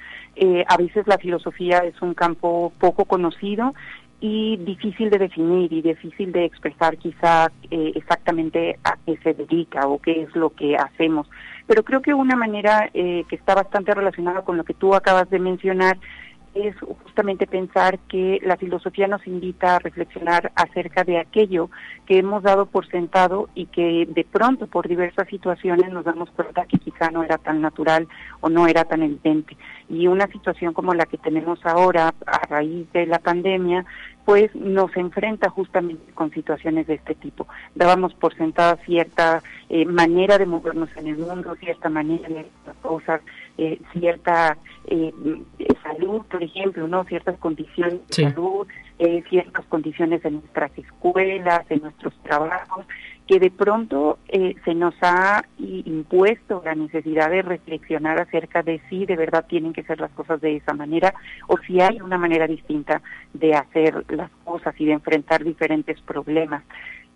a 0.68 0.76
veces 0.76 1.04
la 1.08 1.18
filosofía 1.18 1.78
es 1.78 2.00
un 2.00 2.14
campo 2.14 2.72
poco 2.78 3.06
conocido 3.06 3.74
y 4.20 4.56
difícil 4.58 5.10
de 5.10 5.18
definir 5.18 5.72
y 5.72 5.80
difícil 5.80 6.32
de 6.32 6.44
expresar 6.44 6.96
quizá 6.96 7.52
eh, 7.70 7.92
exactamente 7.94 8.78
a 8.82 8.96
qué 9.06 9.16
se 9.18 9.34
dedica 9.34 9.86
o 9.86 10.00
qué 10.00 10.22
es 10.22 10.34
lo 10.34 10.50
que 10.50 10.76
hacemos. 10.76 11.28
Pero 11.68 11.84
creo 11.84 12.02
que 12.02 12.14
una 12.14 12.34
manera 12.34 12.90
eh, 12.94 13.24
que 13.28 13.36
está 13.36 13.54
bastante 13.54 13.94
relacionada 13.94 14.42
con 14.42 14.56
lo 14.56 14.64
que 14.64 14.74
tú 14.74 14.94
acabas 14.94 15.30
de 15.30 15.38
mencionar 15.38 15.98
es 16.54 16.74
justamente 16.80 17.46
pensar 17.46 17.98
que 18.08 18.40
la 18.42 18.56
filosofía 18.56 19.06
nos 19.06 19.26
invita 19.26 19.76
a 19.76 19.78
reflexionar 19.78 20.50
acerca 20.56 21.04
de 21.04 21.18
aquello 21.18 21.70
que 22.06 22.18
hemos 22.18 22.42
dado 22.42 22.66
por 22.66 22.88
sentado 22.88 23.48
y 23.54 23.66
que 23.66 24.06
de 24.08 24.24
pronto 24.24 24.66
por 24.66 24.88
diversas 24.88 25.28
situaciones 25.28 25.92
nos 25.92 26.04
damos 26.04 26.30
cuenta 26.30 26.66
que 26.66 26.78
quizá 26.78 27.10
no 27.10 27.22
era 27.22 27.38
tan 27.38 27.60
natural 27.60 28.08
o 28.40 28.48
no 28.48 28.66
era 28.66 28.84
tan 28.84 29.02
evidente. 29.02 29.56
Y 29.88 30.06
una 30.06 30.26
situación 30.26 30.72
como 30.72 30.94
la 30.94 31.06
que 31.06 31.18
tenemos 31.18 31.64
ahora 31.64 32.14
a 32.26 32.46
raíz 32.46 32.90
de 32.92 33.06
la 33.06 33.18
pandemia 33.18 33.84
pues 34.28 34.54
nos 34.54 34.94
enfrenta 34.94 35.48
justamente 35.48 36.12
con 36.12 36.30
situaciones 36.30 36.86
de 36.86 36.96
este 36.96 37.14
tipo. 37.14 37.48
Dábamos 37.74 38.12
por 38.12 38.36
sentada 38.36 38.76
cierta 38.84 39.42
eh, 39.70 39.86
manera 39.86 40.36
de 40.36 40.44
movernos 40.44 40.90
en 40.98 41.06
el 41.06 41.16
mundo, 41.16 41.56
cierta 41.58 41.88
manera 41.88 42.28
de 42.28 42.44
cosas, 42.82 43.22
eh, 43.56 43.80
cierta 43.94 44.58
eh, 44.86 45.14
salud, 45.82 46.26
por 46.30 46.42
ejemplo, 46.42 46.86
no 46.86 47.04
ciertas 47.04 47.38
condiciones 47.38 48.06
de 48.08 48.24
salud, 48.24 48.66
ciertas 49.30 49.64
condiciones 49.64 50.22
en 50.26 50.34
nuestras 50.34 50.76
escuelas, 50.76 51.64
en 51.70 51.80
nuestros 51.80 52.12
trabajos, 52.22 52.84
que 53.28 53.38
de 53.38 53.50
pronto 53.50 54.18
eh, 54.28 54.54
se 54.64 54.74
nos 54.74 54.94
ha 55.02 55.44
impuesto 55.58 56.62
la 56.64 56.74
necesidad 56.74 57.30
de 57.30 57.42
reflexionar 57.42 58.18
acerca 58.18 58.62
de 58.62 58.80
si 58.88 59.04
de 59.04 59.16
verdad 59.16 59.44
tienen 59.46 59.74
que 59.74 59.84
ser 59.84 60.00
las 60.00 60.10
cosas 60.12 60.40
de 60.40 60.56
esa 60.56 60.72
manera 60.72 61.12
o 61.46 61.58
si 61.58 61.78
hay 61.80 62.00
una 62.00 62.16
manera 62.16 62.46
distinta 62.46 63.02
de 63.34 63.54
hacer 63.54 64.04
las 64.08 64.30
cosas 64.44 64.74
y 64.78 64.86
de 64.86 64.92
enfrentar 64.92 65.44
diferentes 65.44 66.00
problemas 66.00 66.64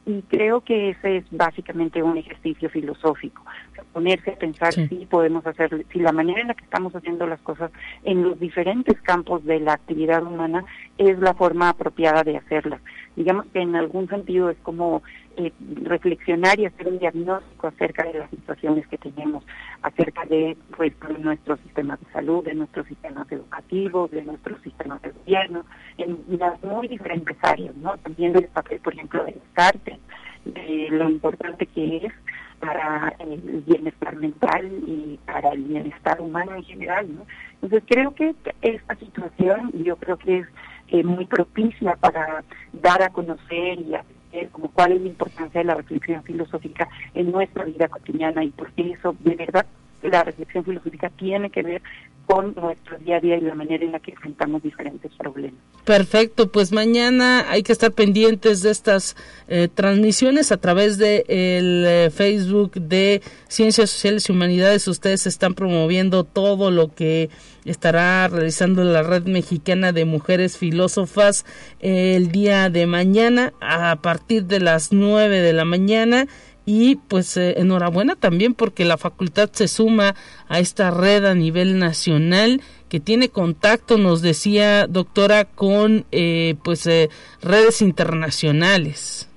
y 0.04 0.22
creo 0.22 0.62
que 0.62 0.90
ese 0.90 1.18
es 1.18 1.24
básicamente 1.30 2.02
un 2.02 2.16
ejercicio 2.18 2.68
filosófico, 2.70 3.44
ponerse 3.92 4.32
a 4.32 4.36
pensar 4.36 4.72
si 4.72 5.06
podemos 5.06 5.46
hacer, 5.46 5.86
si 5.92 6.00
la 6.00 6.10
manera 6.10 6.40
en 6.40 6.48
la 6.48 6.54
que 6.54 6.64
estamos 6.64 6.94
haciendo 6.96 7.26
las 7.26 7.40
cosas 7.40 7.70
en 8.02 8.22
los 8.22 8.38
diferentes 8.40 9.00
campos 9.02 9.44
de 9.44 9.60
la 9.60 9.74
actividad 9.74 10.24
humana 10.24 10.64
es 10.98 11.18
la 11.20 11.34
forma 11.34 11.68
apropiada 11.68 12.24
de 12.24 12.36
hacerlas. 12.36 12.80
Digamos 13.14 13.46
que 13.52 13.60
en 13.60 13.76
algún 13.76 14.08
sentido 14.08 14.50
es 14.50 14.56
como 14.62 15.02
eh, 15.36 15.52
reflexionar 15.82 16.58
y 16.58 16.66
hacer 16.66 16.88
un 16.88 16.98
diagnóstico 16.98 17.68
acerca 17.68 18.04
de 18.04 18.18
las 18.18 18.30
situaciones 18.30 18.86
que 18.88 18.98
tenemos, 18.98 19.44
acerca 19.82 20.24
de 20.26 20.56
pues, 20.76 20.92
nuestro 21.18 21.56
sistema 21.58 21.96
de 21.96 22.12
salud, 22.12 22.44
de 22.44 22.54
nuestros 22.54 22.86
sistemas 22.86 23.30
educativos, 23.30 24.10
de 24.10 24.22
nuestros 24.22 24.60
sistemas 24.62 25.00
de 25.02 25.10
gobierno, 25.10 25.64
en 25.98 26.18
las 26.38 26.62
muy 26.62 26.88
diferentes 26.88 27.36
áreas, 27.42 27.74
¿no? 27.76 27.96
También 27.98 28.32
del 28.32 28.48
papel, 28.48 28.80
por 28.80 28.94
ejemplo, 28.94 29.24
del 29.24 29.40
arte, 29.56 29.98
de 30.44 30.88
lo 30.90 31.08
importante 31.08 31.66
que 31.66 31.96
es 31.96 32.12
para 32.60 33.14
el 33.18 33.64
bienestar 33.66 34.14
mental 34.16 34.70
y 34.86 35.18
para 35.26 35.50
el 35.50 35.64
bienestar 35.64 36.20
humano 36.20 36.54
en 36.54 36.62
general, 36.62 37.12
¿no? 37.12 37.26
Entonces 37.54 37.82
creo 37.88 38.14
que 38.14 38.34
esta 38.60 38.94
situación, 38.96 39.72
yo 39.82 39.96
creo 39.96 40.16
que 40.16 40.38
es 40.38 40.46
eh, 40.88 41.02
muy 41.02 41.24
propicia 41.26 41.96
para 41.96 42.44
dar 42.72 43.02
a 43.02 43.08
conocer 43.08 43.80
y 43.80 43.94
a 44.32 44.48
como 44.50 44.70
cuál 44.70 44.92
es 44.92 45.02
la 45.02 45.08
importancia 45.08 45.60
de 45.60 45.64
la 45.64 45.74
reflexión 45.74 46.22
filosófica 46.22 46.88
en 47.14 47.30
nuestra 47.30 47.64
vida 47.64 47.88
cotidiana 47.88 48.44
y 48.44 48.50
por 48.50 48.70
qué 48.72 48.92
eso 48.92 49.14
de 49.20 49.36
verdad 49.36 49.66
la 50.02 50.24
reflexión 50.24 50.64
filosófica 50.64 51.10
tiene 51.10 51.50
que 51.50 51.62
ver 51.62 51.82
con 52.26 52.54
nuestro 52.54 52.98
día 52.98 53.16
a 53.16 53.20
día 53.20 53.36
y 53.36 53.40
la 53.40 53.54
manera 53.54 53.84
en 53.84 53.92
la 53.92 54.00
que 54.00 54.12
enfrentamos 54.12 54.62
diferentes 54.62 55.10
problemas. 55.18 55.60
Perfecto, 55.84 56.50
pues 56.50 56.72
mañana 56.72 57.50
hay 57.50 57.62
que 57.62 57.72
estar 57.72 57.92
pendientes 57.92 58.62
de 58.62 58.70
estas 58.70 59.16
eh, 59.48 59.68
transmisiones 59.72 60.52
a 60.52 60.56
través 60.56 60.98
de 60.98 61.24
el 61.28 61.84
eh, 61.86 62.10
Facebook 62.10 62.74
de 62.74 63.22
Ciencias 63.48 63.90
Sociales 63.90 64.28
y 64.28 64.32
Humanidades. 64.32 64.86
Ustedes 64.86 65.26
están 65.26 65.54
promoviendo 65.54 66.24
todo 66.24 66.70
lo 66.70 66.94
que 66.94 67.30
estará 67.64 68.26
realizando 68.28 68.84
la 68.84 69.02
Red 69.02 69.24
Mexicana 69.24 69.92
de 69.92 70.04
Mujeres 70.04 70.58
Filósofas 70.58 71.44
el 71.80 72.32
día 72.32 72.70
de 72.70 72.86
mañana 72.86 73.52
a 73.60 73.96
partir 74.02 74.44
de 74.44 74.60
las 74.60 74.92
nueve 74.92 75.40
de 75.40 75.52
la 75.52 75.64
mañana 75.64 76.26
y 76.64 76.96
pues 76.96 77.36
eh, 77.36 77.54
enhorabuena 77.58 78.16
también 78.16 78.54
porque 78.54 78.84
la 78.84 78.96
facultad 78.96 79.50
se 79.52 79.68
suma 79.68 80.14
a 80.48 80.60
esta 80.60 80.90
red 80.90 81.24
a 81.24 81.34
nivel 81.34 81.78
nacional 81.78 82.60
que 82.88 83.00
tiene 83.00 83.30
contacto, 83.30 83.96
nos 83.96 84.20
decía 84.20 84.86
doctora, 84.86 85.46
con 85.46 86.04
eh, 86.12 86.56
pues 86.62 86.86
eh, 86.86 87.08
redes 87.40 87.80
internacionales. 87.80 89.28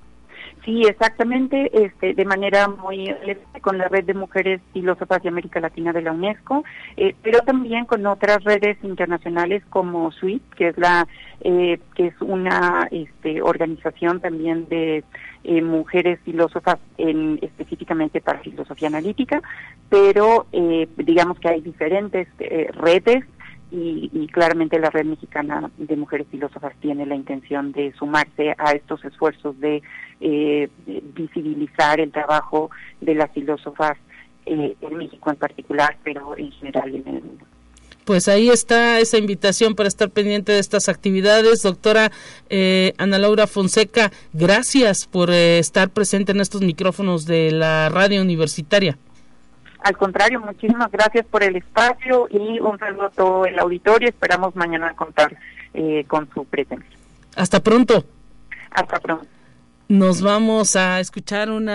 Sí, 0.65 0.81
exactamente, 0.81 1.69
este, 1.85 2.15
de 2.15 2.25
manera 2.25 2.67
muy 2.67 3.15
con 3.61 3.77
la 3.77 3.87
red 3.87 4.03
de 4.03 4.15
mujeres 4.15 4.61
filósofas 4.73 5.21
de 5.21 5.29
América 5.29 5.59
Latina 5.59 5.93
de 5.93 6.01
la 6.01 6.11
UNESCO, 6.11 6.63
eh, 6.97 7.13
pero 7.21 7.41
también 7.41 7.85
con 7.85 8.03
otras 8.07 8.43
redes 8.43 8.75
internacionales 8.81 9.61
como 9.69 10.11
SWIT, 10.11 10.41
que 10.55 10.69
es 10.69 10.77
la 10.79 11.07
eh, 11.41 11.79
que 11.93 12.07
es 12.07 12.19
una 12.19 12.87
este, 12.89 13.43
organización 13.43 14.19
también 14.21 14.67
de 14.67 15.03
eh, 15.43 15.61
mujeres 15.61 16.19
filósofas 16.25 16.77
en, 16.97 17.37
específicamente 17.43 18.19
para 18.19 18.39
filosofía 18.39 18.87
analítica, 18.87 19.43
pero 19.87 20.47
digamos 20.97 21.37
que 21.39 21.49
hay 21.49 21.61
diferentes 21.61 22.27
redes 22.73 23.23
y, 23.75 24.27
claramente 24.27 24.79
la 24.79 24.89
Red 24.89 25.05
Mexicana 25.05 25.69
de 25.77 25.95
Mujeres 25.95 26.27
Filósofas 26.31 26.73
tiene 26.79 27.05
la 27.05 27.15
intención 27.15 27.71
de 27.71 27.93
sumarse 27.93 28.55
a 28.57 28.71
estos 28.71 29.03
esfuerzos 29.03 29.59
de, 29.59 29.81
eh, 30.21 30.69
visibilizar 31.13 31.99
el 31.99 32.11
trabajo 32.11 32.69
de 33.01 33.15
las 33.15 33.31
filósofas 33.31 33.97
eh, 34.45 34.75
en 34.79 34.97
México 34.97 35.29
en 35.29 35.35
particular, 35.35 35.97
pero 36.03 36.37
en 36.37 36.51
general 36.51 36.95
en 36.95 37.07
el 37.07 37.23
mundo. 37.23 37.45
Pues 38.05 38.27
ahí 38.27 38.49
está 38.49 38.99
esa 38.99 39.17
invitación 39.17 39.73
para 39.73 39.87
estar 39.87 40.11
pendiente 40.11 40.51
de 40.51 40.59
estas 40.59 40.87
actividades. 40.89 41.63
Doctora 41.63 42.11
eh, 42.49 42.93
Ana 42.97 43.17
Laura 43.17 43.47
Fonseca, 43.47 44.11
gracias 44.31 45.07
por 45.07 45.31
estar 45.31 45.89
presente 45.89 46.31
en 46.31 46.39
estos 46.39 46.61
micrófonos 46.61 47.25
de 47.25 47.51
la 47.51 47.89
radio 47.89 48.21
universitaria. 48.21 48.97
Al 49.85 49.95
contrario, 49.97 50.39
muchísimas 50.39 50.91
gracias 50.91 51.27
por 51.27 51.43
el 51.43 51.57
espacio 51.57 52.27
y 52.31 52.59
un 52.59 52.79
saludo 52.79 53.05
a 53.05 53.09
todo 53.11 53.45
el 53.45 53.59
auditorio. 53.59 54.09
Esperamos 54.09 54.55
mañana 54.55 54.95
contar 54.95 55.37
eh, 55.75 56.05
con 56.07 56.27
su 56.33 56.43
presencia. 56.43 56.89
Hasta 57.35 57.59
pronto. 57.59 58.03
Hasta 58.71 58.99
pronto. 58.99 59.27
Nos 59.87 60.23
vamos 60.23 60.75
a 60.75 60.99
escuchar 60.99 61.51
un 61.51 61.67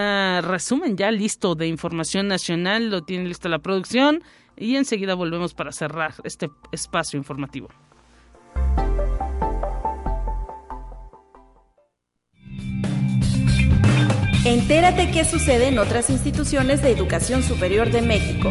resumen 0.42 0.96
ya 0.96 1.12
listo 1.12 1.54
de 1.54 1.68
información 1.68 2.26
nacional, 2.26 2.90
lo 2.90 3.02
tiene 3.02 3.26
lista 3.26 3.48
la 3.48 3.60
producción 3.60 4.24
y 4.56 4.74
enseguida 4.74 5.14
volvemos 5.14 5.54
para 5.54 5.70
cerrar 5.70 6.14
este 6.24 6.50
espacio 6.72 7.16
informativo. 7.16 7.68
Entérate 14.44 15.10
qué 15.10 15.22
sucede 15.26 15.68
en 15.68 15.78
otras 15.78 16.08
instituciones 16.08 16.82
de 16.82 16.90
educación 16.90 17.42
superior 17.42 17.90
de 17.90 18.00
México. 18.00 18.48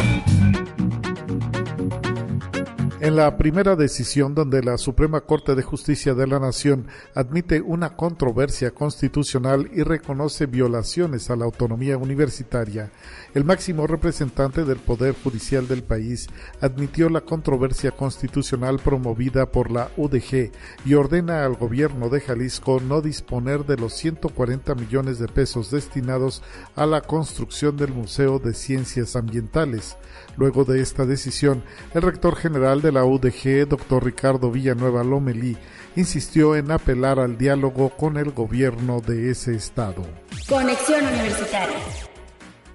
En 3.01 3.15
la 3.15 3.37
primera 3.37 3.75
decisión 3.75 4.35
donde 4.35 4.61
la 4.61 4.77
Suprema 4.77 5.21
Corte 5.21 5.55
de 5.55 5.63
Justicia 5.63 6.13
de 6.13 6.27
la 6.27 6.37
Nación 6.37 6.85
admite 7.15 7.59
una 7.61 7.95
controversia 7.95 8.69
constitucional 8.69 9.67
y 9.73 9.81
reconoce 9.81 10.45
violaciones 10.45 11.31
a 11.31 11.35
la 11.35 11.45
autonomía 11.45 11.97
universitaria, 11.97 12.91
el 13.33 13.45
máximo 13.45 13.85
representante 13.87 14.65
del 14.65 14.77
Poder 14.77 15.15
Judicial 15.23 15.67
del 15.67 15.83
país 15.83 16.27
admitió 16.61 17.09
la 17.09 17.21
controversia 17.21 17.91
constitucional 17.91 18.79
promovida 18.79 19.51
por 19.51 19.71
la 19.71 19.89
UDG 19.97 20.51
y 20.85 20.93
ordena 20.95 21.45
al 21.45 21.55
gobierno 21.55 22.09
de 22.09 22.21
Jalisco 22.21 22.79
no 22.79 23.01
disponer 23.01 23.65
de 23.65 23.77
los 23.77 23.93
140 23.93 24.75
millones 24.75 25.19
de 25.19 25.27
pesos 25.27 25.71
destinados 25.71 26.41
a 26.75 26.85
la 26.85 27.01
construcción 27.01 27.77
del 27.77 27.93
Museo 27.93 28.39
de 28.39 28.53
Ciencias 28.53 29.15
Ambientales. 29.15 29.97
Luego 30.37 30.65
de 30.65 30.81
esta 30.81 31.05
decisión, 31.05 31.63
el 31.93 32.01
rector 32.01 32.35
general 32.35 32.81
de 32.81 32.91
la 32.91 33.05
UDG, 33.05 33.67
doctor 33.67 34.03
Ricardo 34.03 34.51
Villanueva 34.51 35.03
Lomelí, 35.03 35.57
insistió 35.95 36.55
en 36.55 36.71
apelar 36.71 37.19
al 37.19 37.37
diálogo 37.37 37.89
con 37.89 38.17
el 38.17 38.31
gobierno 38.31 39.01
de 39.01 39.31
ese 39.31 39.55
estado. 39.55 40.03
Conexión 40.47 41.05
Universitaria. 41.05 42.08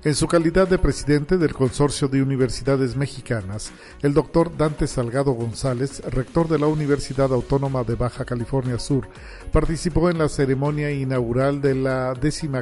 En 0.04 0.14
su 0.14 0.26
calidad 0.26 0.68
de 0.68 0.76
presidente 0.76 1.38
del 1.38 1.54
Consorcio 1.54 2.08
de 2.08 2.20
Universidades 2.20 2.94
Mexicanas, 2.94 3.72
el 4.02 4.12
doctor 4.12 4.54
Dante 4.54 4.86
Salgado 4.86 5.32
González, 5.32 6.02
rector 6.10 6.46
de 6.46 6.58
la 6.58 6.66
Universidad 6.66 7.32
Autónoma 7.32 7.84
de 7.84 7.94
Baja 7.94 8.26
California 8.26 8.78
Sur, 8.78 9.08
participó 9.50 10.10
en 10.10 10.18
la 10.18 10.28
ceremonia 10.28 10.90
inaugural 10.90 11.62
de 11.62 11.74
la 11.74 12.14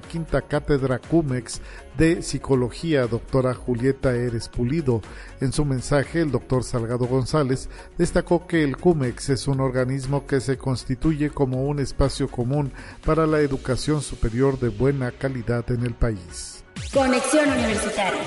quinta 0.08 0.42
Cátedra 0.42 1.00
CUMEX 1.00 1.60
de 1.98 2.22
Psicología, 2.22 3.08
doctora 3.08 3.54
Julieta 3.54 4.14
Eres 4.14 4.48
Pulido. 4.48 5.02
En 5.40 5.52
su 5.52 5.64
mensaje, 5.64 6.20
el 6.20 6.30
doctor 6.30 6.62
Salgado 6.62 7.06
González 7.06 7.68
destacó 7.98 8.46
que 8.46 8.62
el 8.62 8.76
CUMEX 8.76 9.30
es 9.30 9.48
un 9.48 9.58
organismo 9.58 10.28
que 10.28 10.40
se 10.40 10.58
constituye 10.58 11.30
como 11.30 11.64
un 11.64 11.80
espacio 11.80 12.28
común 12.28 12.70
para 13.04 13.26
la 13.26 13.40
educación 13.40 14.00
superior 14.00 14.60
de 14.60 14.68
buena 14.68 15.10
calidad 15.10 15.68
en 15.72 15.82
el 15.82 15.94
país. 15.94 16.61
Conexión 16.92 17.48
Universitaria. 17.48 18.20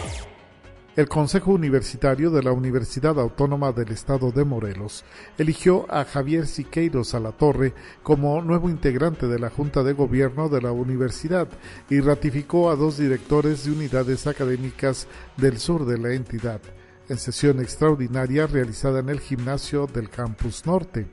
El 0.95 1.09
Consejo 1.09 1.51
Universitario 1.51 2.31
de 2.31 2.41
la 2.41 2.53
Universidad 2.53 3.19
Autónoma 3.19 3.73
del 3.73 3.91
Estado 3.91 4.31
de 4.31 4.45
Morelos 4.45 5.03
eligió 5.37 5.85
a 5.93 6.05
Javier 6.05 6.47
Siqueiros 6.47 7.13
Torre 7.37 7.73
como 8.01 8.41
nuevo 8.41 8.69
integrante 8.69 9.27
de 9.27 9.37
la 9.37 9.49
Junta 9.49 9.83
de 9.83 9.91
Gobierno 9.91 10.47
de 10.47 10.61
la 10.61 10.71
universidad 10.71 11.49
y 11.89 11.99
ratificó 11.99 12.69
a 12.69 12.77
dos 12.77 12.97
directores 12.97 13.65
de 13.65 13.71
unidades 13.71 14.25
académicas 14.25 15.07
del 15.35 15.59
sur 15.59 15.85
de 15.85 15.97
la 15.97 16.13
entidad, 16.13 16.61
en 17.09 17.17
sesión 17.17 17.59
extraordinaria 17.59 18.47
realizada 18.47 18.99
en 18.99 19.09
el 19.09 19.19
gimnasio 19.19 19.87
del 19.87 20.09
Campus 20.09 20.65
Norte. 20.65 21.07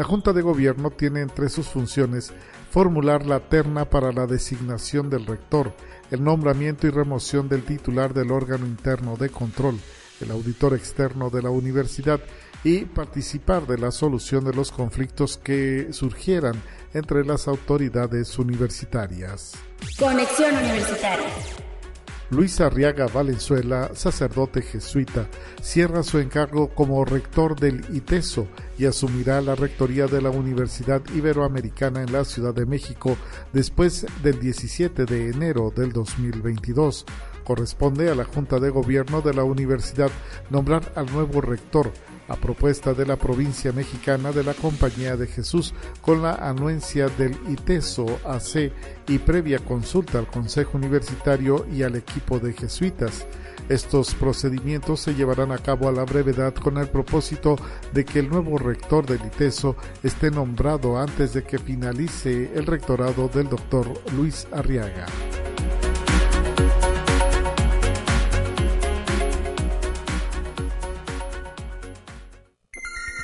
La 0.00 0.06
Junta 0.06 0.32
de 0.32 0.40
Gobierno 0.40 0.90
tiene 0.90 1.20
entre 1.20 1.50
sus 1.50 1.68
funciones 1.68 2.32
formular 2.70 3.26
la 3.26 3.38
terna 3.38 3.84
para 3.84 4.12
la 4.12 4.26
designación 4.26 5.10
del 5.10 5.26
rector, 5.26 5.74
el 6.10 6.24
nombramiento 6.24 6.86
y 6.86 6.90
remoción 6.90 7.50
del 7.50 7.64
titular 7.64 8.14
del 8.14 8.30
órgano 8.30 8.64
interno 8.64 9.18
de 9.18 9.28
control, 9.28 9.78
el 10.22 10.30
auditor 10.30 10.72
externo 10.72 11.28
de 11.28 11.42
la 11.42 11.50
universidad 11.50 12.18
y 12.64 12.86
participar 12.86 13.66
de 13.66 13.76
la 13.76 13.90
solución 13.90 14.42
de 14.42 14.54
los 14.54 14.72
conflictos 14.72 15.36
que 15.36 15.88
surgieran 15.92 16.54
entre 16.94 17.22
las 17.22 17.46
autoridades 17.46 18.38
universitarias. 18.38 19.52
Conexión 19.98 20.56
Universitaria. 20.56 21.69
Luis 22.30 22.60
Arriaga 22.60 23.08
Valenzuela, 23.08 23.90
sacerdote 23.92 24.62
jesuita, 24.62 25.26
cierra 25.60 26.04
su 26.04 26.20
encargo 26.20 26.68
como 26.68 27.04
rector 27.04 27.58
del 27.58 27.84
ITESO 27.92 28.46
y 28.78 28.86
asumirá 28.86 29.40
la 29.40 29.56
rectoría 29.56 30.06
de 30.06 30.22
la 30.22 30.30
Universidad 30.30 31.02
Iberoamericana 31.12 32.02
en 32.02 32.12
la 32.12 32.24
Ciudad 32.24 32.54
de 32.54 32.66
México 32.66 33.16
después 33.52 34.06
del 34.22 34.38
17 34.38 35.06
de 35.06 35.30
enero 35.30 35.72
del 35.74 35.92
2022. 35.92 37.04
Corresponde 37.42 38.10
a 38.10 38.14
la 38.14 38.24
Junta 38.24 38.60
de 38.60 38.70
Gobierno 38.70 39.22
de 39.22 39.34
la 39.34 39.42
Universidad 39.42 40.10
nombrar 40.50 40.92
al 40.94 41.12
nuevo 41.12 41.40
rector 41.40 41.90
a 42.30 42.36
propuesta 42.36 42.94
de 42.94 43.04
la 43.04 43.16
provincia 43.16 43.72
mexicana 43.72 44.30
de 44.30 44.44
la 44.44 44.54
Compañía 44.54 45.16
de 45.16 45.26
Jesús 45.26 45.74
con 46.00 46.22
la 46.22 46.34
anuencia 46.34 47.08
del 47.08 47.36
ITESO 47.48 48.06
AC 48.24 48.72
y 49.08 49.18
previa 49.18 49.58
consulta 49.58 50.20
al 50.20 50.28
Consejo 50.28 50.78
Universitario 50.78 51.66
y 51.70 51.82
al 51.82 51.96
equipo 51.96 52.38
de 52.38 52.52
jesuitas. 52.52 53.26
Estos 53.68 54.14
procedimientos 54.14 55.00
se 55.00 55.14
llevarán 55.14 55.50
a 55.50 55.58
cabo 55.58 55.88
a 55.88 55.92
la 55.92 56.04
brevedad 56.04 56.54
con 56.54 56.78
el 56.78 56.88
propósito 56.88 57.56
de 57.92 58.04
que 58.04 58.20
el 58.20 58.30
nuevo 58.30 58.58
rector 58.58 59.06
del 59.06 59.26
ITESO 59.26 59.76
esté 60.04 60.30
nombrado 60.30 60.98
antes 60.98 61.34
de 61.34 61.42
que 61.42 61.58
finalice 61.58 62.52
el 62.54 62.66
rectorado 62.66 63.28
del 63.28 63.48
doctor 63.48 63.86
Luis 64.16 64.46
Arriaga. 64.52 65.06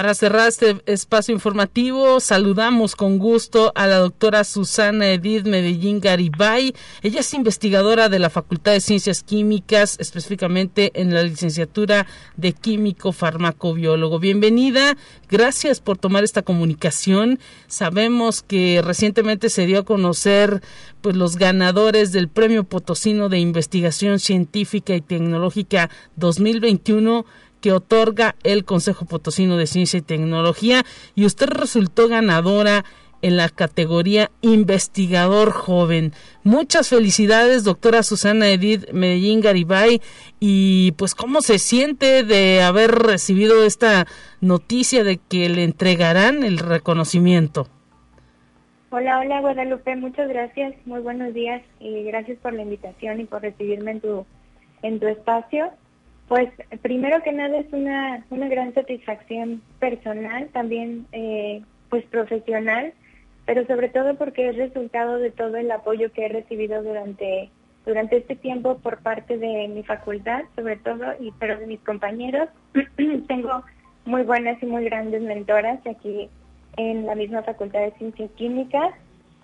Para 0.00 0.14
cerrar 0.14 0.48
este 0.48 0.80
espacio 0.86 1.34
informativo, 1.34 2.20
saludamos 2.20 2.96
con 2.96 3.18
gusto 3.18 3.70
a 3.74 3.86
la 3.86 3.98
doctora 3.98 4.44
Susana 4.44 5.10
Edith 5.10 5.44
Medellín 5.44 6.00
Garibay. 6.00 6.74
Ella 7.02 7.20
es 7.20 7.34
investigadora 7.34 8.08
de 8.08 8.18
la 8.18 8.30
Facultad 8.30 8.72
de 8.72 8.80
Ciencias 8.80 9.22
Químicas, 9.22 9.98
específicamente 10.00 10.90
en 10.94 11.12
la 11.12 11.22
licenciatura 11.22 12.06
de 12.38 12.54
Químico 12.54 13.12
Farmacobiólogo. 13.12 14.18
Bienvenida, 14.18 14.96
gracias 15.28 15.80
por 15.80 15.98
tomar 15.98 16.24
esta 16.24 16.40
comunicación. 16.40 17.38
Sabemos 17.66 18.40
que 18.42 18.80
recientemente 18.82 19.50
se 19.50 19.66
dio 19.66 19.80
a 19.80 19.84
conocer 19.84 20.62
pues 21.02 21.14
los 21.14 21.36
ganadores 21.36 22.10
del 22.12 22.28
Premio 22.28 22.64
Potosino 22.64 23.28
de 23.28 23.38
Investigación 23.38 24.18
Científica 24.18 24.94
y 24.94 25.02
Tecnológica 25.02 25.90
2021 26.16 27.26
que 27.60 27.72
otorga 27.72 28.34
el 28.42 28.64
Consejo 28.64 29.04
Potosino 29.04 29.56
de 29.56 29.66
Ciencia 29.66 29.98
y 29.98 30.02
Tecnología 30.02 30.84
y 31.14 31.26
usted 31.26 31.48
resultó 31.48 32.08
ganadora 32.08 32.84
en 33.22 33.36
la 33.36 33.48
categoría 33.48 34.30
investigador 34.40 35.50
joven. 35.50 36.12
Muchas 36.42 36.88
felicidades, 36.88 37.64
doctora 37.64 38.02
Susana 38.02 38.48
Edith 38.48 38.90
Medellín 38.92 39.40
Garibay. 39.40 40.00
Y 40.38 40.92
pues, 40.92 41.14
¿cómo 41.14 41.42
se 41.42 41.58
siente 41.58 42.24
de 42.24 42.62
haber 42.62 42.90
recibido 42.90 43.64
esta 43.64 44.06
noticia 44.40 45.04
de 45.04 45.18
que 45.18 45.48
le 45.48 45.64
entregarán 45.64 46.42
el 46.44 46.58
reconocimiento? 46.58 47.66
Hola, 48.92 49.20
hola 49.20 49.40
Guadalupe, 49.40 49.94
muchas 49.94 50.28
gracias, 50.28 50.74
muy 50.84 50.98
buenos 50.98 51.32
días 51.32 51.62
y 51.78 52.02
gracias 52.02 52.38
por 52.38 52.52
la 52.54 52.62
invitación 52.62 53.20
y 53.20 53.24
por 53.24 53.40
recibirme 53.40 53.92
en 53.92 54.00
tu, 54.00 54.26
en 54.82 54.98
tu 54.98 55.06
espacio. 55.06 55.70
Pues 56.30 56.48
primero 56.80 57.20
que 57.24 57.32
nada 57.32 57.58
es 57.58 57.66
una, 57.72 58.24
una 58.30 58.46
gran 58.46 58.72
satisfacción 58.72 59.62
personal, 59.80 60.48
también 60.52 61.08
eh, 61.10 61.60
pues 61.88 62.04
profesional, 62.04 62.92
pero 63.46 63.66
sobre 63.66 63.88
todo 63.88 64.14
porque 64.14 64.48
es 64.48 64.56
resultado 64.56 65.16
de 65.16 65.32
todo 65.32 65.56
el 65.56 65.68
apoyo 65.72 66.12
que 66.12 66.26
he 66.26 66.28
recibido 66.28 66.84
durante, 66.84 67.50
durante 67.84 68.18
este 68.18 68.36
tiempo 68.36 68.78
por 68.78 68.98
parte 68.98 69.38
de 69.38 69.66
mi 69.66 69.82
facultad, 69.82 70.44
sobre 70.54 70.76
todo, 70.76 71.04
y 71.18 71.32
pero 71.40 71.58
de 71.58 71.66
mis 71.66 71.80
compañeros. 71.80 72.48
Tengo 73.26 73.64
muy 74.04 74.22
buenas 74.22 74.62
y 74.62 74.66
muy 74.66 74.84
grandes 74.84 75.22
mentoras 75.22 75.84
aquí 75.84 76.30
en 76.76 77.06
la 77.06 77.16
misma 77.16 77.42
Facultad 77.42 77.80
de 77.80 77.92
Ciencias 77.98 78.30
Químicas, 78.36 78.94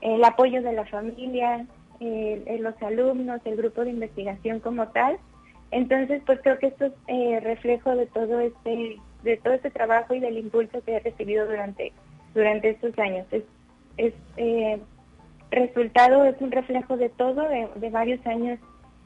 el 0.03 0.23
apoyo 0.23 0.63
de 0.63 0.73
la 0.73 0.85
familia, 0.85 1.67
los 1.99 2.81
alumnos, 2.81 3.41
el 3.45 3.57
grupo 3.57 3.83
de 3.83 3.91
investigación 3.91 4.61
como 4.61 4.87
tal. 4.91 5.19
Entonces, 5.71 6.23
pues 6.25 6.41
creo 6.43 6.59
que 6.59 6.69
esto 6.69 6.87
es 6.87 6.93
eh, 7.09 7.41
reflejo 7.41 7.95
de 7.95 8.07
todo 8.07 8.41
este 8.41 8.97
de 9.23 9.37
todo 9.39 9.55
este 9.55 9.71
trabajo 9.71 10.15
y 10.15 10.21
del 10.21 10.39
impulso 10.39 10.83
que 10.85 10.97
he 10.97 11.01
recibido 11.01 11.47
durante 11.47 11.93
durante 12.35 12.71
estos 12.71 12.97
años. 12.99 13.27
Es, 13.31 13.43
es 13.97 14.15
eh, 14.37 14.81
resultado 15.51 16.25
es 16.25 16.41
un 16.41 16.53
reflejo 16.53 16.97
de 16.97 17.09
todo, 17.09 17.43
de, 17.49 17.91
varios 17.91 18.25
años 18.27 18.59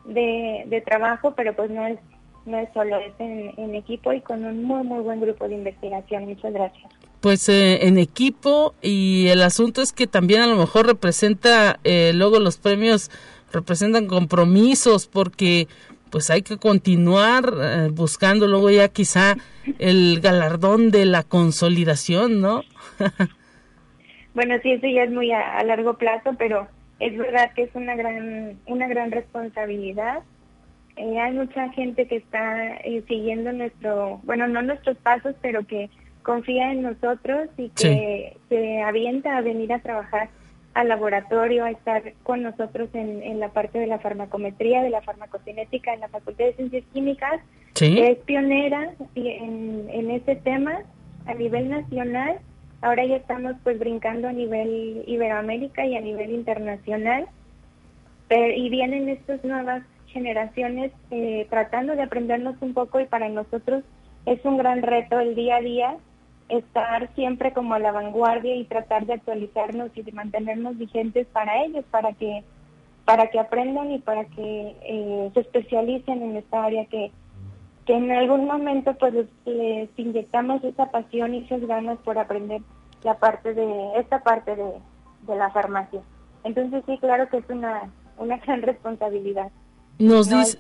de, 0.05 0.65
de, 0.67 0.81
trabajo, 0.81 1.35
pero 1.35 1.55
pues 1.55 1.71
no 1.71 1.87
es 1.87 1.99
no 2.47 2.59
es 2.59 2.69
solo, 2.73 2.97
es 2.99 3.13
en, 3.19 3.53
en 3.57 3.75
equipo 3.75 4.13
y 4.13 4.21
con 4.21 4.45
un 4.45 4.65
muy 4.65 4.83
muy 4.83 5.01
buen 5.01 5.21
grupo 5.21 5.49
de 5.49 5.55
investigación. 5.55 6.27
Muchas 6.27 6.53
gracias 6.53 6.91
pues 7.21 7.49
eh, 7.49 7.87
en 7.87 7.99
equipo 7.99 8.75
y 8.83 9.29
el 9.29 9.43
asunto 9.43 9.83
es 9.83 9.93
que 9.93 10.07
también 10.07 10.41
a 10.41 10.47
lo 10.47 10.57
mejor 10.57 10.87
representa 10.87 11.79
eh, 11.85 12.13
luego 12.15 12.41
los 12.41 12.57
premios 12.57 13.11
representan 13.53 14.07
compromisos 14.07 15.07
porque 15.07 15.69
pues 16.11 16.31
hay 16.31 16.43
que 16.43 16.59
continuar 16.59 17.53
eh, 17.61 17.89
buscando 17.93 18.47
luego 18.47 18.71
ya 18.71 18.89
quizá 18.89 19.37
el 19.79 20.21
galardón 20.21 20.91
de 20.91 21.07
la 21.07 21.23
consolidación, 21.23 22.41
¿no? 22.41 22.63
bueno, 24.35 24.57
sí, 24.63 24.73
eso 24.73 24.87
ya 24.87 25.05
es 25.05 25.11
muy 25.11 25.33
a, 25.33 25.63
largo 25.65 25.95
plazo, 25.95 26.35
pero 26.39 26.69
es 26.99 27.17
verdad 27.17 27.53
que 27.55 27.63
es 27.63 27.71
una 27.75 27.95
gran 27.97 28.59
una 28.67 28.89
gran 28.89 29.11
responsabilidad. 29.11 30.21
hay 30.97 31.33
mucha 31.33 31.71
gente 31.71 32.07
que 32.07 32.17
está 32.17 32.79
siguiendo 33.09 33.53
nuestro, 33.53 34.21
bueno, 34.25 34.49
no 34.49 34.63
nuestros 34.63 34.97
pasos, 34.99 35.35
pero 35.41 35.67
que 35.67 35.89
confía 36.23 36.73
en 36.73 36.83
nosotros 36.83 37.49
y 37.57 37.71
que 37.71 38.37
se 38.49 38.83
avienta 38.83 39.37
a 39.37 39.41
venir 39.41 39.73
a 39.73 39.79
trabajar 39.81 40.29
al 40.75 40.89
laboratorio, 40.89 41.65
a 41.65 41.71
estar 41.71 42.13
con 42.23 42.43
nosotros 42.43 42.89
en, 42.95 43.41
la 43.41 43.49
parte 43.49 43.79
de 43.79 43.87
la 43.87 43.99
farmacometría, 43.99 44.83
de 44.83 44.91
la 44.91 45.03
farmacocinética 45.03 45.93
en 45.93 46.01
la 46.01 46.09
Facultad 46.09 46.45
de 46.45 46.55
Ciencias 46.55 46.85
Químicas, 46.93 47.41
es 47.81 48.19
pionera 48.19 48.93
en, 49.15 49.89
en 49.91 50.11
ese 50.11 50.37
tema 50.37 50.83
a 51.27 51.35
nivel 51.35 51.71
nacional. 51.71 52.39
Ahora 52.83 53.05
ya 53.05 53.17
estamos 53.17 53.57
pues 53.63 53.79
brincando 53.79 54.29
a 54.29 54.33
nivel 54.33 55.05
Iberoamérica 55.07 55.85
y 55.87 55.97
a 55.97 56.01
nivel 56.01 56.31
internacional. 56.31 57.27
y 58.31 58.69
vienen 58.71 59.09
estas 59.09 59.45
nuevas 59.45 59.83
generaciones 60.07 60.93
eh, 61.11 61.47
tratando 61.51 61.95
de 61.95 62.03
aprendernos 62.03 62.57
un 62.61 62.75
poco 62.75 63.01
y 63.01 63.07
para 63.07 63.29
nosotros 63.29 63.85
es 64.27 64.45
un 64.45 64.57
gran 64.57 64.83
reto 64.83 65.19
el 65.21 65.35
día 65.35 65.57
a 65.57 65.61
día 65.61 65.97
estar 66.51 67.13
siempre 67.15 67.53
como 67.53 67.75
a 67.75 67.79
la 67.79 67.93
vanguardia 67.93 68.55
y 68.57 68.65
tratar 68.65 69.07
de 69.07 69.15
actualizarnos 69.15 69.91
y 69.95 70.03
de 70.03 70.13
mantenernos 70.13 70.77
vigentes 70.79 71.27
para 71.29 71.63
ellos, 71.65 71.85
para 71.91 72.13
que 72.13 72.45
para 73.05 73.29
que 73.29 73.41
aprendan 73.41 73.91
y 73.91 73.99
para 73.99 74.25
que 74.27 74.77
eh, 74.83 75.31
se 75.35 75.41
especialicen 75.41 76.23
en 76.23 76.37
esta 76.37 76.63
área 76.65 76.85
que, 76.87 77.11
que 77.85 77.95
en 77.95 78.11
algún 78.13 78.47
momento 78.47 78.95
pues 78.95 79.15
les, 79.47 79.89
inyectamos 79.97 80.63
esa 80.63 80.91
pasión 80.93 81.35
y 81.35 81.39
esas 81.39 81.61
ganas 81.67 81.99
por 82.05 82.19
aprender 82.19 82.63
la 83.03 83.19
parte 83.19 83.53
de 83.55 83.99
esta 83.99 84.23
parte 84.23 84.55
de, 84.55 84.73
de 85.27 85.37
la 85.37 85.51
farmacia. 85.51 86.01
Entonces 86.45 86.85
sí, 86.87 86.99
claro 86.99 87.29
que 87.29 87.39
es 87.39 87.45
una, 87.49 87.91
una 88.19 88.37
gran 88.47 88.63
responsabilidad. 88.63 89.51
Nos 89.99 90.31
dice, 90.31 90.59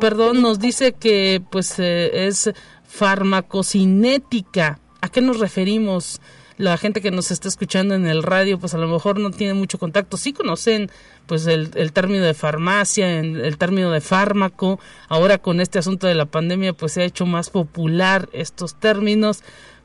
perdón, 0.00 0.42
nos 0.42 0.58
dice 0.58 0.92
que 0.92 1.40
pues 1.50 1.78
eh, 1.78 2.26
es 2.26 2.52
farmacocinética. 2.82 4.80
¿A 5.00 5.08
qué 5.08 5.20
nos 5.20 5.38
referimos? 5.38 6.20
La 6.58 6.76
gente 6.76 7.00
que 7.00 7.10
nos 7.10 7.30
está 7.30 7.48
escuchando 7.48 7.94
en 7.94 8.06
el 8.06 8.22
radio, 8.22 8.58
pues 8.58 8.74
a 8.74 8.78
lo 8.78 8.86
mejor 8.86 9.18
no 9.18 9.30
tiene 9.30 9.54
mucho 9.54 9.78
contacto. 9.78 10.18
Sí 10.18 10.34
conocen, 10.34 10.90
pues, 11.26 11.46
el, 11.46 11.92
término 11.92 12.22
de 12.22 12.34
farmacia, 12.34 13.18
el, 13.18 13.56
término 13.56 13.90
de 13.90 14.02
fármaco. 14.02 14.78
Ahora 15.08 15.38
con 15.38 15.60
este 15.60 15.78
asunto 15.78 16.06
de 16.06 16.14
la 16.14 16.26
pandemia, 16.26 16.74
pues 16.74 16.92
se 16.92 17.02
ha 17.02 17.04
hecho 17.04 17.24
más 17.24 17.48
popular 17.48 18.28
estos 18.32 18.74
términos. 18.74 19.42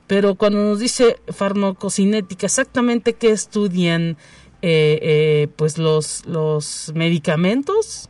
Pero 0.08 0.36
cuando 0.36 0.62
nos 0.62 0.80
dice 0.80 1.18
farmacocinética, 1.30 2.46
exactamente 2.46 3.14
qué 3.14 3.32
estudian, 3.32 4.18
eh, 4.62 5.00
eh, 5.02 5.48
pues 5.56 5.78
los 5.78 6.26
los 6.26 6.92
medicamentos. 6.94 8.10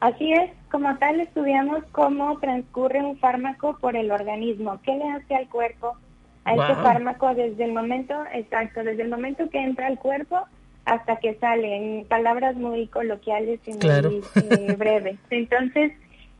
Así 0.00 0.32
es, 0.32 0.50
como 0.74 0.96
tal 0.96 1.20
estudiamos 1.20 1.84
cómo 1.92 2.36
transcurre 2.40 3.00
un 3.00 3.16
fármaco 3.18 3.78
por 3.80 3.94
el 3.94 4.10
organismo, 4.10 4.80
qué 4.82 4.96
le 4.96 5.08
hace 5.08 5.36
al 5.36 5.48
cuerpo 5.48 5.96
a 6.44 6.54
este 6.54 6.74
fármaco 6.82 7.32
desde 7.32 7.66
el 7.66 7.72
momento, 7.72 8.12
exacto, 8.32 8.82
desde 8.82 9.02
el 9.02 9.08
momento 9.08 9.48
que 9.50 9.62
entra 9.62 9.86
al 9.86 10.00
cuerpo 10.00 10.40
hasta 10.84 11.14
que 11.18 11.36
sale, 11.36 11.76
en 11.76 12.04
palabras 12.06 12.56
muy 12.56 12.88
coloquiales 12.88 13.60
y 13.66 13.70
muy 13.74 14.24
eh, 14.34 14.74
breves. 14.76 15.16
Entonces, 15.30 15.92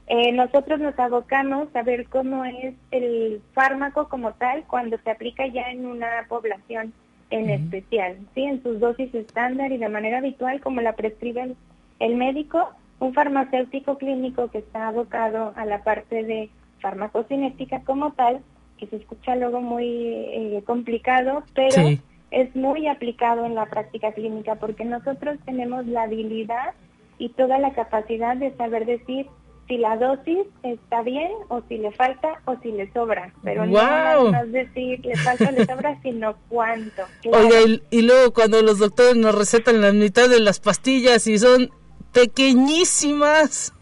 eh, 0.08 0.32
nosotros 0.32 0.80
nos 0.80 0.98
abocamos 0.98 1.68
a 1.76 1.82
ver 1.84 2.08
cómo 2.08 2.44
es 2.44 2.74
el 2.90 3.40
fármaco 3.52 4.08
como 4.08 4.32
tal 4.32 4.64
cuando 4.64 4.98
se 4.98 5.12
aplica 5.12 5.46
ya 5.46 5.70
en 5.70 5.86
una 5.86 6.26
población 6.28 6.92
en 7.30 7.50
especial, 7.50 8.16
¿sí? 8.34 8.42
en 8.42 8.60
sus 8.64 8.80
dosis 8.80 9.14
estándar 9.14 9.70
y 9.70 9.78
de 9.78 9.88
manera 9.88 10.18
habitual 10.18 10.60
como 10.60 10.80
la 10.80 10.94
prescribe 10.94 11.54
el 12.00 12.16
médico, 12.16 12.74
un 13.04 13.14
farmacéutico 13.14 13.98
clínico 13.98 14.50
que 14.50 14.58
está 14.58 14.88
abocado 14.88 15.52
a 15.56 15.64
la 15.66 15.84
parte 15.84 16.24
de 16.24 16.50
farmacocinética 16.80 17.80
como 17.80 18.12
tal, 18.12 18.40
que 18.78 18.86
se 18.86 18.96
escucha 18.96 19.36
luego 19.36 19.60
muy 19.60 19.86
eh, 19.86 20.62
complicado, 20.66 21.44
pero 21.54 21.98
es 22.30 22.56
muy 22.56 22.88
aplicado 22.88 23.44
en 23.46 23.54
la 23.54 23.66
práctica 23.66 24.12
clínica 24.12 24.56
porque 24.56 24.84
nosotros 24.84 25.38
tenemos 25.44 25.86
la 25.86 26.02
habilidad 26.02 26.74
y 27.18 27.28
toda 27.30 27.58
la 27.58 27.72
capacidad 27.72 28.36
de 28.36 28.56
saber 28.56 28.86
decir 28.86 29.26
si 29.68 29.78
la 29.78 29.96
dosis 29.96 30.46
está 30.62 31.02
bien 31.02 31.30
o 31.48 31.62
si 31.68 31.78
le 31.78 31.90
falta 31.92 32.42
o 32.44 32.56
si 32.62 32.72
le 32.72 32.92
sobra, 32.92 33.32
pero 33.42 33.64
no 33.64 34.30
más 34.30 34.52
decir 34.52 35.00
le 35.04 35.16
falta 35.16 35.48
o 35.48 35.52
le 35.52 35.64
sobra, 35.64 35.98
sino 36.02 36.36
cuánto. 36.48 37.02
Oiga, 37.24 37.60
y, 37.66 37.82
y, 37.90 38.02
luego 38.02 38.34
cuando 38.34 38.60
los 38.60 38.78
doctores 38.78 39.16
nos 39.16 39.34
recetan 39.34 39.80
la 39.80 39.92
mitad 39.92 40.28
de 40.28 40.40
las 40.40 40.60
pastillas 40.60 41.26
y 41.26 41.38
son 41.38 41.70
pequeñísimas. 42.14 43.74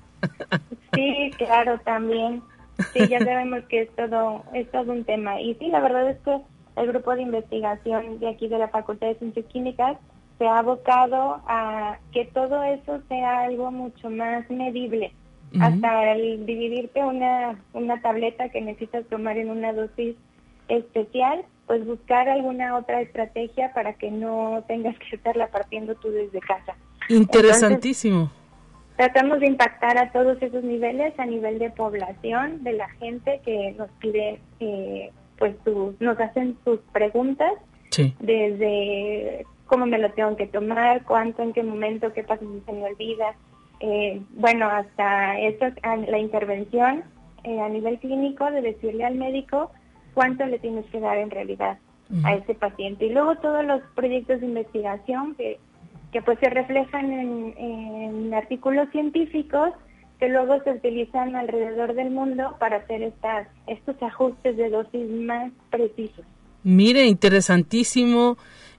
Sí, 0.95 1.31
claro, 1.37 1.79
también. 1.85 2.43
Sí, 2.93 3.07
ya 3.09 3.19
sabemos 3.25 3.63
que 3.69 3.83
es 3.83 3.91
todo, 3.95 4.45
es 4.53 4.71
todo 4.71 4.93
un 4.93 5.05
tema. 5.05 5.41
Y 5.41 5.55
sí, 5.55 5.69
la 5.69 5.81
verdad 5.81 6.11
es 6.11 6.19
que 6.21 6.41
el 6.77 6.89
grupo 6.89 7.15
de 7.15 7.23
investigación 7.23 8.19
de 8.19 8.29
aquí 8.29 8.49
de 8.49 8.59
la 8.59 8.69
Facultad 8.69 9.09
de 9.09 9.15
Ciencias 9.17 9.47
Químicas 9.47 9.99
se 10.39 10.47
ha 10.47 10.59
abocado 10.59 11.43
a 11.47 11.99
que 12.13 12.25
todo 12.25 12.63
eso 12.65 13.01
sea 13.09 13.43
algo 13.43 13.71
mucho 13.71 14.11
más 14.11 14.49
medible. 14.51 15.13
Hasta 15.61 16.13
el 16.13 16.47
dividirte 16.47 17.05
una, 17.05 17.63
una 17.75 18.01
tableta 18.01 18.49
que 18.49 18.63
necesitas 18.63 19.05
tomar 19.09 19.37
en 19.37 19.51
una 19.51 19.75
dosis 19.75 20.17
especial, 20.69 21.45
pues 21.67 21.85
buscar 21.85 22.27
alguna 22.31 22.75
otra 22.77 23.03
estrategia 23.03 23.71
para 23.75 23.93
que 23.93 24.11
no 24.11 24.65
tengas 24.67 24.99
que 24.99 25.17
estarla 25.17 25.49
partiendo 25.49 25.95
tú 25.97 26.11
desde 26.11 26.41
casa. 26.41 26.75
Interesantísimo. 27.09 28.31
Tratamos 28.97 29.41
de 29.41 29.47
impactar 29.47 29.99
a 29.99 30.13
todos 30.13 30.41
esos 30.43 30.63
niveles, 30.63 31.19
a 31.19 31.27
nivel 31.27 31.59
de 31.59 31.71
población, 31.71 32.63
de 32.63 32.75
la 32.75 32.89
gente 32.91 33.41
que 33.45 33.75
nos 33.79 33.91
pide, 33.93 34.39
eh, 34.61 35.11
pues 35.39 35.55
nos 35.99 36.21
hacen 36.21 36.57
sus 36.65 36.79
preguntas, 36.93 37.53
desde 38.21 39.45
cómo 39.67 39.87
me 39.87 39.99
lo 39.99 40.11
tengo 40.13 40.37
que 40.37 40.47
tomar, 40.47 41.05
cuánto, 41.05 41.43
en 41.43 41.53
qué 41.53 41.63
momento, 41.63 42.13
qué 42.13 42.23
pasa 42.23 42.41
si 42.41 42.61
se 42.65 42.73
me 42.73 42.85
olvida, 42.85 43.35
eh, 43.81 44.21
bueno, 44.35 44.67
hasta 44.69 45.39
esto, 45.41 45.67
la 45.83 46.19
intervención 46.19 47.03
eh, 47.43 47.61
a 47.61 47.69
nivel 47.69 47.99
clínico 47.99 48.51
de 48.51 48.61
decirle 48.63 49.05
al 49.05 49.17
médico 49.17 49.73
cuánto 50.15 50.47
le 50.47 50.61
tienes 50.61 50.87
que 50.87 51.01
dar 51.01 51.19
en 51.19 51.31
realidad 51.31 51.79
a 52.25 52.35
ese 52.35 52.55
paciente. 52.55 53.07
Y 53.07 53.11
luego 53.11 53.37
todos 53.37 53.65
los 53.65 53.81
proyectos 53.95 54.41
de 54.41 54.47
investigación 54.47 55.35
que, 55.35 55.59
que 56.13 56.21
pues 56.23 56.39
se 56.39 56.51
reflejan 56.51 57.11
en, 57.11 58.35
artículos 58.35 58.89
científicos 58.93 59.71
que 60.19 60.29
luego 60.29 60.63
se 60.63 60.71
utilizan 60.71 61.37
alrededor 61.37 61.95
del 61.95 62.11
mundo 62.11 62.57
para 62.59 62.77
hacer 62.77 63.03
estas, 63.03 63.49
estos 63.67 64.01
ajustes 64.03 64.57
de 64.57 64.71
dosis 64.71 65.11
más 65.11 65.53
precisos. 65.71 66.25
Mire, 66.63 67.07
interesantísimo. 67.07 68.39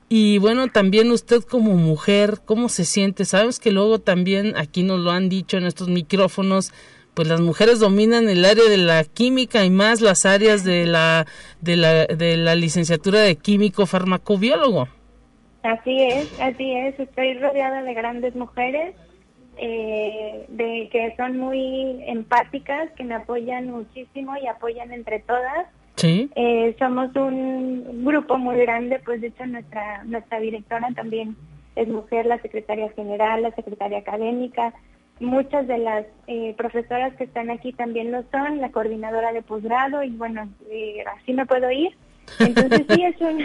Y 0.10 0.38
bueno, 0.38 0.68
también 0.68 1.12
usted 1.12 1.42
como 1.44 1.74
mujer, 1.74 2.40
¿cómo 2.46 2.70
se 2.70 2.86
siente? 2.86 3.26
Sabes 3.26 3.60
que 3.60 3.72
luego 3.72 4.00
también 4.00 4.56
aquí 4.58 4.84
nos 4.84 5.00
lo 5.00 5.12
han 5.12 5.30
dicho 5.30 5.58
en 5.58 5.66
estos 5.66 5.90
micrófonos, 5.90 6.72
pues 7.14 7.28
las 7.28 7.42
mujeres 7.42 7.80
dominan 7.80 8.30
el 8.30 8.46
área 8.46 8.66
de 8.66 8.78
la 8.78 9.04
química 9.04 9.66
y 9.66 9.70
más 9.70 10.02
las 10.02 10.26
áreas 10.26 10.64
de 10.64 10.86
la 10.86 11.28
de 11.62 11.78
la, 11.78 12.06
de 12.06 12.38
la 12.38 12.56
licenciatura 12.56 13.20
de 13.20 13.36
químico 13.36 13.86
farmacobiólogo. 13.86 14.88
Así 15.64 16.02
es, 16.02 16.40
así 16.40 16.74
es. 16.74 17.00
Estoy 17.00 17.36
rodeada 17.36 17.82
de 17.84 17.94
grandes 17.94 18.36
mujeres 18.36 18.96
eh, 19.58 20.46
de 20.50 20.90
que 20.92 21.14
son 21.16 21.38
muy 21.38 22.04
empáticas, 22.08 22.92
que 22.92 23.04
me 23.04 23.16
apoyan 23.16 23.70
muchísimo 23.70 24.36
y 24.42 24.48
apoyan 24.48 24.92
entre 24.92 25.20
todas. 25.20 25.68
Sí. 25.96 26.30
Eh, 26.36 26.76
somos 26.80 27.16
un 27.16 28.04
grupo 28.04 28.38
muy 28.38 28.58
grande, 28.58 29.00
pues 29.06 29.22
de 29.22 29.28
hecho 29.28 29.46
nuestra 29.46 30.04
nuestra 30.04 30.40
directora 30.40 30.90
también 30.96 31.38
es 31.76 31.88
mujer, 31.88 32.26
la 32.26 32.40
secretaria 32.40 32.90
general, 32.92 33.44
la 33.44 33.52
secretaria 33.52 34.00
académica, 34.00 34.74
muchas 35.20 35.68
de 35.68 35.78
las 35.78 36.06
eh, 36.28 36.54
profesoras 36.58 37.16
que 37.16 37.24
están 37.24 37.52
aquí 37.52 37.74
también 37.74 38.12
lo 38.12 38.24
son, 38.32 38.60
la 38.60 38.72
coordinadora 38.72 39.32
de 39.34 39.42
posgrado 39.42 40.04
y 40.04 40.10
bueno, 40.12 40.50
eh, 40.70 41.04
así 41.20 41.34
me 41.34 41.46
puedo 41.46 41.70
ir. 41.72 41.96
Entonces 42.40 42.84
sí, 42.90 43.04
es 43.04 43.22
un, 43.22 43.40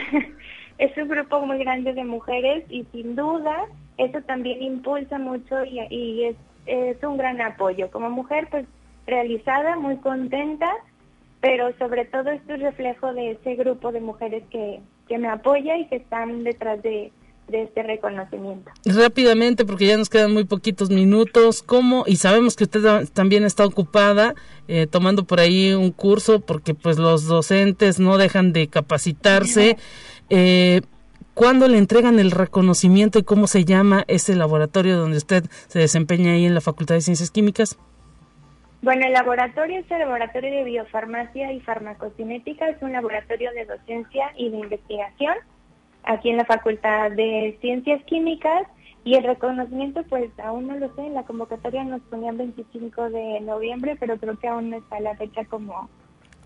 es 0.79 0.97
un 0.97 1.09
grupo 1.09 1.41
muy 1.45 1.59
grande 1.59 1.93
de 1.93 2.05
mujeres 2.05 2.64
y 2.70 2.85
sin 2.93 3.16
duda 3.16 3.66
eso 3.99 4.20
también 4.22 4.62
impulsa 4.62 5.18
mucho 5.18 5.64
y, 5.64 5.81
y 5.91 6.24
es, 6.24 6.37
es 6.66 7.03
un 7.03 7.16
gran 7.16 7.41
apoyo. 7.41 7.91
Como 7.91 8.11
mujer, 8.11 8.47
pues 8.51 8.64
realizada, 9.07 9.76
muy 9.76 9.97
contenta, 9.97 10.70
pero 11.41 11.76
sobre 11.79 12.05
todo 12.05 12.31
esto 12.31 12.55
es 12.55 12.61
reflejo 12.61 13.12
de 13.12 13.33
ese 13.33 13.57
grupo 13.57 13.91
de 13.91 14.01
mujeres 14.01 14.45
que, 14.51 14.81
que 15.09 15.18
me 15.18 15.29
apoya 15.29 15.76
y 15.76 15.87
que 15.87 15.97
están 15.97 16.45
detrás 16.45 16.81
de, 16.83 17.11
de 17.49 17.62
este 17.62 17.83
reconocimiento. 17.83 18.70
Rápidamente, 18.85 19.64
porque 19.64 19.87
ya 19.87 19.97
nos 19.97 20.11
quedan 20.11 20.33
muy 20.33 20.45
poquitos 20.45 20.91
minutos, 20.91 21.62
¿cómo? 21.62 22.05
Y 22.07 22.16
sabemos 22.16 22.55
que 22.55 22.64
usted 22.64 23.09
también 23.14 23.45
está 23.45 23.64
ocupada 23.64 24.35
eh, 24.68 24.87
tomando 24.87 25.24
por 25.24 25.41
ahí 25.41 25.72
un 25.72 25.91
curso, 25.91 26.41
porque 26.41 26.74
pues 26.74 26.99
los 26.99 27.26
docentes 27.26 27.99
no 27.99 28.18
dejan 28.18 28.53
de 28.53 28.68
capacitarse. 28.68 29.76
Eh, 30.31 30.83
¿Cuándo 31.35 31.68
le 31.68 31.79
entregan 31.79 32.18
el 32.18 32.33
reconocimiento 32.33 33.20
y 33.20 33.22
cómo 33.22 33.47
se 33.47 33.64
llama 33.64 34.05
ese 34.09 34.35
laboratorio 34.35 34.99
donde 34.99 35.18
usted 35.18 35.45
se 35.68 35.79
desempeña 35.79 36.33
ahí 36.33 36.45
en 36.45 36.55
la 36.55 36.61
Facultad 36.61 36.97
de 36.97 37.01
Ciencias 37.01 37.31
Químicas? 37.31 37.79
Bueno, 38.83 39.07
el 39.07 39.12
laboratorio 39.12 39.79
es 39.79 39.91
el 39.91 40.01
Laboratorio 40.01 40.53
de 40.53 40.64
Biofarmacia 40.64 41.53
y 41.53 41.61
Farmacocinética, 41.61 42.68
es 42.68 42.83
un 42.83 42.93
laboratorio 42.93 43.53
de 43.53 43.66
docencia 43.66 44.33
y 44.37 44.51
de 44.51 44.57
investigación 44.57 45.35
aquí 46.03 46.31
en 46.31 46.39
la 46.39 46.45
Facultad 46.45 47.12
de 47.12 47.57
Ciencias 47.61 48.03
Químicas 48.05 48.66
y 49.05 49.14
el 49.14 49.24
reconocimiento 49.24 50.03
pues 50.09 50.31
aún 50.39 50.66
no 50.66 50.76
lo 50.76 50.95
sé, 50.95 51.07
en 51.07 51.14
la 51.14 51.22
convocatoria 51.24 51.85
nos 51.85 52.03
ponían 52.03 52.37
25 52.37 53.11
de 53.11 53.41
noviembre, 53.41 53.97
pero 53.99 54.16
creo 54.18 54.39
que 54.39 54.49
aún 54.49 54.70
no 54.70 54.76
está 54.76 55.01
la 55.01 55.16
fecha 55.16 55.45
como 55.45 55.89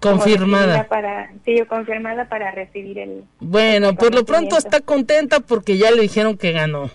confirmada. 0.02 0.88
para 0.88 1.32
sí 1.44 1.56
confirmada 1.68 2.28
para 2.28 2.50
recibir 2.50 2.98
el 2.98 3.24
bueno 3.40 3.94
por 3.94 4.14
lo 4.14 4.24
pronto 4.24 4.58
está 4.58 4.80
contenta 4.80 5.40
porque 5.40 5.78
ya 5.78 5.90
le 5.90 6.02
dijeron 6.02 6.36
que 6.36 6.52
ganó. 6.52 6.90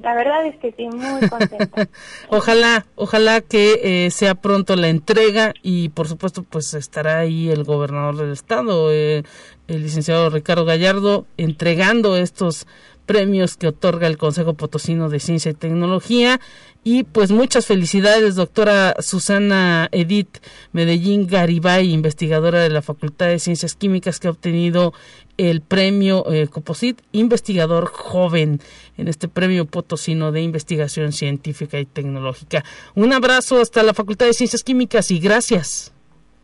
La 0.00 0.14
verdad 0.14 0.46
es 0.46 0.56
que 0.56 0.72
sí 0.72 0.88
muy 0.88 1.28
contenta. 1.28 1.86
Ojalá 2.28 2.86
ojalá 2.94 3.42
que 3.42 4.06
eh, 4.06 4.10
sea 4.10 4.34
pronto 4.34 4.74
la 4.74 4.88
entrega 4.88 5.52
y 5.62 5.90
por 5.90 6.08
supuesto 6.08 6.42
pues 6.42 6.72
estará 6.72 7.18
ahí 7.18 7.50
el 7.50 7.64
gobernador 7.64 8.16
del 8.16 8.32
estado 8.32 8.90
eh, 8.90 9.22
el 9.68 9.82
licenciado 9.82 10.30
Ricardo 10.30 10.64
Gallardo 10.64 11.26
entregando 11.36 12.16
estos 12.16 12.66
premios 13.06 13.56
que 13.56 13.68
otorga 13.68 14.06
el 14.06 14.18
Consejo 14.18 14.54
Potosino 14.54 15.08
de 15.08 15.20
Ciencia 15.20 15.50
y 15.50 15.54
Tecnología. 15.54 16.40
Y 16.84 17.04
pues 17.04 17.30
muchas 17.30 17.66
felicidades, 17.66 18.34
doctora 18.34 18.96
Susana 18.98 19.88
Edith 19.92 20.38
Medellín 20.72 21.28
Garibay, 21.28 21.92
investigadora 21.92 22.60
de 22.60 22.70
la 22.70 22.82
Facultad 22.82 23.28
de 23.28 23.38
Ciencias 23.38 23.76
Químicas, 23.76 24.18
que 24.18 24.26
ha 24.26 24.32
obtenido 24.32 24.92
el 25.36 25.60
premio 25.60 26.30
eh, 26.32 26.48
Coposit 26.48 27.00
Investigador 27.12 27.86
Joven 27.86 28.60
en 28.96 29.08
este 29.08 29.28
premio 29.28 29.64
potosino 29.66 30.32
de 30.32 30.42
investigación 30.42 31.12
científica 31.12 31.78
y 31.78 31.86
tecnológica. 31.86 32.64
Un 32.94 33.12
abrazo 33.12 33.60
hasta 33.60 33.82
la 33.82 33.94
Facultad 33.94 34.26
de 34.26 34.34
Ciencias 34.34 34.64
Químicas 34.64 35.10
y 35.10 35.20
gracias. 35.20 35.92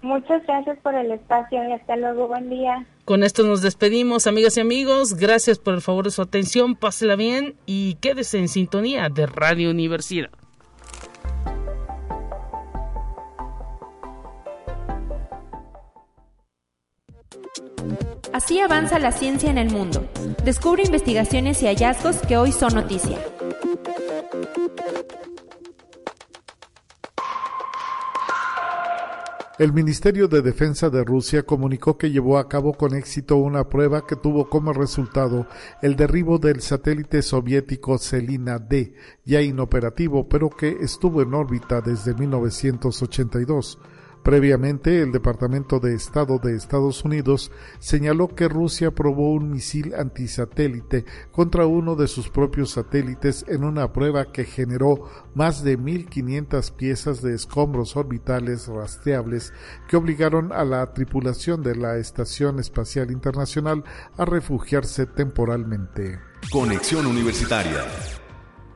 Muchas 0.00 0.46
gracias 0.46 0.78
por 0.78 0.94
el 0.94 1.10
espacio 1.10 1.68
y 1.68 1.72
hasta 1.72 1.96
luego. 1.96 2.28
Buen 2.28 2.48
día. 2.50 2.86
Con 3.04 3.24
esto 3.24 3.42
nos 3.42 3.62
despedimos, 3.62 4.26
amigas 4.26 4.56
y 4.56 4.60
amigos. 4.60 5.14
Gracias 5.14 5.58
por 5.58 5.74
el 5.74 5.80
favor 5.80 6.04
de 6.04 6.10
su 6.10 6.22
atención. 6.22 6.76
Pásela 6.76 7.16
bien 7.16 7.56
y 7.66 7.94
quédese 7.96 8.38
en 8.38 8.48
sintonía 8.48 9.08
de 9.08 9.26
Radio 9.26 9.70
Universidad. 9.70 10.30
Así 18.32 18.60
avanza 18.60 18.98
la 19.00 19.10
ciencia 19.10 19.50
en 19.50 19.58
el 19.58 19.70
mundo. 19.70 20.06
Descubre 20.44 20.84
investigaciones 20.84 21.60
y 21.62 21.66
hallazgos 21.66 22.18
que 22.18 22.36
hoy 22.36 22.52
son 22.52 22.74
noticia. 22.74 23.18
El 29.58 29.72
Ministerio 29.72 30.28
de 30.28 30.40
Defensa 30.40 30.88
de 30.88 31.02
Rusia 31.02 31.42
comunicó 31.42 31.98
que 31.98 32.12
llevó 32.12 32.38
a 32.38 32.48
cabo 32.48 32.74
con 32.74 32.94
éxito 32.94 33.38
una 33.38 33.68
prueba 33.68 34.06
que 34.06 34.14
tuvo 34.14 34.48
como 34.48 34.72
resultado 34.72 35.48
el 35.82 35.96
derribo 35.96 36.38
del 36.38 36.60
satélite 36.60 37.22
soviético 37.22 37.98
Selina 37.98 38.60
D, 38.60 38.94
ya 39.24 39.42
inoperativo, 39.42 40.28
pero 40.28 40.48
que 40.48 40.76
estuvo 40.80 41.22
en 41.22 41.34
órbita 41.34 41.80
desde 41.80 42.14
1982. 42.14 43.80
Previamente, 44.28 45.00
el 45.00 45.10
Departamento 45.10 45.80
de 45.80 45.94
Estado 45.94 46.38
de 46.38 46.54
Estados 46.54 47.02
Unidos 47.02 47.50
señaló 47.78 48.28
que 48.28 48.46
Rusia 48.46 48.90
probó 48.90 49.32
un 49.32 49.50
misil 49.50 49.94
antisatélite 49.94 51.06
contra 51.32 51.64
uno 51.64 51.96
de 51.96 52.08
sus 52.08 52.28
propios 52.28 52.72
satélites 52.72 53.46
en 53.48 53.64
una 53.64 53.90
prueba 53.90 54.30
que 54.30 54.44
generó 54.44 55.08
más 55.34 55.64
de 55.64 55.78
1.500 55.78 56.72
piezas 56.72 57.22
de 57.22 57.34
escombros 57.34 57.96
orbitales 57.96 58.66
rastreables 58.66 59.54
que 59.88 59.96
obligaron 59.96 60.52
a 60.52 60.62
la 60.62 60.92
tripulación 60.92 61.62
de 61.62 61.76
la 61.76 61.96
Estación 61.96 62.58
Espacial 62.58 63.10
Internacional 63.10 63.82
a 64.18 64.26
refugiarse 64.26 65.06
temporalmente. 65.06 66.20
Conexión 66.52 67.06
Universitaria 67.06 67.82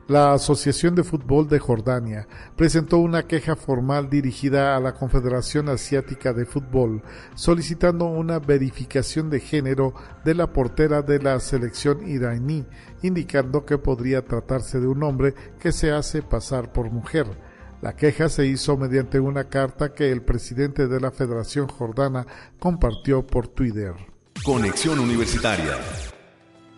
la 0.07 0.33
Asociación 0.33 0.95
de 0.95 1.03
Fútbol 1.03 1.47
de 1.47 1.59
Jordania 1.59 2.27
presentó 2.55 2.97
una 2.97 3.23
queja 3.23 3.55
formal 3.55 4.09
dirigida 4.09 4.75
a 4.75 4.79
la 4.79 4.93
Confederación 4.93 5.69
Asiática 5.69 6.33
de 6.33 6.45
Fútbol 6.45 7.01
solicitando 7.35 8.05
una 8.05 8.39
verificación 8.39 9.29
de 9.29 9.39
género 9.39 9.93
de 10.25 10.35
la 10.35 10.51
portera 10.51 11.01
de 11.01 11.19
la 11.19 11.39
selección 11.39 12.07
iraní, 12.07 12.65
indicando 13.01 13.65
que 13.65 13.77
podría 13.77 14.25
tratarse 14.25 14.79
de 14.79 14.87
un 14.87 15.03
hombre 15.03 15.33
que 15.59 15.71
se 15.71 15.91
hace 15.91 16.21
pasar 16.21 16.73
por 16.73 16.91
mujer. 16.91 17.27
La 17.81 17.95
queja 17.95 18.29
se 18.29 18.45
hizo 18.45 18.77
mediante 18.77 19.19
una 19.19 19.45
carta 19.45 19.93
que 19.93 20.11
el 20.11 20.21
presidente 20.21 20.87
de 20.87 20.99
la 20.99 21.11
Federación 21.11 21.67
Jordana 21.67 22.25
compartió 22.59 23.25
por 23.25 23.47
Twitter. 23.47 23.93
Conexión 24.43 24.99
Universitaria 24.99 25.77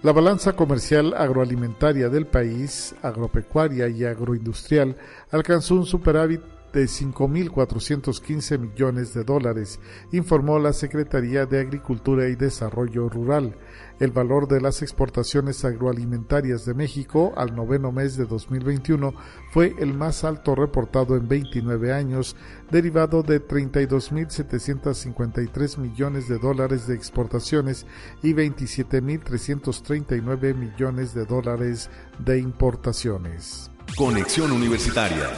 la 0.06 0.12
balanza 0.12 0.54
comercial 0.56 1.16
agroalimentaria 1.18 2.10
del 2.10 2.28
país, 2.28 2.94
agropecuaria 3.02 3.88
y 3.88 4.04
agroindustrial, 4.04 4.96
alcanzó 5.32 5.74
un 5.74 5.88
superávit 5.88 6.42
de 6.76 6.86
5.415 6.86 8.60
millones 8.60 9.14
de 9.14 9.24
dólares, 9.24 9.80
informó 10.12 10.60
la 10.60 10.74
Secretaría 10.74 11.46
de 11.46 11.62
Agricultura 11.62 12.28
y 12.28 12.36
Desarrollo 12.36 13.08
Rural. 13.08 13.56
El 14.02 14.12
valor 14.12 14.50
de 14.50 14.60
las 14.60 14.82
exportaciones 14.82 15.64
agroalimentarias 15.64 16.66
de 16.66 16.74
México 16.74 17.32
al 17.38 17.56
noveno 17.56 17.94
mes 17.94 18.18
de 18.18 18.26
2021 18.26 19.14
fue 19.52 19.74
el 19.80 19.94
más 19.94 20.26
alto 20.26 20.54
reportado 20.54 21.16
en 21.16 21.30
29 21.30 21.94
años, 21.94 22.36
derivado 22.70 23.24
de 23.24 23.42
32.753 23.42 25.78
millones 25.78 26.28
de 26.28 26.40
dólares 26.40 26.88
de 26.88 26.96
exportaciones 26.96 27.86
y 28.22 28.34
27.339 28.34 30.54
millones 30.54 31.14
de 31.14 31.26
dólares 31.26 31.90
de 32.20 32.38
importaciones. 32.38 33.72
Conexión 33.96 34.52
Universitaria 34.52 35.30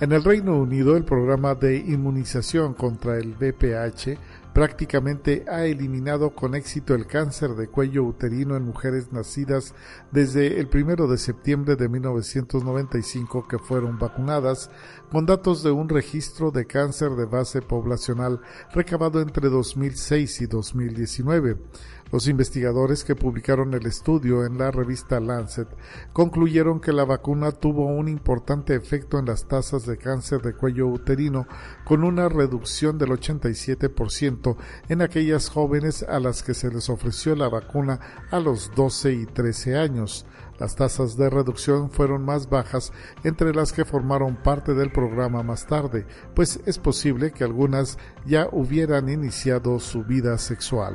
en 0.00 0.12
el 0.12 0.24
Reino 0.24 0.56
Unido, 0.56 0.96
el 0.96 1.04
programa 1.04 1.54
de 1.54 1.76
inmunización 1.76 2.74
contra 2.74 3.16
el 3.16 3.34
VPH 3.34 4.18
prácticamente 4.52 5.44
ha 5.48 5.64
eliminado 5.64 6.30
con 6.30 6.54
éxito 6.54 6.94
el 6.94 7.06
cáncer 7.06 7.50
de 7.56 7.66
cuello 7.66 8.04
uterino 8.04 8.56
en 8.56 8.64
mujeres 8.64 9.12
nacidas 9.12 9.74
desde 10.12 10.60
el 10.60 10.68
1 10.72 11.08
de 11.08 11.18
septiembre 11.18 11.74
de 11.74 11.88
1995 11.88 13.48
que 13.48 13.58
fueron 13.58 13.98
vacunadas, 13.98 14.70
con 15.10 15.26
datos 15.26 15.64
de 15.64 15.72
un 15.72 15.88
registro 15.88 16.52
de 16.52 16.66
cáncer 16.66 17.10
de 17.10 17.26
base 17.26 17.62
poblacional 17.62 18.40
recabado 18.72 19.20
entre 19.20 19.48
2006 19.48 20.40
y 20.42 20.46
2019. 20.46 21.56
Los 22.14 22.28
investigadores 22.28 23.02
que 23.02 23.16
publicaron 23.16 23.74
el 23.74 23.86
estudio 23.86 24.46
en 24.46 24.56
la 24.56 24.70
revista 24.70 25.18
Lancet 25.18 25.66
concluyeron 26.12 26.78
que 26.78 26.92
la 26.92 27.04
vacuna 27.04 27.50
tuvo 27.50 27.86
un 27.86 28.06
importante 28.06 28.76
efecto 28.76 29.18
en 29.18 29.26
las 29.26 29.48
tasas 29.48 29.84
de 29.84 29.96
cáncer 29.96 30.40
de 30.40 30.54
cuello 30.54 30.86
uterino, 30.86 31.48
con 31.84 32.04
una 32.04 32.28
reducción 32.28 32.98
del 32.98 33.08
87% 33.08 34.56
en 34.88 35.02
aquellas 35.02 35.48
jóvenes 35.48 36.04
a 36.04 36.20
las 36.20 36.44
que 36.44 36.54
se 36.54 36.70
les 36.70 36.88
ofreció 36.88 37.34
la 37.34 37.48
vacuna 37.48 37.98
a 38.30 38.38
los 38.38 38.72
12 38.76 39.12
y 39.12 39.26
13 39.26 39.76
años. 39.76 40.24
Las 40.60 40.76
tasas 40.76 41.16
de 41.16 41.28
reducción 41.28 41.90
fueron 41.90 42.24
más 42.24 42.48
bajas 42.48 42.92
entre 43.24 43.52
las 43.52 43.72
que 43.72 43.84
formaron 43.84 44.36
parte 44.36 44.74
del 44.74 44.92
programa 44.92 45.42
más 45.42 45.66
tarde, 45.66 46.06
pues 46.36 46.60
es 46.64 46.78
posible 46.78 47.32
que 47.32 47.42
algunas 47.42 47.98
ya 48.24 48.46
hubieran 48.52 49.08
iniciado 49.08 49.80
su 49.80 50.04
vida 50.04 50.38
sexual. 50.38 50.94